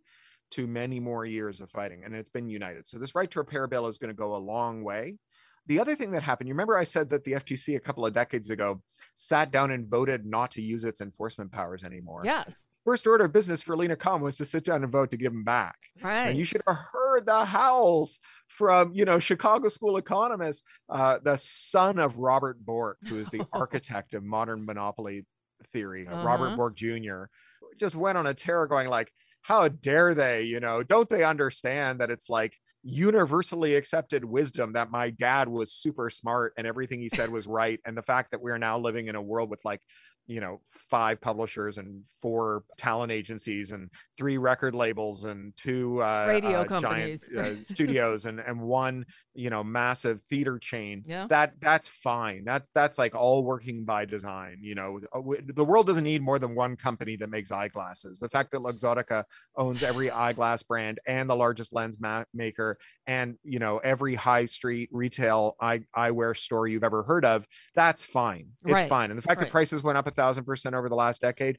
to 0.51 0.67
many 0.67 1.01
more 1.01 1.25
years 1.25 1.61
of 1.61 1.71
fighting. 1.71 2.03
And 2.05 2.15
it's 2.15 2.31
been 2.31 2.51
united. 2.51 2.87
So 2.87 2.99
this 2.99 3.15
right 3.15 3.31
to 3.31 3.39
repair 3.39 3.67
bill 3.67 3.87
is 3.87 3.97
going 3.97 4.11
to 4.11 4.15
go 4.15 4.37
a 4.37 4.39
long 4.39 4.85
way. 4.85 5.17
The 5.67 5.81
other 5.81 5.95
thing 5.95 6.11
that 6.11 6.23
happened, 6.23 6.49
you 6.49 6.55
remember 6.55 6.77
I 6.77 6.85
said 6.85 7.09
that 7.11 7.25
the 7.25 7.33
FTC 7.33 7.77
a 7.77 7.81
couple 7.81 8.05
of 8.05 8.13
decades 8.13 8.51
ago 8.51 8.83
sat 9.15 9.51
down 9.51 9.71
and 9.71 9.89
voted 9.89 10.27
not 10.27 10.51
to 10.53 10.63
use 10.63 10.85
its 10.85 11.01
enforcement 11.01 11.51
powers 11.51 11.83
anymore. 11.83 12.21
Yes. 12.25 12.67
First 12.85 13.07
order 13.07 13.25
of 13.25 13.33
business 13.33 13.63
for 13.63 13.77
Lina 13.77 13.97
Khan 13.97 14.21
was 14.21 14.37
to 14.37 14.45
sit 14.45 14.65
down 14.65 14.83
and 14.83 14.93
vote 14.93 15.11
to 15.13 15.17
give 15.17 15.33
them 15.33 15.45
back. 15.45 15.77
Right. 16.03 16.29
And 16.29 16.39
you 16.39 16.45
should 16.45 16.61
have 16.67 16.77
heard 16.77 17.25
the 17.25 17.45
howls 17.45 18.21
from, 18.49 18.93
you 18.93 19.05
know, 19.07 19.19
Chicago 19.19 19.69
school 19.69 19.97
economist, 19.97 20.65
uh, 20.91 21.19
the 21.23 21.37
son 21.37 21.99
of 21.99 22.19
Robert 22.19 22.63
Bork, 22.65 22.99
who 23.05 23.19
is 23.19 23.31
the 23.31 23.47
architect 23.53 24.13
of 24.13 24.23
modern 24.23 24.67
monopoly 24.67 25.25
theory, 25.73 26.07
uh, 26.07 26.13
Uh-huh. 26.13 26.27
Robert 26.27 26.57
Bork 26.57 26.77
Jr., 26.77 27.25
just 27.79 27.95
went 27.95 28.19
on 28.19 28.27
a 28.27 28.35
tear 28.35 28.67
going 28.67 28.89
like, 28.89 29.11
how 29.43 29.69
dare 29.69 30.15
they, 30.15 30.43
you 30.43 30.61
know, 30.61 30.83
don't 30.83 31.09
they 31.09 31.25
understand 31.25 32.01
that 32.01 32.11
it's 32.11 32.29
like 32.29 32.55
universally 32.83 33.75
accepted 33.77 34.25
wisdom 34.25 34.75
that 34.75 34.91
my 34.91 35.09
dad 35.11 35.49
was 35.49 35.73
super 35.73 36.11
smart 36.11 36.53
and 36.59 36.67
everything 36.67 37.01
he 37.01 37.09
said 37.09 37.31
was 37.31 37.47
right. 37.47 37.81
And 37.87 37.97
the 37.97 38.03
fact 38.03 38.31
that 38.31 38.43
we're 38.43 38.59
now 38.59 38.79
living 38.79 39.09
in 39.09 39.17
a 39.17 39.23
world 39.23 39.51
with 39.51 39.65
like, 39.65 39.81
you 40.27 40.41
know, 40.41 40.61
five 40.71 41.21
publishers 41.21 41.79
and 41.79 42.03
four 42.23 42.65
talent 42.79 43.13
agencies 43.13 43.73
and 43.73 43.91
three 44.17 44.39
record 44.39 44.75
labels 44.75 45.25
and 45.25 45.53
two 45.57 46.03
uh, 46.03 46.27
Radio 46.29 46.61
uh, 46.61 46.65
companies. 46.65 47.29
giant 47.33 47.59
uh, 47.59 47.63
studios 47.75 48.27
and 48.27 48.41
and 48.41 48.61
one 48.61 49.05
you 49.35 49.51
know 49.51 49.63
massive 49.65 50.23
theater 50.31 50.59
chain. 50.59 51.03
Yeah. 51.07 51.27
That 51.29 51.55
that's 51.61 51.89
fine. 51.89 52.45
That's 52.45 52.67
that's 52.75 52.99
like 52.99 53.15
all 53.15 53.45
working 53.45 53.85
by 53.85 54.05
design. 54.05 54.59
You 54.61 54.75
know, 54.77 55.01
Uh, 55.13 55.21
the 55.55 55.65
world 55.65 55.87
doesn't 55.87 56.05
need 56.05 56.23
more 56.23 56.39
than 56.39 56.55
one 56.55 56.77
company 56.77 57.17
that 57.17 57.29
makes 57.31 57.51
eyeglasses. 57.53 58.19
The 58.19 58.29
fact 58.29 58.53
that 58.53 58.61
Luxottica 58.61 59.25
owns 59.57 59.83
every 59.83 60.11
eyeglass 60.11 60.63
brand 60.63 61.01
and 61.07 61.29
the 61.29 61.37
largest 61.37 61.73
lens 61.75 62.01
ma- 62.01 62.25
maker 62.33 62.79
and 63.07 63.37
you 63.45 63.59
know 63.59 63.79
every 63.79 64.15
high 64.15 64.47
street 64.47 64.89
retail 64.93 65.57
eye 65.61 65.81
eyewear 65.97 66.37
store 66.37 66.67
you've 66.67 66.85
ever 66.85 67.03
heard 67.03 67.25
of 67.25 67.47
that's 67.75 68.05
fine 68.05 68.47
it's 68.65 68.73
Right, 68.73 68.89
fine 68.89 69.11
and 69.11 69.19
the 69.19 69.23
fact 69.23 69.39
right. 69.41 69.47
that 69.47 69.53
prices 69.53 69.83
went 69.83 69.99
up 69.99 70.07
thousand 70.15 70.45
percent 70.45 70.75
over 70.75 70.89
the 70.89 70.95
last 70.95 71.21
decade 71.21 71.59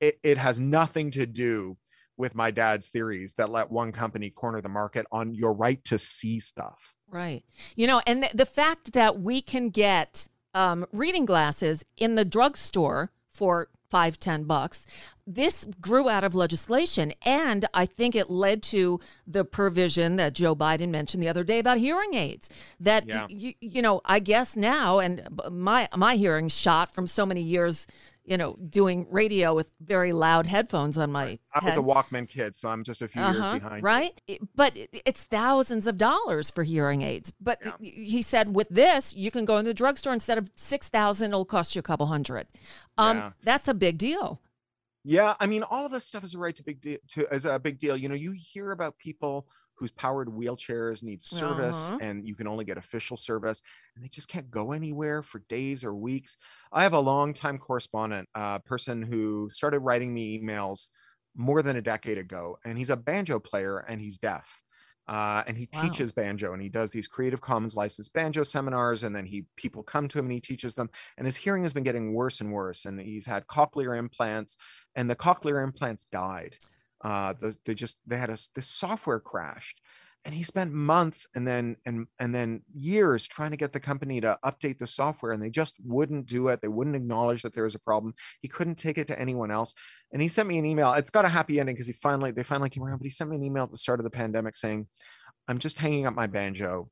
it, 0.00 0.18
it 0.22 0.38
has 0.38 0.60
nothing 0.60 1.10
to 1.10 1.26
do 1.26 1.76
with 2.18 2.34
my 2.34 2.50
dad's 2.50 2.88
theories 2.88 3.34
that 3.36 3.50
let 3.50 3.70
one 3.70 3.92
company 3.92 4.30
corner 4.30 4.60
the 4.60 4.68
market 4.68 5.06
on 5.12 5.34
your 5.34 5.52
right 5.52 5.84
to 5.84 5.98
see 5.98 6.40
stuff 6.40 6.96
Right. 7.08 7.44
You 7.76 7.86
know, 7.86 8.02
and 8.06 8.22
th- 8.22 8.32
the 8.32 8.46
fact 8.46 8.92
that 8.92 9.20
we 9.20 9.40
can 9.40 9.68
get 9.68 10.28
um, 10.54 10.86
reading 10.92 11.24
glasses 11.24 11.84
in 11.96 12.14
the 12.14 12.24
drugstore 12.24 13.12
for 13.30 13.68
five, 13.88 14.18
ten 14.18 14.44
bucks, 14.44 14.86
this 15.26 15.64
grew 15.80 16.08
out 16.08 16.24
of 16.24 16.34
legislation. 16.34 17.12
And 17.22 17.66
I 17.74 17.86
think 17.86 18.14
it 18.14 18.30
led 18.30 18.62
to 18.64 19.00
the 19.26 19.44
provision 19.44 20.16
that 20.16 20.32
Joe 20.34 20.54
Biden 20.54 20.90
mentioned 20.90 21.22
the 21.22 21.28
other 21.28 21.44
day 21.44 21.58
about 21.58 21.78
hearing 21.78 22.14
aids. 22.14 22.50
That, 22.80 23.06
Yeah. 23.06 23.26
y- 23.30 23.54
you 23.60 23.82
know, 23.82 24.00
I 24.04 24.18
guess 24.20 24.56
now, 24.56 24.98
and 24.98 25.26
my, 25.50 25.88
my 25.96 26.16
hearing's 26.16 26.56
shot 26.56 26.92
from 26.94 27.06
so 27.06 27.26
many 27.26 27.42
years, 27.42 27.86
you 28.26 28.36
know, 28.36 28.56
doing 28.68 29.06
radio 29.10 29.54
with 29.54 29.70
very 29.80 30.12
loud 30.12 30.46
headphones 30.46 30.98
on 30.98 31.12
my 31.12 31.38
i 31.54 31.64
was 31.64 31.74
head. 31.74 31.78
a 31.78 31.82
walkman 31.82 32.28
kid 32.28 32.54
so 32.54 32.68
i'm 32.68 32.82
just 32.84 33.00
a 33.02 33.08
few 33.08 33.22
years 33.22 33.36
Uh-huh, 33.36 33.54
behind 33.58 33.82
right? 33.84 34.20
But 34.54 34.72
it's 35.06 35.24
thousands 35.24 35.86
of 35.86 35.96
dollars 35.96 36.50
for 36.50 36.64
hearing 36.64 37.02
aids. 37.02 37.32
But 37.40 37.58
Yeah. 37.64 37.72
he 37.80 38.22
said 38.22 38.54
with 38.54 38.68
this, 38.68 39.14
you 39.14 39.30
can 39.30 39.44
go 39.44 39.58
in 39.58 39.64
the 39.64 39.74
drugstore 39.74 40.12
instead 40.12 40.38
of 40.38 40.50
six 40.56 40.88
thousand, 40.88 41.30
it'll 41.30 41.44
cost 41.44 41.74
you 41.76 41.80
a 41.80 41.82
couple 41.82 42.06
hundred. 42.06 42.46
Um, 42.98 43.16
Yeah. 43.18 43.30
that's 43.42 43.68
a 43.68 43.74
big 43.74 43.96
deal. 43.98 44.40
Yeah, 45.04 45.34
I 45.38 45.46
mean, 45.46 45.62
all 45.62 45.86
of 45.86 45.92
this 45.92 46.04
stuff 46.04 46.24
is 46.24 46.34
a 46.34 46.38
right 46.38 46.56
to 46.56 46.64
big 46.64 46.80
deal. 46.80 46.98
To 47.10 47.32
is 47.32 47.46
a 47.46 47.58
big 47.60 47.78
deal. 47.78 47.96
You 47.96 48.08
know, 48.08 48.16
you 48.16 48.32
hear 48.32 48.72
about 48.72 48.98
people 48.98 49.46
whose 49.76 49.92
powered 49.92 50.28
wheelchairs 50.28 51.02
need 51.02 51.22
service, 51.22 51.90
Uh-huh. 51.90 52.00
and 52.00 52.26
you 52.26 52.34
can 52.34 52.46
only 52.46 52.64
get 52.64 52.78
official 52.78 53.16
service, 53.16 53.62
and 53.94 54.04
they 54.04 54.08
just 54.08 54.28
can't 54.28 54.50
go 54.50 54.72
anywhere 54.72 55.22
for 55.22 55.40
days 55.48 55.84
or 55.84 55.94
weeks. 55.94 56.36
I 56.72 56.82
have 56.82 56.94
a 56.94 57.00
longtime 57.00 57.58
correspondent, 57.58 58.28
a 58.34 58.60
person 58.60 59.02
who 59.02 59.48
started 59.50 59.80
writing 59.80 60.12
me 60.14 60.40
emails 60.40 60.88
more 61.34 61.62
than 61.62 61.76
a 61.76 61.82
decade 61.82 62.18
ago, 62.18 62.58
and 62.64 62.78
he's 62.78 62.90
a 62.90 62.96
banjo 62.96 63.38
player 63.38 63.78
and 63.78 64.00
he's 64.00 64.18
deaf. 64.18 64.62
Uh, 65.08 65.44
and 65.46 65.56
he 65.56 65.66
Wow. 65.72 66.06
teaches 66.06 66.12
banjo 66.12 66.52
and 66.52 66.60
he 66.60 66.68
does 66.68 66.90
these 66.90 67.06
creative 67.06 67.40
commons 67.40 67.76
licensed 67.76 68.12
banjo 68.12 68.42
seminars 68.42 69.04
and 69.04 69.14
then 69.14 69.24
he 69.24 69.46
people 69.54 69.80
come 69.84 70.08
to 70.08 70.18
him 70.18 70.24
and 70.24 70.32
he 70.32 70.40
teaches 70.40 70.74
them 70.74 70.90
and 71.16 71.26
his 71.28 71.36
hearing 71.36 71.62
has 71.62 71.72
been 71.72 71.84
getting 71.84 72.12
worse 72.12 72.40
and 72.40 72.52
worse 72.52 72.84
and 72.86 73.00
he's 73.00 73.24
had 73.24 73.46
cochlear 73.46 73.96
implants 73.96 74.56
and 74.96 75.08
the 75.08 75.14
cochlear 75.14 75.62
implants 75.62 76.06
died 76.06 76.56
uh 77.06 77.32
the, 77.40 77.56
they 77.64 77.74
just 77.74 77.96
they 78.06 78.16
had 78.16 78.30
a 78.30 78.38
this 78.56 78.66
software 78.66 79.20
crashed 79.20 79.80
and 80.26 80.34
he 80.34 80.42
spent 80.42 80.72
months 80.72 81.28
and 81.36 81.46
then 81.46 81.76
and 81.86 82.08
and 82.18 82.34
then 82.34 82.60
years 82.74 83.28
trying 83.28 83.52
to 83.52 83.56
get 83.56 83.72
the 83.72 83.78
company 83.78 84.20
to 84.20 84.36
update 84.44 84.76
the 84.78 84.86
software 84.86 85.30
and 85.30 85.40
they 85.40 85.50
just 85.50 85.74
wouldn't 85.84 86.26
do 86.26 86.48
it. 86.48 86.60
They 86.60 86.66
wouldn't 86.66 86.96
acknowledge 86.96 87.42
that 87.42 87.54
there 87.54 87.62
was 87.62 87.76
a 87.76 87.78
problem. 87.78 88.12
He 88.40 88.48
couldn't 88.48 88.74
take 88.74 88.98
it 88.98 89.06
to 89.06 89.20
anyone 89.20 89.52
else. 89.52 89.72
And 90.12 90.20
he 90.20 90.26
sent 90.26 90.48
me 90.48 90.58
an 90.58 90.66
email. 90.66 90.92
It's 90.94 91.10
got 91.10 91.24
a 91.24 91.28
happy 91.28 91.60
ending 91.60 91.76
because 91.76 91.86
he 91.86 91.92
finally 91.92 92.32
they 92.32 92.42
finally 92.42 92.70
came 92.70 92.82
around 92.82 92.98
but 92.98 93.04
he 93.04 93.10
sent 93.10 93.30
me 93.30 93.36
an 93.36 93.44
email 93.44 93.62
at 93.62 93.70
the 93.70 93.76
start 93.76 94.00
of 94.00 94.04
the 94.04 94.10
pandemic 94.10 94.56
saying 94.56 94.88
i'm 95.46 95.58
just 95.58 95.78
hanging 95.78 96.06
up 96.06 96.14
my 96.14 96.26
banjo. 96.26 96.90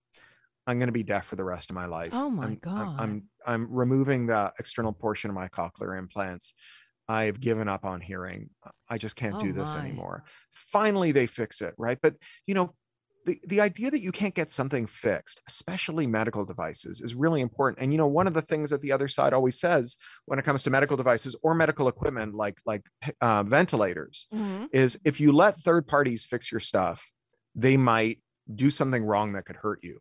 I'm 0.69 0.79
going 0.79 0.87
to 0.87 0.93
be 0.93 1.03
deaf 1.03 1.27
for 1.27 1.37
the 1.37 1.45
rest 1.45 1.71
of 1.71 1.75
my 1.75 1.87
life. 1.87 2.13
Oh 2.15 2.31
my 2.31 2.45
I'm, 2.45 2.49
I'm- 2.51 2.59
God. 2.63 2.97
I'm 3.01 3.29
i'm 3.47 3.67
removing 3.69 4.27
the 4.27 4.53
external 4.61 4.93
portion 4.93 5.29
of 5.31 5.35
my 5.35 5.49
cochlear 5.49 5.99
implants 5.99 6.55
I've 7.09 7.41
given 7.41 7.69
up 7.69 7.85
on 7.85 8.01
hearing. 8.01 8.51
I 8.89 8.99
just 8.99 9.17
can't 9.17 9.37
Oh 9.37 9.41
do 9.41 9.53
this 9.53 9.75
my. 9.75 9.81
anymore. 9.81 10.25
Finally, 10.53 11.13
they 11.13 11.27
fix 11.27 11.61
it, 11.61 11.75
right? 11.79 11.99
But 12.01 12.17
you 12.47 12.55
know, 12.55 12.75
the, 13.27 13.41
the 13.47 13.61
idea 13.63 13.91
that 13.91 14.01
you 14.01 14.13
can't 14.13 14.35
get 14.35 14.51
something 14.51 14.87
fixed, 14.87 15.41
especially 15.49 16.07
medical 16.07 16.45
devices, 16.45 17.01
is 17.01 17.15
really 17.15 17.41
important. 17.41 17.79
And 17.83 17.91
you 17.93 17.97
know, 17.99 18.07
one 18.07 18.27
of 18.27 18.35
the 18.35 18.43
things 18.43 18.71
that 18.71 18.81
the 18.83 18.93
other 18.93 19.09
side 19.09 19.33
always 19.33 19.59
says 19.59 19.97
when 20.27 20.39
it 20.39 20.45
comes 20.45 20.63
to 20.65 20.71
medical 20.71 20.97
devices 20.97 21.35
or 21.43 21.55
medical 21.55 21.89
equipment 21.89 22.35
like 22.35 22.59
like 22.67 22.83
uh, 23.21 23.43
ventilators 23.43 24.27
Mhm. 24.33 24.69
is 24.73 24.99
if 25.05 25.21
you 25.21 25.33
let 25.33 25.57
third 25.57 25.87
parties 25.87 26.25
fix 26.27 26.53
your 26.53 26.61
stuff, 26.61 27.13
they 27.55 27.77
might 27.77 28.21
do 28.55 28.69
something 28.71 29.03
wrong 29.05 29.33
that 29.33 29.47
could 29.47 29.57
hurt 29.57 29.81
you. 29.83 30.01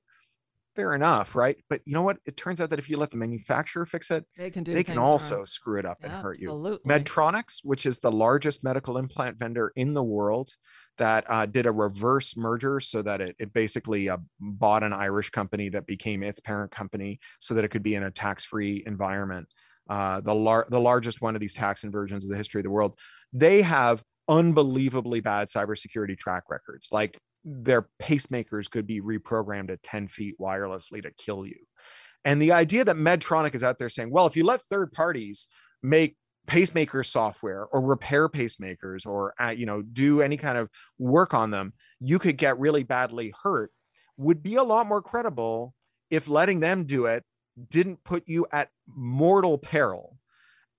Fair 0.75 0.95
enough, 0.95 1.35
right? 1.35 1.55
But 1.69 1.81
you 1.85 1.93
know 1.93 2.01
what? 2.01 2.17
It 2.25 2.35
turns 2.35 2.59
out 2.59 2.71
that 2.71 2.79
if 2.79 2.89
you 2.89 2.97
let 2.97 3.11
the 3.11 3.17
manufacturer 3.17 3.85
fix 3.85 4.09
it, 4.09 4.25
They 4.35 4.49
can 4.49 4.63
do 4.63 4.73
they 4.73 4.83
can 4.83 4.97
also 4.97 5.37
wrong. 5.37 5.45
screw 5.45 5.77
it 5.79 5.85
up 5.85 5.99
and 6.01 6.11
hurt 6.11 6.39
you. 6.39 6.49
Absolutely. 6.49 6.89
Medtronics, 6.89 7.59
which 7.63 7.85
is 7.85 7.99
the 7.99 8.11
largest 8.11 8.63
medical 8.63 8.97
implant 8.97 9.37
vendor 9.37 9.71
in 9.75 9.93
the 9.93 10.01
world, 10.03 10.49
that 10.97 11.25
uh, 11.29 11.45
did 11.45 11.67
a 11.67 11.71
reverse 11.71 12.35
merger 12.35 12.79
so 12.79 13.01
that 13.03 13.21
it, 13.21 13.35
it 13.37 13.53
basically 13.53 14.09
uh, 14.09 14.17
bought 14.39 14.83
an 14.83 14.93
Irish 14.93 15.29
company 15.29 15.69
that 15.69 15.85
became 15.85 16.23
its 16.23 16.39
parent 16.39 16.71
company 16.71 17.19
so 17.39 17.53
that 17.53 17.63
it 17.63 17.69
could 17.69 17.83
be 17.83 17.93
in 17.95 18.03
a 18.03 18.11
tax 18.11 18.45
free 18.45 18.83
environment. 18.87 19.47
Uh, 19.89 20.21
the, 20.21 20.33
lar- 20.33 20.65
the 20.69 20.79
largest 20.79 21.21
one 21.21 21.35
of 21.35 21.41
these 21.41 21.53
tax 21.53 21.83
inversions 21.83 22.23
of 22.23 22.31
the 22.31 22.37
history 22.37 22.61
of 22.61 22.63
the 22.63 22.69
world. 22.71 22.97
They 23.31 23.61
have 23.61 24.01
unbelievably 24.27 25.19
bad 25.19 25.49
cybersecurity 25.49 26.17
track 26.17 26.43
records. 26.49 26.87
Like 26.91 27.19
their 27.45 27.87
pacemakers 28.01 28.69
could 28.69 28.87
be 28.87 29.01
reprogrammed 29.01 29.69
at 29.69 29.83
10 29.83 30.07
feet 30.07 30.35
wirelessly 30.39 31.01
to 31.03 31.11
kill 31.11 31.45
you. 31.45 31.57
And 32.25 32.41
the 32.41 32.53
idea 32.53 32.85
that 32.85 32.95
Medtronic 32.95 33.53
is 33.53 33.63
out 33.63 33.79
there 33.79 33.89
saying, 33.89 34.09
well, 34.09 34.25
if 34.25 34.37
you 34.37 34.45
let 34.45 34.61
third 34.61 34.93
parties 34.93 35.47
make 35.81 36.15
pacemaker 36.47 37.03
software 37.03 37.65
or 37.71 37.81
repair 37.81 38.27
pacemakers 38.27 39.05
or 39.05 39.33
uh, 39.41 39.49
you 39.49 39.65
know 39.65 39.81
do 39.81 40.21
any 40.21 40.35
kind 40.35 40.57
of 40.57 40.69
work 40.97 41.33
on 41.33 41.51
them 41.51 41.71
you 42.01 42.19
could 42.19 42.37
get 42.37 42.59
really 42.59 42.83
badly 42.83 43.33
hurt 43.43 43.71
would 44.17 44.43
be 44.43 44.55
a 44.55 44.63
lot 44.63 44.85
more 44.85 45.01
credible 45.01 45.73
if 46.09 46.27
letting 46.27 46.59
them 46.59 46.83
do 46.83 47.05
it 47.05 47.23
didn't 47.69 48.03
put 48.03 48.27
you 48.27 48.45
at 48.51 48.67
mortal 48.87 49.57
peril 49.57 50.17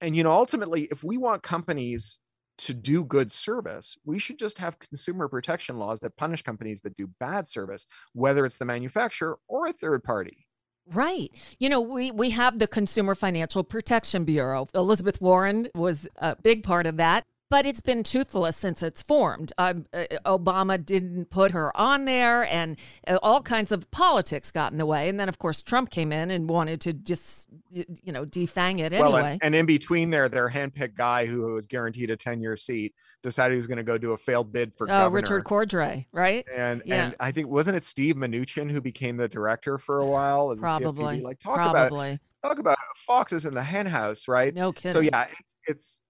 and 0.03 0.15
you 0.15 0.23
know 0.23 0.33
ultimately 0.33 0.87
if 0.91 1.03
we 1.03 1.17
want 1.17 1.43
companies 1.43 2.21
to 2.65 2.75
do 2.75 3.05
good 3.05 3.31
service 3.31 3.97
we 4.05 4.19
should 4.19 4.39
just 4.39 4.59
have 4.59 4.79
consumer 4.79 5.29
protection 5.29 5.79
laws 5.79 6.01
that 6.01 6.17
punish 6.17 6.43
companies 6.43 6.81
that 6.81 6.97
do 6.97 7.09
bad 7.21 7.47
service 7.47 7.87
whether 8.13 8.45
it's 8.45 8.57
the 8.57 8.65
manufacturer 8.65 9.39
or 9.49 9.69
a 9.69 9.73
third 9.73 10.03
party 10.03 10.47
Right. 10.87 11.31
You 11.59 11.71
know, 11.71 11.81
we, 11.81 12.11
we 12.11 12.31
have 12.31 12.59
the 12.59 12.67
Consumer 12.67 13.15
Financial 13.15 13.65
Protection 13.65 14.25
Bureau. 14.25 14.69
Elizabeth 14.75 15.19
Warren 15.19 15.69
was 15.75 16.07
a 16.17 16.37
big 16.37 16.63
part 16.63 16.85
of 16.85 16.99
that, 16.99 17.25
but 17.55 17.67
it's 17.67 17.81
been 17.81 18.03
toothless 18.03 18.57
since 18.57 18.83
it's 18.83 19.01
formed. 19.01 19.53
Um, 19.59 19.87
uh, 19.95 20.07
Obama 20.27 20.85
didn't 20.85 21.31
put 21.31 21.53
her 21.53 21.71
on 21.77 22.05
there, 22.05 22.43
and 22.53 22.77
uh, 23.07 23.17
all 23.23 23.43
kinds 23.43 23.71
of 23.71 23.89
politics 23.93 24.51
got 24.51 24.73
in 24.73 24.79
the 24.79 24.85
way. 24.87 25.09
And 25.09 25.21
then, 25.21 25.29
of 25.29 25.39
course, 25.39 25.63
Trump 25.63 25.91
came 25.91 26.11
in 26.11 26.33
and 26.33 26.51
wanted 26.51 26.81
to 26.81 26.93
just, 26.93 27.49
you 27.71 28.11
know, 28.11 28.27
defang 28.27 28.81
it 28.81 28.91
well 28.91 29.15
anyway. 29.15 29.33
and, 29.35 29.43
and 29.45 29.55
in 29.55 29.67
between 29.67 30.11
there 30.11 30.29
their 30.29 30.51
handpicked 30.51 30.97
guy 30.97 31.27
who 31.27 31.43
was 31.55 31.67
guaranteed 31.67 32.11
a 32.11 32.17
10-year 32.17 32.57
seat 32.57 32.93
decided 33.23 33.55
he 33.55 33.57
was 33.57 33.69
going 33.69 33.77
to 33.77 33.85
go 33.85 33.99
do 33.99 34.11
a 34.11 34.17
failed 34.17 34.53
bid 34.53 34.75
for 34.75 34.91
uh, 34.91 35.05
governor 35.05 35.15
Richard 35.15 35.45
Cordray, 35.45 36.07
right? 36.11 36.45
and 36.53 36.83
Yeah. 36.85 37.05
and 37.05 37.15
I 37.21 37.31
think 37.31 37.47
wasn't 37.47 37.77
it 37.77 37.85
Steve 37.85 38.17
Mnuchin 38.17 38.69
who 38.69 38.81
became 38.81 39.17
the 39.17 39.29
director 39.29 39.79
for 39.79 40.01
a 40.01 40.07
while? 40.07 40.49
the 40.49 40.57
CFPB? 40.57 40.61
Probably. 40.61 41.21
Like 41.21 41.39
talk 41.39 41.55
about 41.55 41.91
Probably. 41.91 42.19
talk 42.43 42.59
about 42.59 42.79
foxes 43.07 43.45
in 43.45 43.55
the 43.55 43.63
hen 43.63 43.87
house, 43.87 44.27
right? 44.27 44.53
No 44.53 44.73
kidding. 44.73 44.93
So 44.93 44.99
yeah, 44.99 45.29
it's 45.39 45.57
it's. 45.69 46.01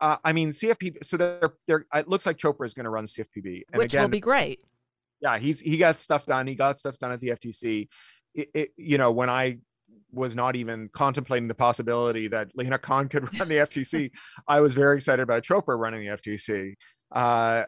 Uh, 0.00 0.16
I 0.24 0.32
mean, 0.32 0.50
CFPB. 0.50 1.04
So 1.04 1.16
they're 1.16 1.52
they're. 1.66 1.84
It 1.94 2.08
looks 2.08 2.26
like 2.26 2.36
Chopra 2.36 2.66
is 2.66 2.74
going 2.74 2.84
to 2.84 2.90
run 2.90 3.04
CFPB, 3.04 3.62
and 3.72 3.78
Which 3.78 3.92
again, 3.92 4.02
will 4.04 4.08
be 4.08 4.20
great. 4.20 4.60
yeah, 5.20 5.38
he's 5.38 5.60
he 5.60 5.76
got 5.76 5.98
stuff 5.98 6.26
done. 6.26 6.46
He 6.46 6.54
got 6.54 6.78
stuff 6.80 6.98
done 6.98 7.12
at 7.12 7.20
the 7.20 7.28
FTC. 7.28 7.88
It, 8.34 8.48
it, 8.54 8.68
you 8.76 8.98
know, 8.98 9.10
when 9.12 9.30
I 9.30 9.58
was 10.12 10.34
not 10.36 10.56
even 10.56 10.88
contemplating 10.92 11.48
the 11.48 11.54
possibility 11.54 12.28
that 12.28 12.48
Lina 12.54 12.78
Khan 12.78 13.08
could 13.08 13.22
run 13.38 13.48
the 13.48 13.56
FTC, 13.56 14.10
I 14.46 14.60
was 14.60 14.74
very 14.74 14.96
excited 14.96 15.22
about 15.22 15.42
Chopra 15.42 15.78
running 15.78 16.00
the 16.00 16.16
FTC. 16.16 16.74
Uh, 17.12 17.64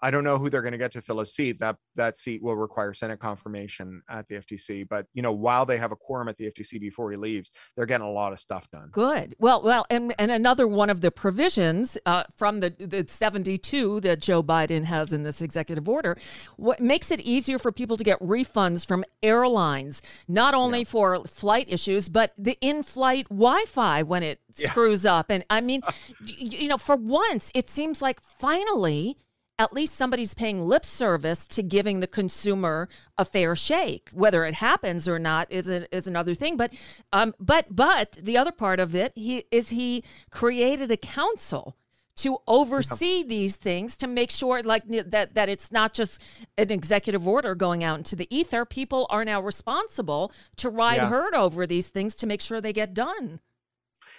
I 0.00 0.10
don't 0.10 0.24
know 0.24 0.38
who 0.38 0.48
they're 0.48 0.62
going 0.62 0.72
to 0.72 0.78
get 0.78 0.92
to 0.92 1.02
fill 1.02 1.20
a 1.20 1.26
seat. 1.26 1.60
That 1.60 1.76
that 1.96 2.16
seat 2.16 2.42
will 2.42 2.56
require 2.56 2.94
Senate 2.94 3.18
confirmation 3.18 4.02
at 4.08 4.28
the 4.28 4.36
FTC. 4.36 4.88
But 4.88 5.06
you 5.12 5.22
know, 5.22 5.32
while 5.32 5.66
they 5.66 5.78
have 5.78 5.92
a 5.92 5.96
quorum 5.96 6.28
at 6.28 6.36
the 6.36 6.50
FTC 6.50 6.80
before 6.80 7.10
he 7.10 7.16
leaves, 7.16 7.50
they're 7.76 7.86
getting 7.86 8.06
a 8.06 8.10
lot 8.10 8.32
of 8.32 8.40
stuff 8.40 8.70
done. 8.70 8.88
Good. 8.92 9.34
Well, 9.38 9.62
well, 9.62 9.86
and, 9.90 10.14
and 10.18 10.30
another 10.30 10.66
one 10.66 10.90
of 10.90 11.00
the 11.00 11.10
provisions 11.10 11.98
uh, 12.06 12.24
from 12.36 12.60
the, 12.60 12.70
the 12.78 13.04
72 13.08 14.00
that 14.00 14.20
Joe 14.20 14.42
Biden 14.42 14.84
has 14.84 15.12
in 15.12 15.22
this 15.22 15.42
executive 15.42 15.88
order, 15.88 16.16
what 16.56 16.80
makes 16.80 17.10
it 17.10 17.20
easier 17.20 17.58
for 17.58 17.72
people 17.72 17.96
to 17.96 18.04
get 18.04 18.20
refunds 18.20 18.86
from 18.86 19.04
airlines, 19.22 20.02
not 20.26 20.54
only 20.54 20.84
for 20.84 21.24
flight 21.24 21.66
issues, 21.68 22.08
but 22.08 22.32
the 22.38 22.56
in-flight 22.60 23.28
Wi-Fi 23.28 24.02
when 24.02 24.22
it 24.22 24.40
screws 24.52 25.04
up. 25.04 25.26
And 25.30 25.44
I 25.50 25.60
mean, 25.60 25.82
you 26.26 26.68
know, 26.68 26.78
for 26.78 26.96
once, 26.96 27.50
it 27.54 27.68
seems 27.70 28.00
like 28.00 28.20
finally 28.22 29.16
at 29.58 29.72
least 29.72 29.94
somebody's 29.94 30.34
paying 30.34 30.62
lip 30.62 30.84
service 30.84 31.44
to 31.46 31.62
giving 31.62 32.00
the 32.00 32.06
consumer 32.06 32.88
a 33.16 33.24
fair 33.24 33.56
shake. 33.56 34.08
Whether 34.12 34.44
it 34.44 34.54
happens 34.54 35.08
or 35.08 35.18
not 35.18 35.50
is 35.50 35.68
a, 35.68 35.92
is 35.94 36.06
another 36.06 36.34
thing. 36.34 36.56
But 36.56 36.72
um, 37.12 37.34
but 37.40 37.66
but 37.74 38.12
the 38.12 38.36
other 38.36 38.52
part 38.52 38.80
of 38.80 38.94
it, 38.94 39.12
he 39.14 39.44
is 39.50 39.70
he 39.70 40.04
created 40.30 40.90
a 40.90 40.96
council 40.96 41.76
to 42.16 42.38
oversee 42.48 43.22
these 43.22 43.54
things 43.56 43.96
to 43.96 44.06
make 44.08 44.30
sure 44.30 44.60
like 44.62 44.82
that 44.88 45.34
that 45.34 45.48
it's 45.48 45.70
not 45.70 45.94
just 45.94 46.20
an 46.56 46.70
executive 46.72 47.26
order 47.28 47.54
going 47.54 47.84
out 47.84 47.96
into 47.98 48.16
the 48.16 48.26
ether 48.36 48.64
people 48.64 49.06
are 49.08 49.24
now 49.24 49.40
responsible 49.40 50.32
to 50.56 50.68
ride 50.68 50.96
Yeah. 50.96 51.08
herd 51.10 51.34
over 51.34 51.64
these 51.64 51.88
things 51.88 52.16
to 52.16 52.26
make 52.26 52.40
sure 52.40 52.60
they 52.60 52.72
get 52.72 52.92
done 52.92 53.38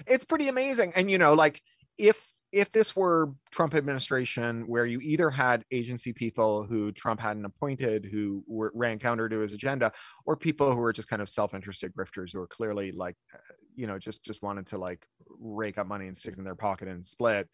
it's 0.07 0.23
pretty 0.23 0.47
amazing 0.47 0.93
and 0.95 1.11
you 1.11 1.17
know 1.17 1.33
like 1.33 1.61
if 1.97 2.38
if 2.51 2.71
this 2.71 2.95
were 2.95 3.31
trump 3.51 3.73
administration 3.75 4.67
where 4.67 4.85
you 4.85 4.99
either 5.01 5.29
had 5.29 5.63
agency 5.71 6.11
people 6.13 6.63
who 6.63 6.91
trump 6.91 7.19
hadn't 7.19 7.45
appointed 7.45 8.05
who 8.05 8.43
were 8.47 8.71
ran 8.73 8.97
counter 8.99 9.29
to 9.29 9.39
his 9.39 9.51
agenda 9.53 9.91
or 10.25 10.35
people 10.35 10.71
who 10.73 10.79
were 10.79 10.93
just 10.93 11.09
kind 11.09 11.21
of 11.21 11.29
self-interested 11.29 11.93
grifters 11.93 12.33
who 12.33 12.39
were 12.39 12.47
clearly 12.47 12.91
like 12.91 13.15
uh, 13.33 13.37
you 13.75 13.85
know 13.87 13.99
just 13.99 14.23
just 14.23 14.41
wanted 14.41 14.65
to 14.65 14.77
like 14.77 15.07
rake 15.39 15.77
up 15.77 15.87
money 15.87 16.07
and 16.07 16.17
stick 16.17 16.33
it 16.33 16.37
in 16.39 16.43
their 16.43 16.55
pocket 16.55 16.87
and 16.87 17.05
split 17.05 17.47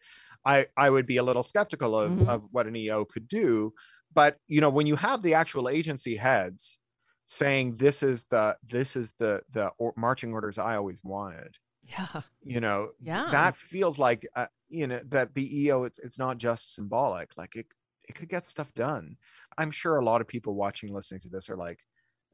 i 0.44 0.66
i 0.76 0.88
would 0.88 1.06
be 1.06 1.18
a 1.18 1.22
little 1.22 1.42
skeptical 1.42 1.98
of 1.98 2.12
Mhm. 2.12 2.28
of 2.28 2.42
what 2.50 2.66
an 2.66 2.76
eo 2.76 3.04
could 3.04 3.28
do 3.28 3.72
but 4.14 4.38
you 4.46 4.60
know 4.60 4.70
when 4.70 4.86
you 4.86 4.96
have 4.96 5.22
the 5.22 5.34
actual 5.34 5.68
agency 5.68 6.16
heads 6.16 6.78
saying 7.26 7.76
this 7.76 8.02
is 8.02 8.24
the 8.30 8.56
this 8.66 8.96
is 8.96 9.12
the 9.18 9.42
the 9.50 9.68
or- 9.78 9.94
marching 9.96 10.32
orders 10.32 10.58
i 10.58 10.76
always 10.76 11.00
wanted 11.02 11.54
yeah. 11.88 12.22
You 12.42 12.60
know 12.60 12.90
Yeah. 13.00 13.28
that 13.32 13.56
feels 13.56 13.98
like 13.98 14.26
uh, 14.34 14.46
you 14.68 14.86
know 14.86 15.00
that 15.08 15.34
the 15.34 15.60
eo 15.62 15.84
it's 15.84 15.98
it's 15.98 16.18
not 16.18 16.38
just 16.38 16.74
symbolic 16.74 17.30
like 17.36 17.54
it 17.56 17.66
it 18.08 18.14
could 18.14 18.28
get 18.28 18.46
stuff 18.46 18.72
done. 18.74 19.16
I'm 19.58 19.70
sure 19.70 19.96
a 19.96 20.04
lot 20.04 20.20
of 20.20 20.28
people 20.28 20.54
watching 20.54 20.92
listening 20.94 21.20
to 21.22 21.28
this 21.28 21.48
are 21.50 21.56
like 21.56 21.80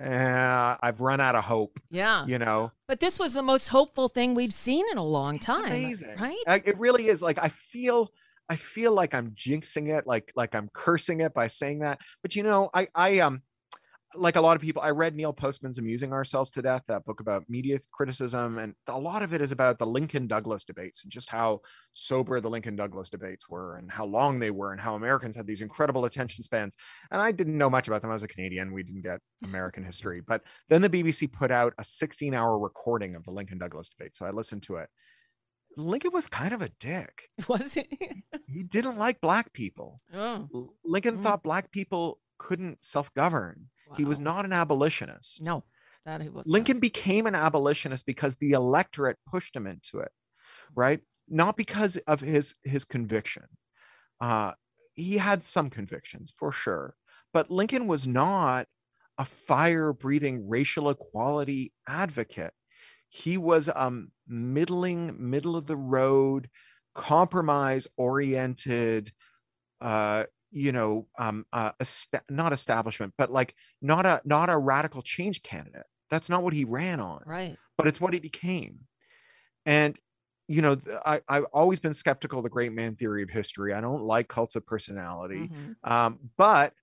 eh, 0.00 0.76
i've 0.82 1.00
run 1.00 1.20
out 1.20 1.34
of 1.34 1.44
hope 1.44 1.78
yeah. 1.90 2.26
you 2.26 2.38
know? 2.38 2.72
But 2.88 3.00
this 3.00 3.18
was 3.18 3.34
the 3.34 3.42
most 3.42 3.68
hopeful 3.68 4.08
thing 4.08 4.34
we've 4.34 4.52
seen 4.52 4.84
in 4.90 4.98
a 4.98 5.04
long 5.04 5.36
It's 5.36 5.46
time 5.46 5.66
amazing. 5.66 6.16
right? 6.18 6.62
It 6.64 6.78
really 6.78 7.08
is 7.08 7.22
like 7.22 7.38
i 7.42 7.48
feel 7.48 8.10
i 8.48 8.56
feel 8.56 8.92
like 8.92 9.14
i'm 9.14 9.30
jinxing 9.32 9.88
it 9.96 10.06
like 10.06 10.32
like 10.34 10.54
i'm 10.54 10.68
cursing 10.74 11.20
it 11.20 11.32
by 11.34 11.46
saying 11.48 11.80
that. 11.80 12.00
But 12.22 12.34
you 12.36 12.42
know 12.42 12.70
i 12.74 12.88
i 12.94 13.18
um 13.20 13.42
like 14.14 14.36
a 14.36 14.40
lot 14.40 14.56
of 14.56 14.62
people 14.62 14.82
i 14.82 14.90
read 14.90 15.14
neil 15.14 15.32
postman's 15.32 15.78
amusing 15.78 16.12
ourselves 16.12 16.50
to 16.50 16.60
death 16.62 16.82
that 16.86 17.04
book 17.04 17.20
about 17.20 17.44
media 17.48 17.78
criticism 17.92 18.58
and 18.58 18.74
a 18.88 18.98
lot 18.98 19.22
of 19.22 19.32
it 19.32 19.40
is 19.40 19.52
about 19.52 19.78
the 19.78 19.86
lincoln 19.86 20.26
douglas 20.26 20.64
debates 20.64 21.02
and 21.02 21.10
just 21.12 21.28
how 21.30 21.60
sober 21.94 22.40
the 22.40 22.50
lincoln 22.50 22.76
douglas 22.76 23.08
debates 23.10 23.48
were 23.48 23.76
and 23.76 23.90
how 23.90 24.04
long 24.04 24.38
they 24.38 24.50
were 24.50 24.72
and 24.72 24.80
how 24.80 24.94
americans 24.94 25.34
had 25.36 25.46
these 25.46 25.62
incredible 25.62 26.04
attention 26.04 26.42
spans 26.44 26.76
and 27.10 27.22
i 27.22 27.32
didn't 27.32 27.56
know 27.56 27.70
much 27.70 27.88
about 27.88 28.02
them 28.02 28.12
as 28.12 28.22
a 28.22 28.28
canadian 28.28 28.72
we 28.72 28.82
didn't 28.82 29.02
get 29.02 29.20
american 29.44 29.82
history 29.84 30.20
but 30.26 30.42
then 30.68 30.82
the 30.82 30.90
bbc 30.90 31.30
put 31.32 31.50
out 31.50 31.72
a 31.78 31.84
16 31.84 32.34
hour 32.34 32.58
recording 32.58 33.14
of 33.14 33.24
the 33.24 33.30
lincoln 33.30 33.58
douglas 33.58 33.88
debate 33.88 34.14
so 34.14 34.26
i 34.26 34.30
listened 34.30 34.62
to 34.62 34.76
it 34.76 34.88
Lincoln 35.78 36.10
was 36.12 36.28
kind 36.28 36.52
of 36.52 36.60
a 36.60 36.68
dick. 36.80 37.30
Was 37.48 37.78
it? 37.78 37.88
He 38.46 38.62
didn't 38.62 38.98
like 38.98 39.22
black 39.22 39.54
people. 39.54 40.02
oh, 40.12 40.74
Lincoln 40.84 41.16
Mm. 41.16 41.22
thought 41.22 41.42
black 41.42 41.70
people 41.70 42.20
couldn't 42.36 42.84
self-govern. 43.92 44.04
He 44.04 44.08
was 44.08 44.18
not 44.18 44.44
an 44.44 44.52
abolitionist. 44.52 45.42
No, 45.42 45.64
that 46.04 46.20
he 46.20 46.28
was. 46.28 46.46
not. 46.46 46.52
Lincoln 46.52 46.80
became 46.80 47.26
an 47.26 47.34
abolitionist 47.34 48.06
because 48.06 48.36
the 48.36 48.52
electorate 48.52 49.18
pushed 49.26 49.54
him 49.54 49.66
into 49.66 50.00
it, 50.00 50.10
right? 50.74 51.00
Not 51.28 51.56
because 51.56 51.96
of 52.06 52.20
his 52.20 52.54
his 52.64 52.84
conviction. 52.84 53.44
Uh, 54.20 54.52
he 54.94 55.18
had 55.18 55.44
some 55.44 55.70
convictions 55.70 56.32
for 56.36 56.52
sure, 56.52 56.94
but 57.32 57.50
Lincoln 57.50 57.86
was 57.86 58.06
not 58.06 58.66
a 59.18 59.24
fire-breathing 59.24 60.48
racial 60.48 60.90
equality 60.90 61.72
advocate. 61.86 62.54
He 63.08 63.36
was 63.36 63.68
um 63.74 64.10
middling, 64.26 65.16
middle 65.18 65.56
of 65.56 65.66
the 65.66 65.76
road, 65.76 66.48
compromise-oriented, 66.94 69.12
uh, 69.80 70.24
you 70.52 70.70
know, 70.72 71.08
um, 71.18 71.46
uh, 71.52 71.72
esta- 71.80 72.22
not 72.28 72.52
establishment, 72.52 73.14
but 73.18 73.30
like 73.32 73.54
not 73.80 74.04
a 74.06 74.20
not 74.24 74.50
a 74.50 74.56
radical 74.58 75.02
change 75.02 75.42
candidate. 75.42 75.86
That's 76.10 76.28
not 76.28 76.42
what 76.42 76.52
he 76.52 76.64
ran 76.64 77.00
on, 77.00 77.22
Right. 77.26 77.56
but 77.78 77.86
it's 77.86 78.00
what 78.00 78.12
he 78.12 78.20
became. 78.20 78.80
And 79.66 79.98
you 80.48 80.60
know, 80.60 80.76
I, 81.06 81.22
I've 81.28 81.44
always 81.52 81.80
been 81.80 81.94
skeptical 81.94 82.40
of 82.40 82.42
the 82.44 82.50
great 82.50 82.72
man 82.72 82.96
theory 82.96 83.22
of 83.22 83.30
history. 83.30 83.72
I 83.72 83.80
don't 83.80 84.02
like 84.02 84.28
cults 84.28 84.54
of 84.56 84.66
personality. 84.66 85.48
Mhm. 85.48 85.76
Um, 85.90 86.18
but 86.36 86.74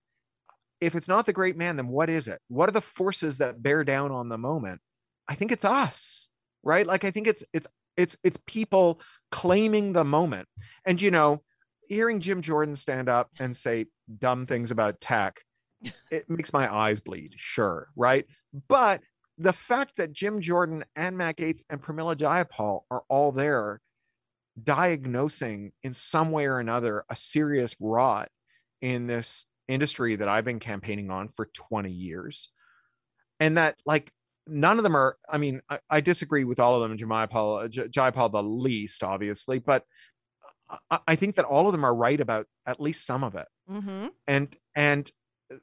if 0.81 0.95
it's 0.95 1.07
not 1.09 1.25
the 1.25 1.33
great 1.33 1.57
man, 1.57 1.75
then 1.75 1.89
what 1.89 2.09
is 2.09 2.27
it? 2.27 2.39
What 2.47 2.69
are 2.69 2.71
the 2.71 2.81
forces 2.81 3.37
that 3.39 3.61
bear 3.61 3.83
down 3.83 4.11
on 4.11 4.29
the 4.29 4.37
moment? 4.37 4.81
I 5.27 5.35
think 5.35 5.51
it's 5.51 5.65
us, 5.65 6.29
right? 6.63 6.87
Like 6.87 7.03
I 7.03 7.11
think 7.11 7.27
it's 7.27 7.43
it's 7.53 7.67
it's 7.97 8.17
it's 8.23 8.39
people 8.47 9.01
claiming 9.29 9.91
the 9.93 10.05
moment. 10.05 10.47
And 10.85 10.99
you 11.01 11.11
know, 11.11 11.43
hearing 11.89 12.19
Jim 12.21 12.41
Jordan 12.41 12.75
stand 12.75 13.09
up 13.09 13.29
and 13.39 13.55
say 13.55 13.87
dumb 14.19 14.45
things 14.45 14.71
about 14.71 15.01
tech, 15.01 15.41
it 16.11 16.29
makes 16.29 16.53
my 16.53 16.73
eyes 16.73 17.01
bleed, 17.01 17.33
sure, 17.35 17.89
right? 17.95 18.25
But 18.67 19.01
the 19.37 19.53
fact 19.53 19.97
that 19.97 20.13
Jim 20.13 20.41
Jordan 20.41 20.85
and 20.95 21.17
Matt 21.17 21.37
Gaetz 21.37 21.61
and 21.69 21.81
Pramila 21.81 22.15
Jayapal 22.15 22.81
are 22.91 23.03
all 23.09 23.31
there 23.31 23.81
diagnosing 24.61 25.71
in 25.83 25.93
some 25.93 26.31
way 26.31 26.45
or 26.45 26.59
another 26.59 27.05
a 27.09 27.15
serious 27.15 27.75
rot 27.79 28.29
in 28.81 29.07
this 29.07 29.45
industry 29.67 30.17
that 30.17 30.27
I've 30.27 30.43
been 30.43 30.59
campaigning 30.59 31.09
on 31.09 31.29
for 31.29 31.45
20 31.53 31.89
years. 31.89 32.51
And 33.39 33.57
that 33.57 33.77
like 33.85 34.11
none 34.45 34.77
of 34.77 34.83
them 34.83 34.97
are, 34.97 35.15
I 35.29 35.37
mean, 35.37 35.61
I, 35.69 35.79
I 35.89 36.01
disagree 36.01 36.43
with 36.43 36.59
all 36.59 36.81
of 36.81 36.89
them, 36.89 36.97
Jayapal, 36.97 37.69
Jayapal 37.69 38.31
the 38.31 38.43
least, 38.43 39.03
obviously, 39.03 39.59
but 39.59 39.85
I, 40.91 40.99
I 41.07 41.15
think 41.15 41.35
that 41.35 41.45
all 41.45 41.67
of 41.67 41.71
them 41.71 41.83
are 41.85 41.95
right 41.95 42.19
about 42.19 42.47
at 42.65 42.79
least 42.79 43.05
some 43.05 43.23
of 43.23 43.35
it 43.35 43.47
Mhm. 43.69 44.11
and 44.27 44.55
and 44.75 45.11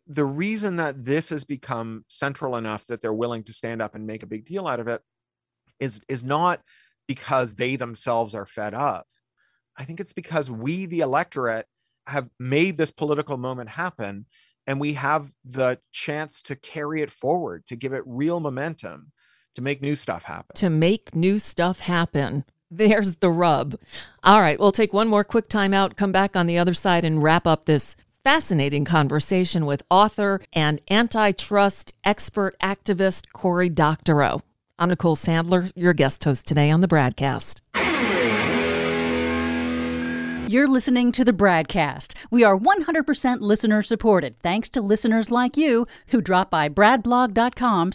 the 0.07 0.25
reason 0.25 0.77
that 0.77 1.05
this 1.05 1.29
has 1.29 1.45
become 1.45 2.05
central 2.09 2.57
enough 2.57 2.87
that 2.87 3.03
they're 3.03 3.13
willing 3.13 3.45
to 3.45 3.53
stand 3.53 3.81
up 3.81 3.95
and 3.95 4.07
make 4.07 4.23
a 4.25 4.27
big 4.27 4.45
deal 4.45 4.67
out 4.67 4.81
of 4.81 4.89
it 4.89 5.03
is 5.79 6.03
is 6.09 6.25
not 6.25 6.61
because 7.07 7.55
they 7.55 7.77
themselves 7.77 8.35
are 8.35 8.47
fed 8.47 8.75
up 8.75 9.07
i 9.77 9.85
think 9.85 10.01
it's 10.01 10.13
because 10.13 10.51
we 10.51 10.87
the 10.87 11.01
electorate 11.01 11.67
have 12.07 12.29
made 12.41 12.79
this 12.79 12.91
political 12.91 13.37
moment 13.37 13.69
happen 13.71 14.27
and 14.67 14.81
we 14.81 14.95
have 14.95 15.31
the 15.45 15.79
chance 15.93 16.43
to 16.43 16.57
carry 16.57 17.01
it 17.03 17.11
forward 17.13 17.65
to 17.67 17.77
give 17.77 17.93
it 17.93 18.03
real 18.07 18.41
momentum 18.41 19.13
to 19.55 19.63
make 19.63 19.81
new 19.81 19.95
stuff 19.95 20.25
happen 20.25 20.55
To 20.57 20.69
make 20.69 21.15
new 21.15 21.39
stuff 21.39 21.81
happen. 21.81 22.45
There's 22.71 23.19
the 23.19 23.31
rub. 23.31 23.79
All 24.25 24.41
right, 24.41 24.59
we'll 24.59 24.73
take 24.73 24.93
one 24.93 25.09
more 25.09 25.25
quick 25.25 25.49
time 25.49 25.73
out, 25.73 25.97
come 25.97 26.13
back 26.13 26.35
on 26.37 26.47
the 26.47 26.59
other 26.59 26.75
side, 26.75 27.05
and 27.05 27.23
wrap 27.23 27.47
up 27.47 27.65
this 27.65 27.95
fascinating 28.25 28.85
conversation 28.85 29.67
with 29.67 29.85
author 29.89 30.41
and 30.53 30.81
antitrust 30.91 31.95
expert 32.03 32.59
activist 32.61 33.27
Cory 33.33 33.69
Doctorow. 33.69 34.43
I'm 34.79 34.89
Nicole 34.89 35.17
Sandler, 35.17 35.71
your 35.77 35.95
guest 35.95 36.25
host 36.25 36.45
today 36.47 36.71
on 36.71 36.81
the 36.81 36.89
BradCast. 36.89 37.61
You're 40.49 40.69
listening 40.69 41.13
to 41.13 41.25
the 41.25 41.33
BradCast. 41.33 42.15
We 42.31 42.45
are 42.45 42.57
100% 42.59 43.41
listener 43.41 43.83
supported 43.83 44.39
thanks 44.41 44.69
to 44.71 44.81
listeners 44.81 45.31
like 45.31 45.57
you 45.57 45.87
who 46.09 46.21
drop 46.21 46.51
by 46.51 46.69
bradblog.com 46.69 47.93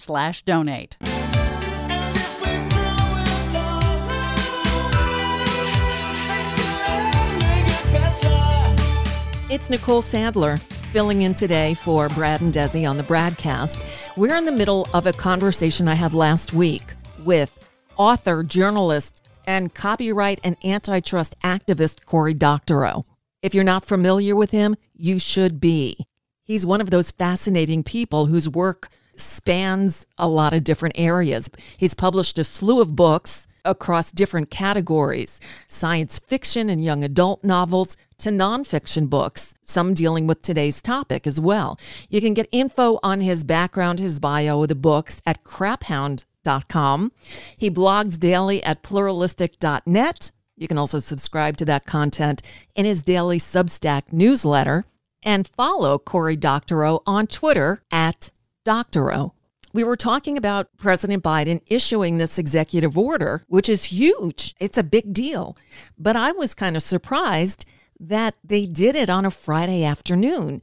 It's 9.51 9.69
Nicole 9.69 10.01
Sandler 10.01 10.57
filling 10.93 11.23
in 11.23 11.33
today 11.33 11.73
for 11.73 12.07
Brad 12.07 12.39
and 12.39 12.53
Desi 12.53 12.89
on 12.89 12.95
the 12.95 13.03
BradCast. 13.03 14.15
We're 14.15 14.37
in 14.37 14.45
the 14.45 14.51
middle 14.53 14.87
of 14.93 15.05
a 15.05 15.11
conversation 15.11 15.89
I 15.89 15.95
had 15.95 16.13
last 16.13 16.53
week 16.53 16.93
with 17.25 17.69
author, 17.97 18.43
journalist, 18.43 19.27
and 19.45 19.73
copyright 19.73 20.39
and 20.45 20.55
antitrust 20.63 21.35
activist 21.43 22.05
Cory 22.05 22.33
Doctorow. 22.33 23.03
If 23.41 23.53
you're 23.53 23.65
not 23.65 23.83
familiar 23.83 24.37
with 24.37 24.51
him, 24.51 24.77
you 24.95 25.19
should 25.19 25.59
be. 25.59 25.97
He's 26.45 26.65
one 26.65 26.79
of 26.79 26.89
those 26.89 27.11
fascinating 27.11 27.83
people 27.83 28.27
whose 28.27 28.47
work 28.47 28.87
spans 29.17 30.07
a 30.17 30.29
lot 30.29 30.53
of 30.53 30.63
different 30.63 30.95
areas. 30.97 31.49
He's 31.75 31.93
published 31.93 32.39
a 32.39 32.45
slew 32.45 32.79
of 32.79 32.95
books 32.95 33.49
across 33.65 34.11
different 34.11 34.49
categories 34.49 35.39
science 35.67 36.19
fiction 36.19 36.69
and 36.69 36.83
young 36.83 37.03
adult 37.03 37.43
novels 37.43 37.97
to 38.17 38.29
nonfiction 38.29 39.09
books, 39.09 39.55
some 39.61 39.93
dealing 39.93 40.27
with 40.27 40.41
today's 40.41 40.81
topic 40.81 41.25
as 41.25 41.39
well. 41.39 41.79
You 42.09 42.21
can 42.21 42.33
get 42.33 42.47
info 42.51 42.99
on 43.01 43.21
his 43.21 43.43
background, 43.43 43.99
his 43.99 44.19
bio, 44.19 44.65
the 44.65 44.75
books 44.75 45.21
at 45.25 45.43
craphound.com. 45.43 47.11
He 47.57 47.69
blogs 47.71 48.19
daily 48.19 48.63
at 48.63 48.83
pluralistic.net. 48.83 50.31
You 50.55 50.67
can 50.67 50.77
also 50.77 50.99
subscribe 50.99 51.57
to 51.57 51.65
that 51.65 51.85
content 51.85 52.41
in 52.75 52.85
his 52.85 53.01
daily 53.01 53.39
Substack 53.39 54.13
newsletter 54.13 54.85
and 55.23 55.47
follow 55.47 55.97
Cory 55.97 56.35
Doctorow 56.35 57.01
on 57.05 57.27
Twitter 57.27 57.81
at 57.91 58.31
Doctorow. 58.63 59.33
We 59.73 59.83
were 59.83 59.95
talking 59.95 60.37
about 60.37 60.75
President 60.77 61.23
Biden 61.23 61.61
issuing 61.67 62.17
this 62.17 62.37
executive 62.37 62.97
order, 62.97 63.43
which 63.47 63.69
is 63.69 63.85
huge. 63.85 64.53
It's 64.59 64.77
a 64.77 64.83
big 64.83 65.13
deal. 65.13 65.57
But 65.97 66.15
I 66.15 66.31
was 66.31 66.53
kind 66.53 66.75
of 66.75 66.83
surprised 66.83 67.65
that 67.99 68.35
they 68.43 68.65
did 68.65 68.95
it 68.95 69.09
on 69.09 69.25
a 69.25 69.31
Friday 69.31 69.83
afternoon. 69.83 70.61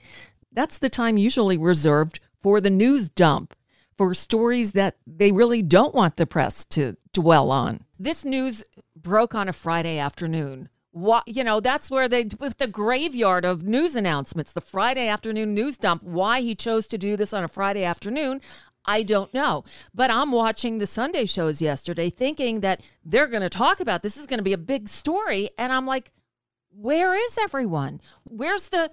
That's 0.53 0.79
the 0.79 0.91
time 0.91 1.17
usually 1.17 1.57
reserved 1.57 2.21
for 2.37 2.61
the 2.61 2.71
news 2.71 3.09
dump, 3.09 3.55
for 3.97 4.13
stories 4.15 4.73
that 4.73 4.97
they 5.07 5.33
really 5.33 5.63
don't 5.63 5.95
want 5.95 6.17
the 6.17 6.27
press 6.27 6.65
to 6.67 6.97
dwell 7.13 7.51
on. 7.51 7.85
This 7.99 8.25
news 8.25 8.65
broke 8.95 9.35
on 9.35 9.49
a 9.49 9.53
Friday 9.53 9.99
afternoon. 9.99 10.69
Why, 10.91 11.23
you 11.27 11.45
know, 11.45 11.61
that's 11.61 11.91
where 11.91 12.09
they, 12.09 12.27
with 12.41 12.59
the 12.59 12.67
graveyard 12.67 13.45
of 13.45 13.63
news 13.63 13.95
announcements, 13.95 14.53
the 14.53 14.61
Friday 14.61 15.07
afternoon 15.07 15.55
news 15.55 15.77
dump. 15.77 16.03
Why 16.03 16.41
he 16.41 16.55
chose 16.55 16.87
to 16.89 16.99
do 16.99 17.17
this 17.17 17.33
on 17.33 17.45
a 17.45 17.49
Friday 17.49 17.85
afternoon, 17.85 18.41
I 18.89 19.03
don't 19.05 19.33
know. 19.33 19.63
But 19.95 20.11
I'm 20.11 20.33
watching 20.33 20.79
the 20.79 20.87
Sunday 20.87 21.27
shows 21.27 21.63
yesterday 21.63 22.11
thinking 22.11 22.61
that 22.63 22.81
they're 23.05 23.27
going 23.29 23.43
to 23.43 23.49
talk 23.51 23.79
about 23.81 24.03
this 24.03 24.17
is 24.17 24.27
going 24.27 24.39
to 24.39 24.45
be 24.45 24.53
a 24.55 24.59
big 24.59 24.89
story. 24.89 25.51
And 25.59 25.73
I'm 25.73 25.87
like, 25.87 26.11
where 26.71 27.15
is 27.15 27.39
everyone? 27.39 28.01
Where's 28.25 28.69
the 28.71 28.91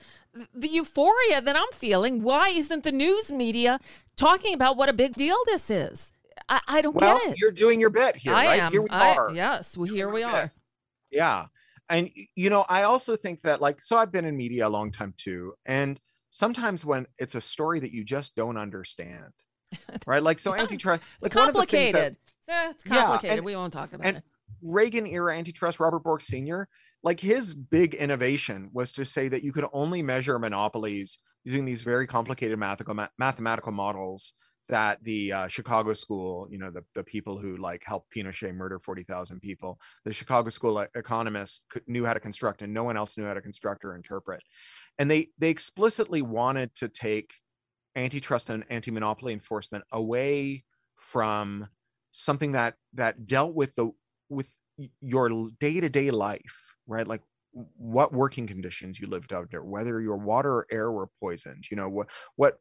the 0.54 0.68
euphoria 0.68 1.42
that 1.42 1.56
I'm 1.56 1.72
feeling? 1.72 2.24
Why 2.24 2.50
isn't 2.50 2.84
the 2.84 2.92
news 2.92 3.32
media 3.32 3.80
talking 4.16 4.54
about 4.54 4.76
what 4.76 4.90
a 4.90 4.94
big 4.94 5.14
deal 5.14 5.38
this 5.46 5.70
is? 5.70 6.12
I, 6.50 6.60
I 6.68 6.82
don't 6.82 6.96
well 6.96 7.18
get 7.20 7.32
it. 7.34 7.40
you're 7.40 7.52
doing 7.52 7.80
your 7.80 7.90
bit 7.90 8.18
here 8.18 8.34
I 8.34 8.46
right 8.48 8.60
am. 8.60 8.72
here 8.72 8.82
we 8.82 8.90
I- 8.90 9.16
are 9.16 9.32
yes, 9.34 9.78
well, 9.78 9.88
here 9.88 10.10
we 10.10 10.24
are. 10.24 10.44
bit. 10.44 10.52
Yeah. 11.12 11.46
And 11.90 12.10
you 12.36 12.50
know, 12.50 12.66
I 12.68 12.84
also 12.84 13.16
think 13.16 13.42
that 13.44 13.62
like 13.62 13.84
so 13.84 13.96
I've 13.98 14.12
been 14.12 14.26
in 14.26 14.36
media 14.36 14.68
a 14.68 14.70
long 14.70 14.92
time 14.92 15.14
too. 15.16 15.54
And 15.66 16.00
sometimes 16.32 16.84
when 16.84 17.06
it's 17.18 17.36
a 17.36 17.42
story 17.42 17.80
that 17.80 17.92
you 17.94 18.04
just 18.04 18.36
don't 18.36 18.58
understand. 18.58 19.32
Right? 20.08 20.22
Like 20.24 20.40
so 20.40 20.54
antitrust 20.56 21.02
It's 21.22 21.36
like 21.36 21.36
one 21.36 21.50
of 21.50 21.56
the 21.56 21.66
things 21.66 21.94
that- 21.94 22.16
complicated. 22.16 22.18
Eh, 22.48 22.70
it's 22.72 22.84
Yeah, 22.86 23.02
complicated. 23.02 23.38
and- 23.40 23.46
we 23.46 23.56
won't 23.56 23.74
talk 23.74 23.94
about 23.94 24.06
and 24.06 24.18
it. 24.18 24.24
Reagan 24.62 25.06
era 25.08 25.36
antitrust 25.36 25.80
Robert 25.80 26.00
Bork 26.04 26.22
Sr., 26.22 26.68
like 27.04 27.20
his 27.20 27.54
big 27.54 27.94
innovation 27.94 28.70
was 28.74 28.92
to 28.94 29.06
say 29.06 29.28
that 29.28 29.44
you 29.44 29.52
could 29.52 29.66
only 29.74 30.02
measure 30.02 30.40
monopolies 30.40 31.20
using 31.44 31.66
these 31.66 31.82
very 31.82 32.08
complicated 32.08 32.58
mathematical 32.58 33.08
mathematical 33.20 33.72
models 33.72 34.34
that 34.68 35.04
the 35.04 35.32
uh, 35.32 35.48
Chicago 35.48 35.94
school, 35.94 36.48
you 36.50 36.58
know, 36.58 36.72
the, 36.72 36.84
the 36.96 37.04
people 37.04 37.38
who 37.38 37.58
like 37.58 37.84
helped 37.86 38.12
Pinochet 38.16 38.52
murder 38.56 38.80
40,000 38.80 39.40
people, 39.40 39.80
the 40.06 40.14
Chicago 40.14 40.50
school 40.50 40.80
economists 40.96 41.62
could, 41.70 41.84
knew 41.88 42.04
how 42.04 42.14
to 42.16 42.20
construct 42.20 42.64
and 42.64 42.74
no 42.74 42.84
one 42.84 42.98
else 42.98 43.16
knew 43.16 43.26
how 43.26 43.36
to 43.36 43.42
construct 43.42 43.86
or 43.86 43.96
interpret. 43.96 44.42
And 44.98 45.10
they 45.12 45.28
they 45.38 45.50
explicitly 45.50 46.24
wanted 46.24 46.74
to 46.76 46.88
take 46.90 47.34
antitrust 47.96 48.50
and 48.50 48.66
anti-monopoly 48.70 49.34
enforcement 49.34 49.84
away 49.92 50.64
from 50.96 51.68
something 52.12 52.54
that 52.54 52.76
that 52.94 53.26
dealt 53.26 53.54
with 53.54 53.76
the 53.76 53.92
with 54.30 54.48
your 55.02 55.50
day-to-day 55.60 56.12
life 56.12 56.72
right? 56.88 57.08
Like 57.08 57.22
what 57.78 58.14
working 58.14 58.48
conditions 58.48 59.00
you 59.00 59.08
lived 59.08 59.32
under 59.32 59.64
whether 59.64 60.02
your 60.02 60.18
water 60.18 60.52
or 60.52 60.68
air 60.70 60.92
were 60.92 61.08
poisoned 61.22 61.64
you 61.72 61.78
know 61.78 61.88
what 61.88 62.08
what 62.36 62.60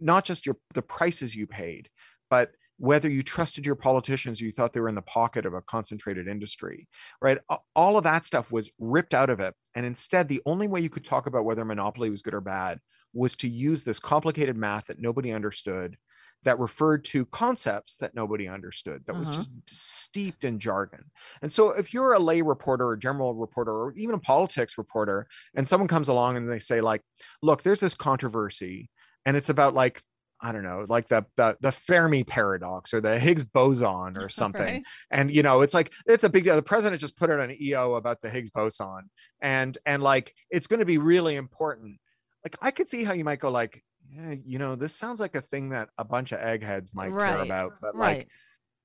not 0.00 0.24
just 0.24 0.46
your 0.46 0.56
the 0.72 0.80
prices 0.80 1.36
you 1.36 1.46
paid 1.46 1.90
but 2.30 2.52
whether 2.80 3.10
you 3.10 3.22
trusted 3.22 3.66
your 3.66 3.74
politicians 3.74 4.40
or 4.40 4.46
you 4.46 4.52
thought 4.52 4.72
they 4.72 4.80
were 4.80 4.88
in 4.88 4.94
the 4.94 5.02
pocket 5.02 5.44
of 5.44 5.52
a 5.52 5.60
concentrated 5.60 6.26
industry 6.26 6.88
right? 7.20 7.36
All 7.76 7.98
of 7.98 8.04
that 8.04 8.24
stuff 8.24 8.50
was 8.50 8.70
ripped 8.78 9.12
out 9.12 9.28
of 9.28 9.38
it. 9.38 9.54
And 9.74 9.84
instead 9.84 10.28
the 10.28 10.40
only 10.46 10.66
way 10.66 10.80
you 10.80 10.88
could 10.88 11.04
talk 11.04 11.26
about 11.26 11.44
whether 11.44 11.64
monopoly 11.64 12.08
was 12.08 12.22
good 12.22 12.34
or 12.34 12.40
bad 12.40 12.78
was 13.12 13.36
to 13.36 13.48
use 13.48 13.82
this 13.82 13.98
complicated 13.98 14.56
math 14.56 14.86
that 14.86 15.00
nobody 15.00 15.32
understood 15.32 15.96
that 16.42 16.58
referred 16.58 17.04
to 17.04 17.26
concepts 17.26 17.96
that 17.98 18.14
nobody 18.14 18.48
understood 18.48 19.02
that 19.06 19.14
was 19.14 19.28
Uh-huh. 19.28 19.36
just 19.36 19.52
steeped 19.66 20.44
in 20.44 20.58
jargon 20.58 21.04
and 21.42 21.52
so 21.52 21.70
if 21.70 21.92
you're 21.92 22.14
a 22.14 22.18
lay 22.18 22.40
reporter 22.40 22.86
or 22.88 22.96
general 22.96 23.34
reporter 23.34 23.72
or 23.72 23.92
even 23.94 24.14
a 24.14 24.18
politics 24.18 24.78
reporter 24.78 25.26
and 25.54 25.68
someone 25.68 25.88
comes 25.88 26.08
along 26.08 26.36
and 26.36 26.50
they 26.50 26.58
say 26.58 26.80
like 26.80 27.02
look 27.42 27.62
there's 27.62 27.80
this 27.80 27.94
controversy 27.94 28.88
and 29.26 29.36
it's 29.36 29.48
about 29.50 29.74
like 29.74 30.02
I 30.42 30.52
don't 30.52 30.62
know, 30.62 30.86
like 30.88 31.06
the 31.08 31.26
the 31.36 31.58
the 31.60 31.70
Fermi 31.70 32.24
paradox 32.24 32.94
or 32.94 33.02
the 33.02 33.18
Higgs 33.20 33.44
boson 33.44 34.16
or 34.16 34.28
something. 34.40 34.62
Right. 34.62 34.82
And 35.10 35.30
you 35.30 35.42
know, 35.42 35.60
it's 35.60 35.74
like 35.74 35.92
it's 36.06 36.24
a 36.24 36.30
big 36.30 36.44
deal. 36.44 36.56
The 36.56 36.62
president 36.62 36.98
just 36.98 37.18
put 37.18 37.28
out 37.30 37.40
an 37.40 37.54
EO 37.60 37.96
about 37.96 38.22
the 38.22 38.30
Higgs 38.30 38.48
boson, 38.48 39.10
and 39.42 39.76
and 39.84 40.02
like 40.02 40.34
it's 40.50 40.66
going 40.66 40.80
to 40.80 40.86
be 40.86 40.96
really 40.96 41.36
important. 41.36 41.98
Like 42.44 42.56
I 42.60 42.70
could 42.70 42.88
see 42.88 43.04
how 43.04 43.12
you 43.12 43.24
might 43.24 43.40
go 43.40 43.50
like, 43.50 43.82
yeah, 44.10 44.34
you 44.44 44.58
know, 44.58 44.76
this 44.76 44.94
sounds 44.94 45.20
like 45.20 45.34
a 45.34 45.40
thing 45.40 45.70
that 45.70 45.90
a 45.98 46.04
bunch 46.04 46.32
of 46.32 46.40
eggheads 46.40 46.94
might 46.94 47.10
care 47.10 47.38
about, 47.38 47.74
but 47.80 47.94
right. 47.94 48.18
like 48.18 48.28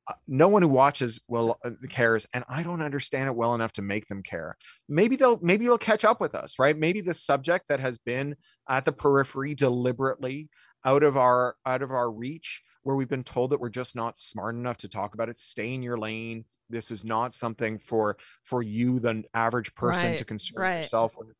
uh, 0.07 0.13
no 0.27 0.47
one 0.47 0.61
who 0.61 0.67
watches 0.67 1.19
will 1.27 1.57
uh, 1.65 1.71
cares 1.89 2.27
and 2.33 2.43
i 2.47 2.61
don't 2.61 2.81
understand 2.81 3.27
it 3.27 3.35
well 3.35 3.55
enough 3.55 3.71
to 3.71 3.81
make 3.81 4.07
them 4.07 4.21
care 4.21 4.55
maybe 4.87 5.15
they'll 5.15 5.39
maybe 5.41 5.65
they'll 5.65 5.79
catch 5.79 6.05
up 6.05 6.21
with 6.21 6.35
us 6.35 6.59
right 6.59 6.77
maybe 6.77 7.01
this 7.01 7.23
subject 7.23 7.65
that 7.69 7.79
has 7.79 7.97
been 7.97 8.35
at 8.69 8.85
the 8.85 8.91
periphery 8.91 9.55
deliberately 9.55 10.47
out 10.85 11.01
of 11.01 11.17
our 11.17 11.55
out 11.65 11.81
of 11.81 11.91
our 11.91 12.11
reach 12.11 12.61
where 12.83 12.95
we've 12.95 13.09
been 13.09 13.23
told 13.23 13.49
that 13.49 13.59
we're 13.59 13.67
just 13.67 13.95
not 13.95 14.15
smart 14.15 14.53
enough 14.53 14.77
to 14.77 14.87
talk 14.87 15.15
about 15.15 15.27
it 15.27 15.37
stay 15.37 15.73
in 15.73 15.81
your 15.81 15.97
lane 15.97 16.45
this 16.69 16.91
is 16.91 17.03
not 17.03 17.33
something 17.33 17.79
for 17.79 18.15
for 18.43 18.61
you 18.61 18.99
the 18.99 19.23
average 19.33 19.73
person 19.73 20.11
Right, 20.11 20.17
to 20.19 20.25
concern 20.25 20.61
right. 20.61 20.81
yourself 20.83 21.15
with 21.17 21.35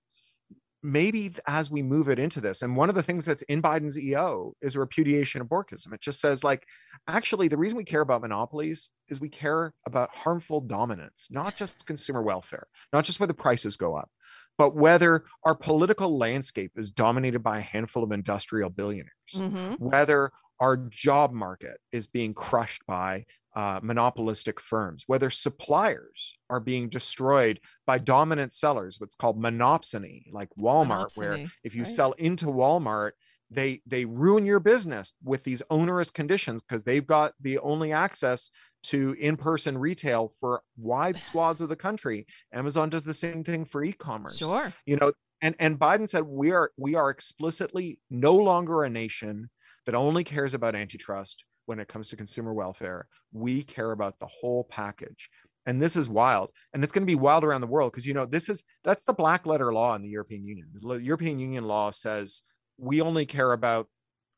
maybe 0.85 1.33
as 1.47 1.71
we 1.71 1.81
move 1.81 2.07
it 2.09 2.19
into 2.19 2.39
this 2.39 2.61
and 2.61 2.75
one 2.75 2.89
of 2.89 2.95
the 2.95 3.01
things 3.03 3.25
that's 3.25 3.41
in 3.43 3.61
biden's 3.61 3.97
eo 3.99 4.53
is 4.61 4.75
a 4.75 4.79
repudiation 4.79 5.41
of 5.41 5.47
borkism 5.47 5.91
it 5.93 5.99
just 5.99 6.19
says 6.21 6.43
like 6.43 6.65
actually 7.07 7.47
the 7.47 7.57
reason 7.57 7.75
we 7.77 7.83
care 7.83 8.01
about 8.01 8.21
monopolies 8.21 8.91
is 9.09 9.19
we 9.19 9.27
care 9.29 9.73
about 9.87 10.09
harmful 10.13 10.61
dominance 10.61 11.27
not 11.31 11.55
just 11.55 11.85
consumer 11.87 12.21
welfare 12.21 12.67
not 12.93 13.03
just 13.03 13.19
where 13.19 13.27
the 13.27 13.33
prices 13.33 13.75
go 13.75 13.95
up 13.95 14.09
but 14.57 14.75
whether 14.75 15.25
our 15.43 15.55
political 15.55 16.17
landscape 16.17 16.71
is 16.75 16.91
dominated 16.91 17.39
by 17.39 17.57
a 17.57 17.61
handful 17.61 18.03
of 18.03 18.11
industrial 18.11 18.69
billionaires 18.69 19.09
Mhm. 19.35 19.79
whether 19.79 20.31
our 20.59 20.77
job 20.77 21.33
market 21.33 21.77
is 21.91 22.07
being 22.07 22.33
crushed 22.33 22.85
by 22.87 23.25
uh, 23.55 23.79
monopolistic 23.81 24.59
firms, 24.59 25.05
whether 25.07 25.29
suppliers 25.29 26.37
are 26.49 26.59
being 26.59 26.89
destroyed 26.89 27.59
by 27.87 27.97
dominant 27.97 28.53
sellers, 28.53 28.97
what's 28.99 29.15
called 29.15 29.41
monopsony, 29.41 30.23
like 30.31 30.49
Walmart, 30.59 31.15
where 31.15 31.45
if 31.63 31.73
you 31.73 31.83
right. 31.83 31.91
sell 31.91 32.11
into 32.13 32.47
Walmart, 32.47 33.11
they 33.51 33.81
they 33.85 34.03
ruin 34.05 34.45
your 34.45 34.59
business 34.59 35.13
with 35.23 35.43
these 35.43 35.61
onerous 35.69 36.11
conditions 36.11 36.61
because 36.61 36.83
they've 36.83 37.05
got 37.05 37.33
the 37.39 37.59
only 37.59 37.93
access 37.93 38.49
to 38.83 39.15
in-person 39.19 39.77
retail 39.77 40.31
for 40.39 40.61
wide 40.77 41.19
swaths 41.23 41.61
of 41.61 41.69
the 41.69 41.75
country. 41.75 42.25
Amazon 42.51 42.89
does 42.89 43.03
the 43.03 43.13
same 43.13 43.43
thing 43.43 43.63
for 43.63 43.83
e-commerce 43.83 44.37
Sure. 44.37 44.73
you 44.85 44.97
know 44.97 45.13
and 45.41 45.55
and 45.59 45.77
biden 45.77 46.07
said 46.07 46.23
we 46.23 46.51
are 46.51 46.71
we 46.77 46.95
are 46.95 47.09
explicitly 47.09 47.99
no 48.09 48.35
longer 48.35 48.83
a 48.83 48.89
nation 48.89 49.49
that 49.85 49.95
only 49.95 50.23
cares 50.23 50.53
about 50.53 50.75
antitrust 50.75 51.43
when 51.65 51.79
it 51.79 51.87
comes 51.87 52.09
to 52.09 52.15
consumer 52.15 52.53
welfare. 52.53 53.07
We 53.31 53.63
care 53.63 53.91
about 53.91 54.19
the 54.19 54.27
whole 54.27 54.63
package. 54.65 55.29
And 55.65 55.81
this 55.81 55.95
is 55.95 56.07
wild. 56.07 56.51
And 56.73 56.83
it's 56.83 56.93
going 56.93 57.03
to 57.03 57.11
be 57.11 57.15
wild 57.15 57.43
around 57.43 57.61
the 57.61 57.67
world 57.67 57.91
because 57.91 58.05
you 58.05 58.13
know 58.13 58.25
this 58.25 58.49
is 58.49 58.63
that's 58.83 59.03
the 59.03 59.13
black 59.13 59.45
letter 59.45 59.73
law 59.73 59.95
in 59.95 60.03
the 60.03 60.09
european 60.09 60.45
union. 60.45 60.67
The 60.73 60.97
european 60.97 61.39
union 61.39 61.63
law 61.63 61.91
says 61.91 62.43
we 62.77 63.01
only 63.01 63.25
care 63.25 63.51
about 63.51 63.87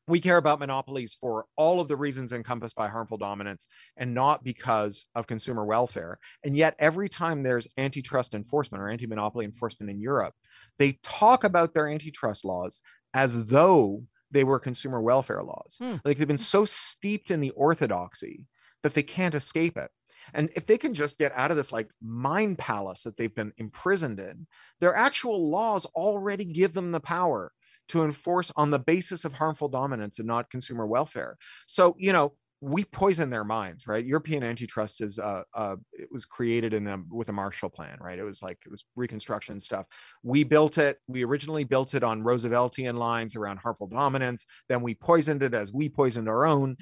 we 0.08 0.20
care 0.20 0.38
about 0.38 0.58
monopolies 0.58 1.14
for 1.20 1.44
all 1.56 1.80
of 1.80 1.88
the 1.88 1.96
reasons 1.96 2.32
encompassed 2.32 2.74
by 2.74 2.88
harmful 2.88 3.18
dominance 3.18 3.68
and 3.98 4.14
not 4.14 4.42
because 4.42 5.06
of 5.14 5.26
consumer 5.26 5.66
welfare. 5.66 6.18
And 6.42 6.56
yet, 6.56 6.74
every 6.78 7.10
time 7.10 7.42
there's 7.42 7.68
antitrust 7.76 8.34
enforcement 8.34 8.82
or 8.82 8.88
anti 8.88 9.06
monopoly 9.06 9.44
enforcement 9.44 9.90
in 9.90 10.00
Europe, 10.00 10.32
they 10.78 10.98
talk 11.02 11.44
about 11.44 11.74
their 11.74 11.88
antitrust 11.88 12.44
laws 12.46 12.80
as 13.12 13.46
though 13.46 14.04
they 14.30 14.44
were 14.44 14.58
consumer 14.58 15.00
welfare 15.00 15.42
laws. 15.42 15.76
Hmm. 15.78 15.96
Like 16.04 16.18
they've 16.18 16.28
been 16.28 16.38
so 16.38 16.64
steeped 16.64 17.30
in 17.30 17.40
the 17.40 17.50
orthodoxy 17.50 18.46
that 18.82 18.94
they 18.94 19.02
can't 19.02 19.34
escape 19.34 19.76
it. 19.76 19.90
And 20.34 20.50
if 20.54 20.66
they 20.66 20.78
can 20.78 20.94
just 20.94 21.18
get 21.18 21.32
out 21.34 21.50
of 21.50 21.56
this 21.56 21.72
like 21.72 21.88
mind 22.02 22.58
palace 22.58 23.02
that 23.02 23.16
they've 23.16 23.34
been 23.34 23.52
imprisoned 23.56 24.20
in, 24.20 24.46
their 24.80 24.94
actual 24.94 25.50
laws 25.50 25.86
already 25.86 26.44
give 26.44 26.74
them 26.74 26.92
the 26.92 27.00
power 27.00 27.52
to 27.88 28.04
enforce 28.04 28.52
on 28.54 28.70
the 28.70 28.78
basis 28.78 29.24
of 29.24 29.32
harmful 29.32 29.68
dominance 29.68 30.18
and 30.18 30.28
not 30.28 30.50
consumer 30.50 30.86
welfare. 30.86 31.38
So, 31.66 31.96
you 31.98 32.12
know, 32.12 32.34
we 32.60 32.84
poison 32.84 33.30
their 33.30 33.44
minds, 33.44 33.86
right? 33.86 34.04
European 34.04 34.42
antitrust 34.42 35.00
is 35.00 35.18
uh, 35.18 35.42
uh 35.54 35.76
it 35.92 36.08
was 36.10 36.24
created 36.24 36.74
in 36.74 36.84
them 36.84 37.06
with 37.10 37.28
a 37.28 37.32
Marshall 37.32 37.70
Plan, 37.70 37.96
right? 38.00 38.18
It 38.18 38.24
was 38.24 38.42
like 38.42 38.58
it 38.64 38.70
was 38.70 38.84
Reconstruction 38.96 39.60
stuff. 39.60 39.86
We 40.22 40.42
built 40.42 40.78
it. 40.78 40.98
We 41.06 41.24
originally 41.24 41.64
built 41.64 41.94
it 41.94 42.02
on 42.02 42.22
Rooseveltian 42.22 42.94
lines 42.94 43.36
around 43.36 43.58
harmful 43.58 43.86
dominance. 43.86 44.44
Then 44.68 44.82
we 44.82 44.94
poisoned 44.94 45.42
it 45.42 45.54
as 45.54 45.72
we 45.72 45.88
poisoned 45.88 46.28
our 46.28 46.46
own. 46.46 46.76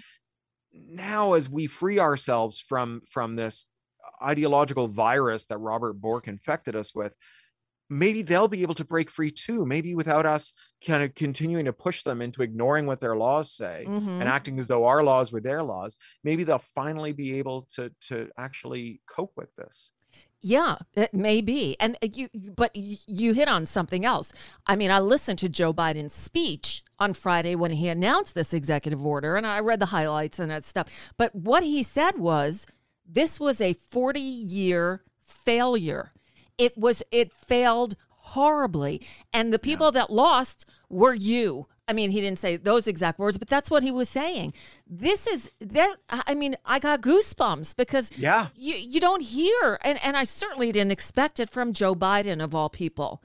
Now, 0.73 1.35
as 1.35 1.49
we 1.49 1.67
free 1.67 1.99
ourselves 1.99 2.59
from 2.61 3.03
from 3.11 3.37
this 3.37 3.67
ideological 4.23 4.89
virus 4.89 5.47
that 5.47 5.59
Robert 5.59 5.95
Bork 6.01 6.27
infected 6.27 6.75
us 6.75 6.95
with, 6.95 7.13
maybe 7.89 8.23
they'll 8.23 8.49
be 8.49 8.63
able 8.63 8.75
to 8.75 8.85
break 8.85 9.11
free 9.11 9.31
too. 9.31 9.65
Maybe 9.65 9.95
without 9.95 10.27
us 10.27 10.53
kind 10.87 11.03
of 11.03 11.15
continuing 11.15 11.65
to 11.67 11.73
push 11.73 12.03
them 12.03 12.21
into 12.21 12.43
ignoring 12.43 12.87
what 12.87 13.01
their 13.01 13.17
laws 13.17 13.53
say 13.53 13.85
Mhm. 13.89 14.21
and 14.21 14.25
acting 14.29 14.59
as 14.59 14.67
though 14.67 14.85
our 14.85 15.03
laws 15.05 15.33
were 15.33 15.41
their 15.41 15.63
laws. 15.63 15.97
Maybe 16.25 16.45
they'll 16.45 16.59
finally 16.59 17.13
be 17.13 17.39
able 17.39 17.63
to 17.75 17.91
to 18.09 18.29
actually 18.39 19.01
cope 19.09 19.33
with 19.37 19.55
this. 19.57 19.93
Yeah, 20.41 20.77
it 20.95 21.13
may 21.13 21.41
be. 21.41 21.77
And 21.81 21.97
uh, 22.03 22.09
you, 22.13 22.29
you- 22.33 22.53
but 22.53 22.71
you 22.75 23.33
hit 23.33 23.49
on 23.49 23.67
something 23.67 24.05
else. 24.05 24.33
I 24.67 24.77
mean, 24.77 24.91
I 24.91 24.99
listened 25.01 25.39
to 25.41 25.49
Joe 25.49 25.73
Biden's 25.75 26.13
speech 26.15 26.83
on 26.99 27.15
Friday 27.15 27.55
when 27.55 27.73
he 27.73 27.89
announced 27.89 28.35
this 28.35 28.55
executive 28.55 29.05
order, 29.05 29.37
and 29.37 29.47
I 29.47 29.61
read 29.61 29.81
the 29.81 29.87
highlights 29.87 30.39
and 30.39 30.51
that 30.51 30.65
stuff. 30.65 30.89
But 31.17 31.35
what 31.35 31.63
he 31.65 31.83
said 31.83 32.19
was 32.19 32.67
this 33.07 33.39
was 33.41 33.61
a 33.61 33.73
40 33.73 34.21
year 34.21 35.03
failure. 35.23 36.13
It 36.59 36.77
was, 36.77 37.03
it 37.11 37.33
failed 37.33 37.95
horribly. 38.09 39.01
And 39.33 39.53
the 39.53 39.59
people 39.59 39.93
that 39.93 40.11
lost 40.11 40.67
were 40.89 41.15
you. 41.15 41.69
I 41.89 41.93
mean, 41.93 42.11
he 42.11 42.21
didn't 42.21 42.41
say 42.41 42.57
those 42.57 42.89
exact 42.89 43.21
words, 43.21 43.39
but 43.39 43.47
that's 43.49 43.71
what 43.71 43.85
he 43.85 43.93
was 43.93 44.09
saying. 44.09 44.53
This 44.89 45.27
is 45.29 45.49
that. 45.61 45.95
I 46.09 46.35
mean, 46.35 46.57
I 46.65 46.81
got 46.81 47.01
goosebumps 47.01 47.77
because 47.77 48.11
Yeah. 48.19 48.49
you 48.57 48.75
you 48.75 48.99
don't 48.99 49.23
hear 49.23 49.79
and 49.83 49.97
and 50.03 50.17
I 50.17 50.25
certainly 50.25 50.73
didn't 50.73 50.91
expect 50.91 51.39
it 51.39 51.49
from 51.49 51.73
Joe 51.73 51.95
Biden 51.95 52.43
of 52.43 52.57
all 52.57 52.69
people. 52.69 53.23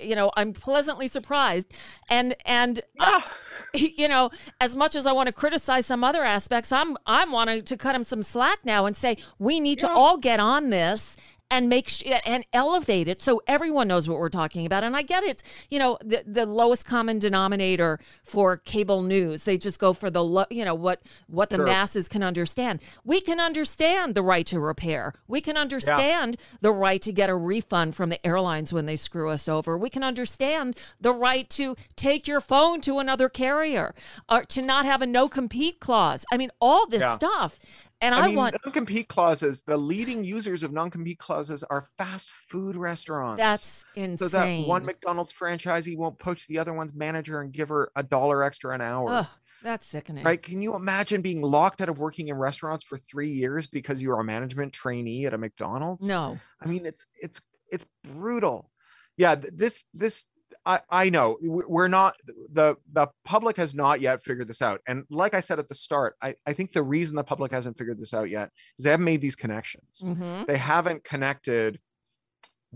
You 0.00 0.14
know, 0.14 0.30
I'm 0.36 0.52
pleasantly 0.52 1.08
surprised, 1.08 1.66
and 2.08 2.36
and 2.44 2.80
uh, 3.00 3.20
you 3.74 4.06
know, 4.06 4.30
as 4.60 4.76
much 4.76 4.94
as 4.94 5.06
I 5.06 5.10
want 5.10 5.26
to 5.26 5.32
criticize 5.32 5.86
some 5.86 6.04
other 6.04 6.22
aspects, 6.22 6.70
I'm 6.70 6.96
I'm 7.06 7.32
wanting 7.32 7.64
to 7.64 7.76
cut 7.76 7.96
him 7.96 8.04
some 8.04 8.22
slack 8.22 8.60
now 8.64 8.86
and 8.86 8.96
say 8.96 9.16
we 9.40 9.58
need 9.58 9.80
to 9.80 9.88
all 9.88 10.16
get 10.18 10.38
on 10.38 10.70
this 10.70 11.16
and 11.50 11.68
make 11.68 11.88
sh- 11.88 12.02
and 12.24 12.44
elevate 12.52 13.06
it 13.06 13.22
so 13.22 13.40
everyone 13.46 13.86
knows 13.88 14.08
what 14.08 14.18
we're 14.18 14.28
talking 14.28 14.66
about. 14.66 14.82
And 14.82 14.96
I 14.96 15.02
get 15.02 15.22
it, 15.22 15.42
you 15.70 15.78
know, 15.78 15.96
the 16.04 16.24
the 16.26 16.44
lowest 16.46 16.84
common 16.86 17.18
denominator 17.20 18.00
for 18.24 18.56
cable 18.56 19.02
news, 19.02 19.44
they 19.44 19.56
just 19.56 19.78
go 19.78 19.92
for 19.92 20.10
the 20.10 20.24
lo- 20.24 20.46
you 20.50 20.64
know 20.64 20.74
what 20.74 21.02
what 21.28 21.50
the 21.50 21.56
Sure. 21.56 21.66
masses 21.66 22.08
can 22.08 22.22
understand. 22.24 22.80
We 23.04 23.20
can 23.20 23.38
understand 23.38 24.14
the 24.16 24.22
right 24.22 24.44
to 24.46 24.58
repair. 24.58 25.14
We 25.28 25.40
can 25.40 25.56
understand 25.56 26.36
the 26.60 26.72
right 26.72 27.00
to 27.02 27.12
get 27.12 27.30
a 27.30 27.36
refund 27.36 27.94
from 27.94 28.10
the 28.10 28.24
airlines 28.26 28.72
when 28.72 28.86
they 28.86 28.96
screw 28.96 29.30
us 29.30 29.48
over. 29.48 29.78
We 29.78 29.88
can 29.90 30.02
understand 30.02 30.76
the 31.00 31.12
right 31.12 31.48
to 31.50 31.76
take 31.94 32.26
your 32.26 32.40
phone 32.40 32.80
to 32.82 32.98
another 32.98 33.28
carrier 33.28 33.94
or 34.28 34.44
to 34.46 34.62
not 34.62 34.84
have 34.84 35.00
a 35.00 35.06
no 35.06 35.28
compete 35.28 35.78
clause. 35.78 36.24
I 36.32 36.36
mean, 36.36 36.50
all 36.60 36.86
this 36.88 37.00
Yeah. 37.02 37.14
stuff. 37.14 37.58
And 38.00 38.14
I, 38.14 38.24
I 38.24 38.26
mean, 38.26 38.36
want 38.36 38.56
non-compete 38.64 39.08
clauses. 39.08 39.62
The 39.62 39.76
leading 39.76 40.22
users 40.22 40.62
of 40.62 40.72
non-compete 40.72 41.18
clauses 41.18 41.64
are 41.64 41.86
fast 41.96 42.30
food 42.30 42.76
restaurants. 42.76 43.38
that's 43.38 43.84
insane. 43.94 44.16
so 44.16 44.28
that 44.28 44.66
one 44.66 44.84
McDonald's 44.84 45.32
franchisee 45.32 45.96
won't 45.96 46.18
poach 46.18 46.46
the 46.46 46.58
other 46.58 46.74
one's 46.74 46.94
manager 46.94 47.40
and 47.40 47.52
give 47.52 47.70
her 47.70 47.90
a 47.96 48.02
dollar 48.02 48.42
extra 48.42 48.74
an 48.74 48.80
hour. 48.80 49.10
Ugh. 49.10 49.26
That's 49.62 49.86
sickening. 49.86 50.22
Right? 50.22 50.40
Can 50.40 50.62
you 50.62 50.74
imagine 50.76 51.22
being 51.22 51.40
locked 51.42 51.80
out 51.80 51.88
of 51.88 51.98
working 51.98 52.28
in 52.28 52.36
restaurants 52.36 52.84
for 52.84 52.98
three 52.98 53.32
years 53.32 53.66
because 53.66 54.00
you 54.00 54.12
are 54.12 54.20
a 54.20 54.24
management 54.24 54.72
trainee 54.72 55.26
at 55.26 55.34
a 55.34 55.38
McDonald's? 55.38 56.06
No. 56.06 56.38
I 56.60 56.66
mean, 56.66 56.86
it's 56.86 57.06
it's 57.20 57.40
it's 57.72 57.86
brutal. 58.04 58.70
Yeah, 59.16 59.34
this 59.34 59.86
this 59.94 60.26
I 60.66 60.80
I 60.90 61.10
know 61.10 61.38
we're 61.40 61.88
not 61.88 62.16
the 62.52 62.76
the 62.92 63.06
public 63.24 63.56
has 63.56 63.74
not 63.74 64.00
yet 64.00 64.22
figured 64.24 64.48
this 64.48 64.60
out. 64.60 64.80
And 64.86 65.04
like 65.10 65.32
I 65.34 65.40
said 65.40 65.58
at 65.58 65.68
the 65.68 65.74
start, 65.74 66.16
I 66.20 66.34
I 66.44 66.52
think 66.52 66.72
the 66.72 66.82
reason 66.82 67.16
the 67.16 67.24
public 67.24 67.52
hasn't 67.52 67.78
figured 67.78 67.98
this 68.00 68.12
out 68.12 68.28
yet 68.28 68.50
is 68.78 68.84
they 68.84 68.90
haven't 68.90 69.04
made 69.04 69.20
these 69.20 69.36
connections. 69.36 70.02
hmm 70.04 70.42
They 70.46 70.58
haven't 70.58 71.04
connected 71.04 71.80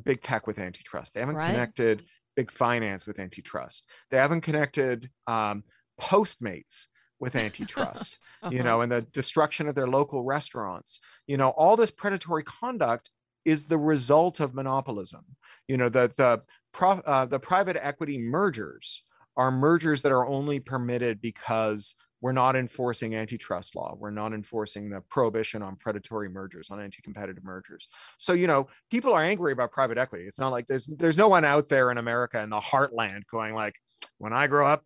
big 0.03 0.23
tech 0.23 0.47
with 0.47 0.59
antitrust. 0.59 1.15
They 1.15 1.21
haven't 1.21 1.37
Right. 1.37 1.47
connected 1.47 2.05
big 2.37 2.51
finance 2.51 3.07
with 3.07 3.19
antitrust. 3.19 3.89
They 4.11 4.17
haven't 4.19 4.43
connected 4.43 5.11
um, 5.27 5.65
Postmates 6.01 6.87
with 7.19 7.37
antitrust 7.37 8.19
Uh-huh. 8.43 8.55
you 8.57 8.63
know, 8.63 8.81
and 8.81 8.91
the 8.91 9.03
destruction 9.03 9.69
of 9.69 9.75
their 9.75 9.87
local 9.87 10.25
restaurants. 10.25 11.01
You 11.27 11.37
know, 11.37 11.51
all 11.51 11.77
this 11.77 11.91
predatory 11.91 12.43
conduct 12.43 13.11
is 13.45 13.67
the 13.67 13.77
result 13.77 14.41
of 14.41 14.55
monopolism. 14.55 15.25
You 15.69 15.77
know, 15.77 15.91
the 15.91 16.11
the 16.17 16.43
uh, 16.83 17.27
the 17.27 17.39
private 17.39 17.77
equity 17.81 18.19
mergers 18.19 19.05
are 19.37 19.51
mergers 19.51 20.03
that 20.03 20.13
are 20.13 20.27
only 20.27 20.61
permitted 20.61 21.21
because 21.21 21.95
we're 22.21 22.33
not 22.33 22.55
enforcing 22.55 23.15
antitrust 23.15 23.75
law. 23.75 23.95
We're 23.99 24.11
not 24.11 24.35
enforcing 24.35 24.91
the 24.91 25.01
prohibition 25.01 25.63
on 25.63 25.77
predatory 25.77 26.29
mergers, 26.29 26.71
on 26.71 26.81
anti-competitive 26.81 27.43
mergers. 27.43 27.89
So, 28.19 28.35
you 28.35 28.47
know, 28.47 28.69
people 28.91 29.13
are 29.15 29.23
angry 29.23 29.53
about 29.53 29.73
private 29.73 29.97
equity. 29.97 30.27
It's 30.27 30.39
not 30.39 30.53
like 30.53 30.67
there's 30.67 30.87
there's 30.87 31.17
no 31.17 31.29
one 31.29 31.45
out 31.45 31.69
there 31.69 31.91
in 31.91 31.99
America 31.99 32.41
in 32.41 32.51
the 32.51 32.61
heartland 32.61 33.23
going 33.31 33.55
like, 33.55 33.75
when 34.19 34.33
I 34.33 34.47
grow 34.47 34.67
up, 34.67 34.85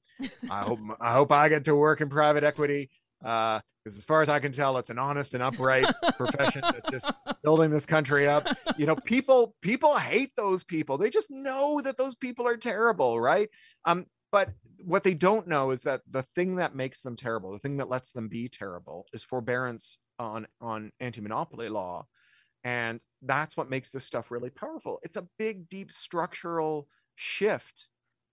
I 0.49 0.61
hope 0.61 0.79
I 1.01 1.13
hope 1.13 1.33
I 1.33 1.49
get 1.49 1.65
to 1.65 1.75
work 1.75 2.01
in 2.01 2.09
private 2.09 2.45
equity. 2.45 2.91
Uh, 3.25 3.61
because 3.85 3.99
as 3.99 4.05
far 4.05 4.23
as 4.23 4.31
I 4.31 4.39
can 4.39 4.51
tell, 4.51 4.79
it's 4.79 4.89
an 4.89 4.99
honest 4.99 5.35
and 5.35 5.43
upright 5.43 5.85
profession 6.17 6.63
that's 6.63 6.91
just 6.91 7.07
building 7.43 7.71
this 7.71 7.85
country 7.85 8.27
up. 8.27 8.47
You 8.79 8.87
know, 8.87 8.97
people 8.97 9.55
people 9.61 9.95
hate 9.97 10.31
those 10.37 10.65
people. 10.65 10.97
They 10.97 11.11
just 11.11 11.31
know 11.31 11.81
that 11.83 11.99
those 11.99 12.15
people 12.15 12.47
are 12.47 12.57
terrible, 12.57 13.21
right? 13.21 13.51
Um, 13.85 14.07
but 14.33 14.51
what 14.83 15.05
they 15.05 15.13
don't 15.13 15.47
know 15.47 15.71
is 15.71 15.83
that 15.83 16.01
the 16.11 16.23
thing 16.35 16.57
that 16.57 16.75
makes 16.75 17.03
them 17.03 17.15
terrible, 17.15 17.53
the 17.53 17.59
thing 17.59 17.77
that 17.77 17.91
lets 17.91 18.13
them 18.13 18.29
be 18.29 18.49
terrible, 18.49 19.07
is 19.13 19.23
forbearance 19.23 19.99
on 20.19 20.47
on 20.63 20.91
anti-monopoly 20.99 21.69
law, 21.69 22.07
and 22.65 23.01
that's 23.21 23.55
what 23.55 23.69
makes 23.69 23.93
this 23.93 24.05
stuff 24.05 24.31
really 24.31 24.51
powerful. 24.51 24.99
It's 25.03 25.19
a 25.19 25.29
big, 25.39 25.69
deep 25.69 25.93
structural 25.93 26.89
shift 27.17 27.87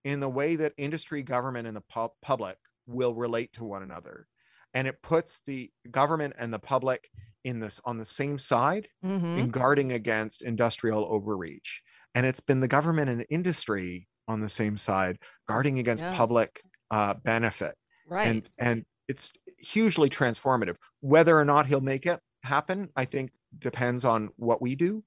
in 0.05 0.21
the 0.21 0.29
way 0.29 0.55
that 0.55 0.73
industry, 0.77 1.23
government, 1.23 1.67
and 1.67 1.75
the 1.75 1.81
pub- 1.81 2.13
public 2.21 2.57
will 2.87 3.13
relate 3.13 3.51
to 3.53 3.65
one 3.65 3.83
another 3.83 4.27
and 4.73 4.87
it 4.87 5.01
puts 5.01 5.41
the 5.45 5.71
government 5.91 6.33
and 6.37 6.53
the 6.53 6.59
public 6.59 7.09
in 7.43 7.59
this 7.59 7.79
on 7.85 7.97
the 7.97 8.05
same 8.05 8.37
side 8.37 8.87
hmm 9.01 9.37
in 9.37 9.49
guarding 9.49 9.91
against 9.93 10.41
industrial 10.41 11.05
overreach. 11.05 11.81
And 12.15 12.25
it's 12.25 12.41
been 12.41 12.59
the 12.59 12.67
government 12.67 13.09
and 13.09 13.25
industry 13.29 14.09
on 14.27 14.41
the 14.41 14.49
same 14.49 14.77
side 14.77 15.17
guarding 15.47 15.79
against 15.79 16.03
Yes. 16.03 16.15
public 16.17 16.61
uh, 16.91 17.13
benefit. 17.15 17.75
Right. 18.07 18.27
and 18.27 18.49
and 18.57 18.85
it's 19.07 19.33
hugely 19.57 20.09
transformative. 20.09 20.75
Whether 21.01 21.37
or 21.39 21.45
not 21.45 21.67
he'll 21.67 21.81
make 21.81 22.05
it 22.05 22.19
happen 22.43 22.89
i 22.95 23.05
think 23.05 23.31
depends 23.59 24.03
on 24.03 24.29
what 24.35 24.61
we 24.63 24.73
do 24.75 25.03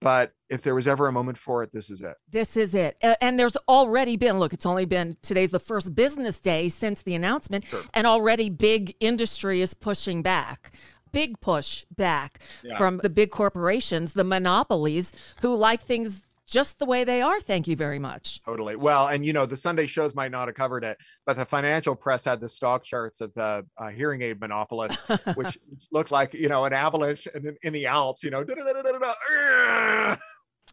but 0.00 0.32
if 0.48 0.62
there 0.62 0.74
was 0.74 0.86
ever 0.86 1.06
a 1.06 1.12
moment 1.12 1.36
for 1.38 1.62
it 1.62 1.70
this 1.72 1.90
is 1.90 2.00
it 2.00 2.16
This 2.30 2.56
is 2.56 2.74
it. 2.74 2.96
And 3.20 3.38
there's 3.38 3.56
already 3.68 4.16
been, 4.16 4.38
look, 4.38 4.52
it's 4.52 4.66
only 4.66 4.84
been 4.84 5.16
today's 5.22 5.50
the 5.50 5.58
first 5.58 5.94
business 5.94 6.40
day 6.40 6.68
since 6.68 7.02
the 7.02 7.14
announcement, 7.14 7.64
and 7.94 8.06
already 8.06 8.48
big 8.50 8.94
industry 9.00 9.60
is 9.60 9.74
pushing 9.74 10.22
back. 10.22 10.72
Big 11.10 11.40
push 11.40 11.84
back 11.96 12.38
from 12.76 12.98
the 12.98 13.08
big 13.08 13.30
corporations, 13.30 14.12
the 14.12 14.24
monopolies 14.24 15.10
who 15.40 15.56
like 15.56 15.82
things 15.82 16.22
just 16.48 16.78
the 16.78 16.86
way 16.86 17.04
they 17.04 17.20
are. 17.22 17.40
Thank 17.40 17.68
you 17.68 17.76
very 17.76 17.98
much. 17.98 18.42
Totally. 18.42 18.74
Well, 18.74 19.08
and 19.08 19.24
you 19.24 19.32
know, 19.32 19.46
the 19.46 19.56
Sunday 19.56 19.86
shows 19.86 20.14
might 20.14 20.30
not 20.30 20.48
have 20.48 20.54
covered 20.56 20.82
it, 20.82 20.96
but 21.26 21.36
the 21.36 21.44
financial 21.44 21.94
press 21.94 22.24
had 22.24 22.40
the 22.40 22.48
stock 22.48 22.82
charts 22.84 23.20
of 23.20 23.32
the 23.34 23.64
uh, 23.76 23.88
hearing 23.90 24.22
aid 24.22 24.40
monopolist, 24.40 24.98
which 25.34 25.58
looked 25.92 26.10
like, 26.10 26.32
you 26.34 26.48
know, 26.48 26.64
an 26.64 26.72
avalanche 26.72 27.26
in, 27.28 27.56
in 27.62 27.72
the 27.72 27.86
Alps, 27.86 28.22
you 28.24 28.30
know, 28.30 28.44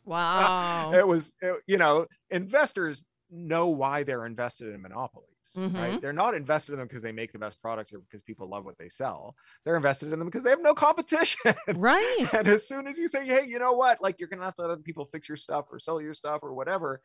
Wow. 0.06 0.92
it 0.94 1.06
was, 1.08 1.34
it- 1.42 1.62
you 1.68 1.78
know, 1.78 2.06
investors 2.30 3.04
know 3.32 3.68
why 3.68 4.04
they're 4.04 4.26
invested 4.26 4.74
in 4.74 4.82
monopolies, 4.82 5.30
Mhm. 5.54 5.74
right? 5.76 6.02
They're 6.02 6.14
not 6.14 6.34
invested 6.34 6.74
in 6.74 6.80
them 6.80 6.88
because 6.88 7.04
they 7.04 7.12
make 7.12 7.32
the 7.32 7.40
best 7.40 7.62
products 7.62 7.94
or 7.94 8.00
because 8.00 8.22
people 8.22 8.50
love 8.50 8.66
what 8.66 8.78
they 8.78 8.90
sell. 8.90 9.36
They're 9.64 9.76
invested 9.76 10.12
in 10.12 10.20
them 10.20 10.28
because 10.28 10.44
they 10.44 10.50
have 10.50 10.62
no 10.62 10.74
competition. 10.74 11.54
right. 11.76 12.28
and 12.34 12.48
as 12.48 12.68
soon 12.68 12.88
as 12.88 12.98
you 12.98 13.08
say, 13.08 13.26
hey, 13.26 13.46
you 13.46 13.60
know 13.60 13.74
what, 13.74 14.02
like 14.02 14.20
you're 14.20 14.30
gonna 14.30 14.44
have 14.44 14.56
to 14.56 14.64
let 14.64 14.72
other 14.72 14.82
people 14.82 15.06
fix 15.06 15.30
your 15.30 15.38
stuff 15.38 15.68
or 15.72 15.80
sell 15.80 16.02
your 16.02 16.14
stuff 16.14 16.40
or 16.42 16.54
whatever, 16.54 17.02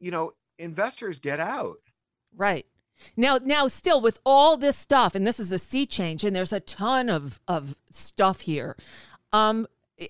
you 0.00 0.10
know, 0.10 0.32
investors 0.58 1.20
get 1.20 1.40
out. 1.40 1.76
Right. 2.36 2.66
Now, 3.16 3.38
now, 3.42 3.68
still 3.68 4.00
with 4.00 4.20
all 4.24 4.56
this 4.56 4.76
stuff, 4.76 5.14
and 5.14 5.26
this 5.26 5.40
is 5.40 5.50
a 5.50 5.58
sea 5.58 5.86
change, 5.86 6.24
and 6.24 6.36
there's 6.36 6.52
a 6.52 6.60
ton 6.60 7.08
of 7.08 7.40
of 7.48 7.76
stuff 7.90 8.40
here. 8.40 8.76
Um, 9.32 9.66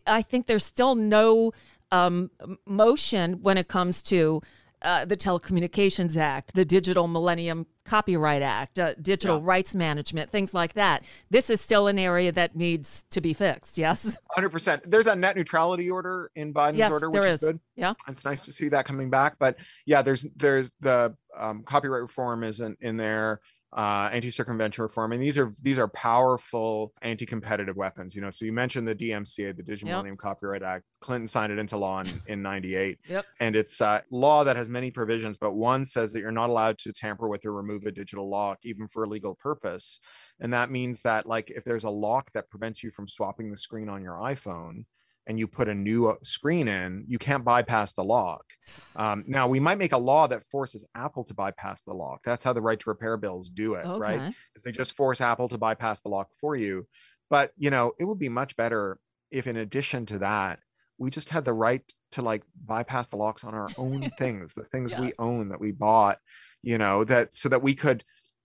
I 0.07 0.23
think 0.23 0.47
there's 0.47 0.65
still 0.65 0.95
no 0.95 1.53
um, 1.91 2.31
motion 2.67 3.43
when 3.43 3.57
it 3.57 3.69
comes 3.69 4.03
to 4.05 4.43
uh, 4.83 5.05
the 5.05 5.17
Telecommunications 5.17 6.17
Act, 6.17 6.55
the 6.55 6.65
Digital 6.65 7.09
Millennium 7.09 7.67
Copyright 7.85 8.43
Act, 8.43 8.79
uh, 8.79 8.95
digital 9.01 9.37
Yeah. 9.39 9.43
rights 9.45 9.75
management, 9.75 10.31
things 10.31 10.55
like 10.55 10.75
that. 10.75 11.05
This 11.31 11.51
is 11.51 11.61
still 11.61 11.89
an 11.89 11.99
area 11.99 12.31
that 12.33 12.55
needs 12.55 13.05
to 13.11 13.21
be 13.21 13.33
fixed. 13.33 13.79
Yes. 13.79 14.17
100%. 14.37 14.83
There's 14.91 15.07
a 15.07 15.17
net 15.17 15.37
neutrality 15.37 15.91
order 15.91 16.31
in 16.37 16.53
Biden's 16.55 16.79
yes, 16.79 16.93
order, 16.93 17.11
which 17.11 17.25
is 17.25 17.35
is. 17.35 17.41
good. 17.41 17.61
Yeah. 17.75 17.95
It's 18.09 18.25
nice 18.25 18.45
to 18.45 18.53
see 18.53 18.69
that 18.69 18.85
coming 18.87 19.11
back. 19.11 19.35
But 19.39 19.57
yeah, 19.87 20.03
there's 20.03 20.27
there's 20.37 20.73
the 20.81 21.17
um, 21.37 21.63
copyright 21.65 22.03
reform 22.03 22.45
isn't 22.45 22.79
in 22.81 22.97
there. 22.97 23.41
Uh, 23.75 24.11
anti-circumvention 24.13 24.83
reform, 24.83 25.13
and 25.13 25.23
these 25.23 25.39
are 25.39 25.51
these 25.63 25.79
are 25.79 25.89
powerful 25.89 26.93
anti-competitive 27.01 27.75
weapons. 27.75 28.15
You 28.15 28.21
know, 28.21 28.31
so 28.31 28.45
you 28.45 28.53
mentioned 28.53 28.87
the 28.87 28.95
DMCA, 28.95 29.57
the 29.57 29.63
Digital 29.63 29.89
Yep. 29.89 29.95
Millennium 29.95 30.17
Copyright 30.19 30.63
Act. 30.63 30.85
Clinton 31.01 31.27
signed 31.27 31.53
it 31.53 31.59
into 31.59 31.79
law 31.79 32.01
in, 32.01 32.21
in 32.27 32.43
'98. 32.43 32.99
Yep. 33.09 33.25
and 33.41 33.57
it's 33.57 33.81
a 33.81 34.03
law 34.11 34.45
that 34.45 34.57
has 34.57 34.69
many 34.69 34.91
provisions 34.91 35.37
but 35.39 35.53
one 35.53 35.85
says 35.85 36.13
that 36.13 36.21
you're 36.21 36.31
not 36.31 36.51
allowed 36.51 36.79
to 36.79 36.93
tamper 36.93 37.29
with 37.29 37.45
or 37.47 37.53
remove 37.53 37.85
a 37.87 37.91
digital 37.91 38.29
lock 38.29 38.59
even 38.63 38.87
for 38.89 39.05
a 39.05 39.09
legal 39.09 39.35
purpose 39.35 39.99
and 40.41 40.53
that 40.53 40.71
means 40.71 41.03
that 41.03 41.27
like 41.27 41.51
if 41.51 41.65
there's 41.65 41.85
a 41.85 41.91
lock 41.91 42.31
that 42.33 42.49
prevents 42.51 42.83
you 42.83 42.91
from 42.91 43.09
swapping 43.09 43.51
the 43.51 43.57
screen 43.57 43.89
on 43.89 44.03
your 44.03 44.15
iphone 44.31 44.85
and 45.27 45.39
you 45.39 45.47
put 45.47 45.69
a 45.69 45.75
new 45.75 46.09
uh, 46.09 46.15
screen 46.23 46.69
in 46.69 47.05
you 47.09 47.19
can't 47.19 47.45
bypass 47.45 47.93
the 47.93 48.05
lock 48.05 48.45
um, 48.97 49.25
now 49.27 49.49
we 49.49 49.61
might 49.61 49.79
make 49.79 49.93
a 49.93 49.99
law 49.99 50.27
that 50.27 50.45
forces 50.51 50.87
apple 50.95 51.25
to 51.25 51.35
bypass 51.35 51.83
the 51.83 51.95
lock 51.95 52.21
that's 52.25 52.45
how 52.45 52.53
the 52.53 52.61
right 52.61 52.81
to 52.81 52.91
repair 52.91 53.17
bills 53.17 53.49
do 53.49 53.75
it 53.75 53.87
right 53.99 54.21
Okay. 54.21 54.35
is 54.57 54.63
they 54.63 54.73
just 54.73 54.93
force 54.93 55.21
Apple 55.21 55.49
to 55.49 55.59
bypass 55.59 56.01
the 56.01 56.09
lock 56.09 56.29
for 56.41 56.57
you. 56.57 56.87
But 57.31 57.53
you 57.57 57.71
know, 57.71 57.93
it 57.99 58.05
would 58.05 58.19
be 58.19 58.29
much 58.29 58.57
better 58.57 58.99
if 59.31 59.47
in 59.47 59.57
addition 59.57 60.05
to 60.07 60.19
that, 60.19 60.59
we 60.99 61.11
just 61.11 61.31
had 61.31 61.45
the 61.45 61.53
right 61.55 61.83
to 62.13 62.23
like 62.23 62.43
bypass 62.65 63.09
the 63.09 63.17
locks 63.17 63.45
on 63.45 63.55
our 63.55 63.71
own 63.77 64.11
things, 64.19 64.55
the 64.55 64.65
things 64.65 64.95
we 64.95 65.13
own 65.19 65.49
that 65.49 65.61
we 65.61 65.73
bought, 65.73 66.19
you 66.63 66.79
know, 66.79 67.05
that 67.05 67.35
so 67.35 67.49
that 67.49 67.63
we 67.63 67.75
could 67.75 68.05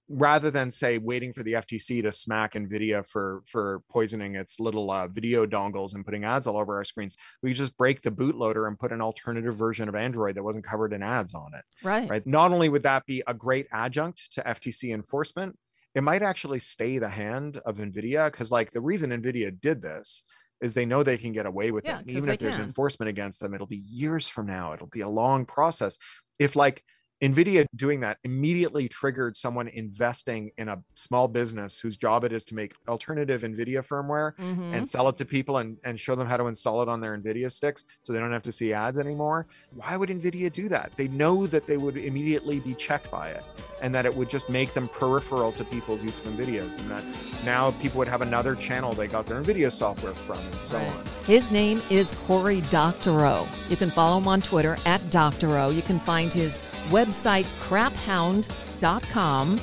rather 0.09 0.49
than 0.49 0.71
say 0.71 0.97
waiting 0.97 1.33
for 1.33 1.43
the 1.43 1.53
FTC 1.53 2.01
to 2.03 2.11
smack 2.11 2.53
Nvidia 2.53 3.05
for 3.05 3.41
for 3.45 3.81
poisoning 3.89 4.35
its 4.35 4.59
little 4.59 4.89
uh, 4.89 5.07
video 5.07 5.45
dongles 5.45 5.95
and 5.95 6.05
putting 6.05 6.23
ads 6.23 6.47
all 6.47 6.57
over 6.57 6.77
our 6.77 6.85
screens, 6.85 7.17
we 7.43 7.53
just 7.53 7.75
break 7.77 8.01
the 8.01 8.11
bootloader 8.11 8.67
and 8.67 8.79
put 8.79 8.91
an 8.91 9.01
alternative 9.01 9.55
version 9.55 9.89
of 9.89 9.95
Android 9.95 10.35
that 10.35 10.43
wasn't 10.43 10.63
covered 10.65 10.93
in 10.93 11.03
ads 11.03 11.33
on 11.35 11.53
it 11.53 11.65
Right. 11.83 12.09
right? 12.09 12.25
Not 12.25 12.51
only 12.51 12.69
would 12.69 12.83
that 12.83 13.05
be 13.05 13.21
a 13.27 13.33
great 13.33 13.67
adjunct 13.71 14.31
to 14.33 14.47
FTC 14.47 14.93
enforcement, 14.93 15.57
it 15.95 16.01
might 16.01 16.21
actually 16.21 16.59
stay 16.59 16.99
the 16.99 17.09
hand 17.09 17.57
of 17.65 17.77
NVIDIA 17.77 18.31
because, 18.31 18.51
like, 18.51 18.71
the 18.71 18.81
reason 18.81 19.09
NVIDIA 19.09 19.59
did 19.59 19.81
this 19.81 20.23
is 20.61 20.73
they 20.73 20.85
know 20.85 21.03
they 21.03 21.17
can 21.17 21.31
get 21.33 21.45
away 21.45 21.71
with 21.71 21.85
Yeah, 21.85 21.97
it. 21.97 22.01
And 22.01 22.11
even 22.11 22.29
if 22.29 22.39
there's 22.39 22.57
can. 22.57 22.65
enforcement 22.65 23.09
against 23.09 23.39
them, 23.39 23.53
it'll 23.53 23.67
be 23.67 23.77
years 23.77 24.27
from 24.27 24.45
now. 24.47 24.73
It'll 24.73 24.87
be 24.87 25.01
a 25.01 25.09
long 25.09 25.45
process. 25.45 25.97
If, 26.39 26.55
like, 26.55 26.83
NVIDIA 27.21 27.65
doing 27.75 27.99
that 28.01 28.17
immediately 28.23 28.87
triggered 28.87 29.35
someone 29.35 29.67
investing 29.69 30.51
in 30.59 30.69
a 30.69 30.77
small 30.93 31.27
business 31.27 31.79
whose 31.79 31.97
job 31.97 32.23
it 32.23 32.31
is 32.31 32.43
to 32.43 32.53
make 32.53 32.73
alternative 32.87 33.41
NVIDIA 33.41 33.83
firmware 33.85 34.35
Mhm. 34.37 34.75
and 34.75 34.87
sell 34.87 35.09
it 35.09 35.15
to 35.17 35.25
people 35.25 35.57
and, 35.57 35.77
and 35.83 35.99
show 35.99 36.13
them 36.13 36.27
how 36.27 36.37
to 36.37 36.45
install 36.45 36.83
it 36.83 36.89
on 36.89 37.01
their 37.01 37.17
NVIDIA 37.17 37.51
sticks 37.51 37.85
so 38.03 38.13
they 38.13 38.19
don't 38.19 38.31
have 38.31 38.43
to 38.43 38.51
see 38.51 38.71
ads 38.71 38.99
anymore. 38.99 39.47
Why 39.71 39.97
would 39.97 40.09
NVIDIA 40.09 40.51
do 40.51 40.69
that? 40.69 40.91
They 40.95 41.07
know 41.07 41.47
that 41.47 41.65
they 41.65 41.77
would 41.77 41.97
immediately 41.97 42.59
be 42.59 42.75
checked 42.75 43.09
by 43.09 43.29
it 43.29 43.43
and 43.81 43.93
that 43.95 44.05
it 44.05 44.15
would 44.15 44.29
just 44.29 44.47
make 44.49 44.75
them 44.75 44.87
peripheral 44.87 45.51
to 45.53 45.63
people's 45.65 46.03
use 46.03 46.19
of 46.19 46.25
NVIDIAs 46.25 46.77
and 46.77 46.89
that 46.91 47.03
now 47.43 47.71
people 47.81 47.97
would 47.97 48.07
have 48.07 48.21
another 48.21 48.53
channel 48.53 48.93
they 48.93 49.07
got 49.07 49.25
their 49.25 49.41
NVIDIA 49.41 49.71
software 49.71 50.13
from 50.13 50.37
and 50.37 50.61
so 50.61 50.77
Right. 50.77 50.87
on. 50.87 51.03
His 51.25 51.49
name 51.49 51.81
is 51.89 52.13
Cory 52.27 52.61
Doctorow. 52.61 53.47
You 53.69 53.75
can 53.75 53.89
follow 53.89 54.19
him 54.19 54.27
on 54.27 54.39
Twitter 54.43 54.77
at 54.85 55.09
Doctorow. 55.09 55.69
You 55.69 55.81
can 55.81 55.99
find 55.99 56.31
his 56.31 56.59
website 57.07 57.45
craphound.com. 57.59 59.59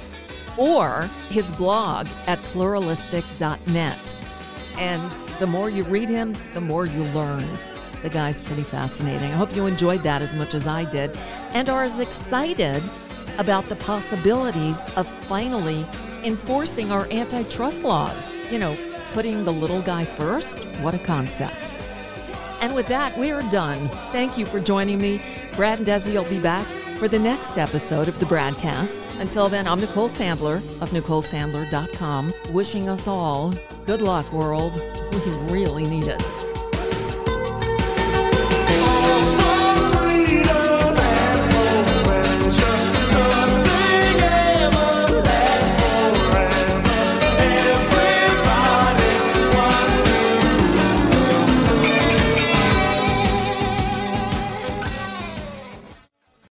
or 0.57 1.11
his 1.31 1.51
blog 1.53 2.07
at 2.29 2.41
pluralistic.net. 2.43 4.27
And 4.79 5.11
the 5.41 5.49
more 5.49 5.69
you 5.69 5.83
read 5.85 6.09
him, 6.09 6.33
the 6.53 6.61
more 6.61 6.87
you 6.87 7.03
learn. 7.07 7.45
The 8.03 8.09
guy's 8.09 8.41
pretty 8.41 8.63
fascinating. 8.63 9.33
I 9.33 9.35
hope 9.35 9.57
you 9.57 9.67
enjoyed 9.67 10.05
that 10.05 10.23
as 10.23 10.33
much 10.33 10.55
as 10.55 10.69
I 10.69 10.85
did 10.85 11.11
and 11.55 11.69
are 11.69 11.83
as 11.83 11.99
excited 11.99 12.81
about 13.39 13.69
the 13.69 13.75
possibilities 13.77 14.79
of 14.95 15.09
finally 15.09 15.85
enforcing 16.23 16.93
our 16.93 17.09
antitrust 17.11 17.83
laws. 17.83 18.33
You 18.53 18.61
know, 18.61 18.77
putting 19.13 19.45
the 19.45 19.53
little 19.53 19.83
guy 19.83 20.05
first. 20.05 20.61
What 20.83 20.95
a 20.95 20.99
concept. 20.99 21.75
And 22.61 22.77
with 22.77 22.87
that, 22.87 23.19
we 23.19 23.33
are 23.33 23.43
done. 23.51 23.89
Thank 24.13 24.39
you 24.39 24.47
for 24.47 24.61
joining 24.61 25.01
me. 25.01 25.21
Brad 25.57 25.79
and 25.79 25.87
Desi 25.87 26.13
will 26.13 26.31
be 26.31 26.39
back 26.39 26.65
for 27.05 27.09
the 27.09 27.19
next 27.19 27.59
episode 27.59 28.09
of 28.09 28.19
the 28.19 28.25
BradCast. 28.25 29.21
Until 29.21 29.51
then, 29.51 29.69
I'm 29.69 29.79
Nicole 29.79 30.09
Sandler 30.09 30.57
of 30.81 30.89
NicoleSandler.com, 30.89 32.33
wishing 32.49 32.89
us 32.89 33.07
all 33.07 33.53
good 33.85 34.01
luck, 34.01 34.33
world. 34.33 34.83
We 35.13 35.53
really 35.53 35.85
need 35.85 36.09
it. 36.09 36.45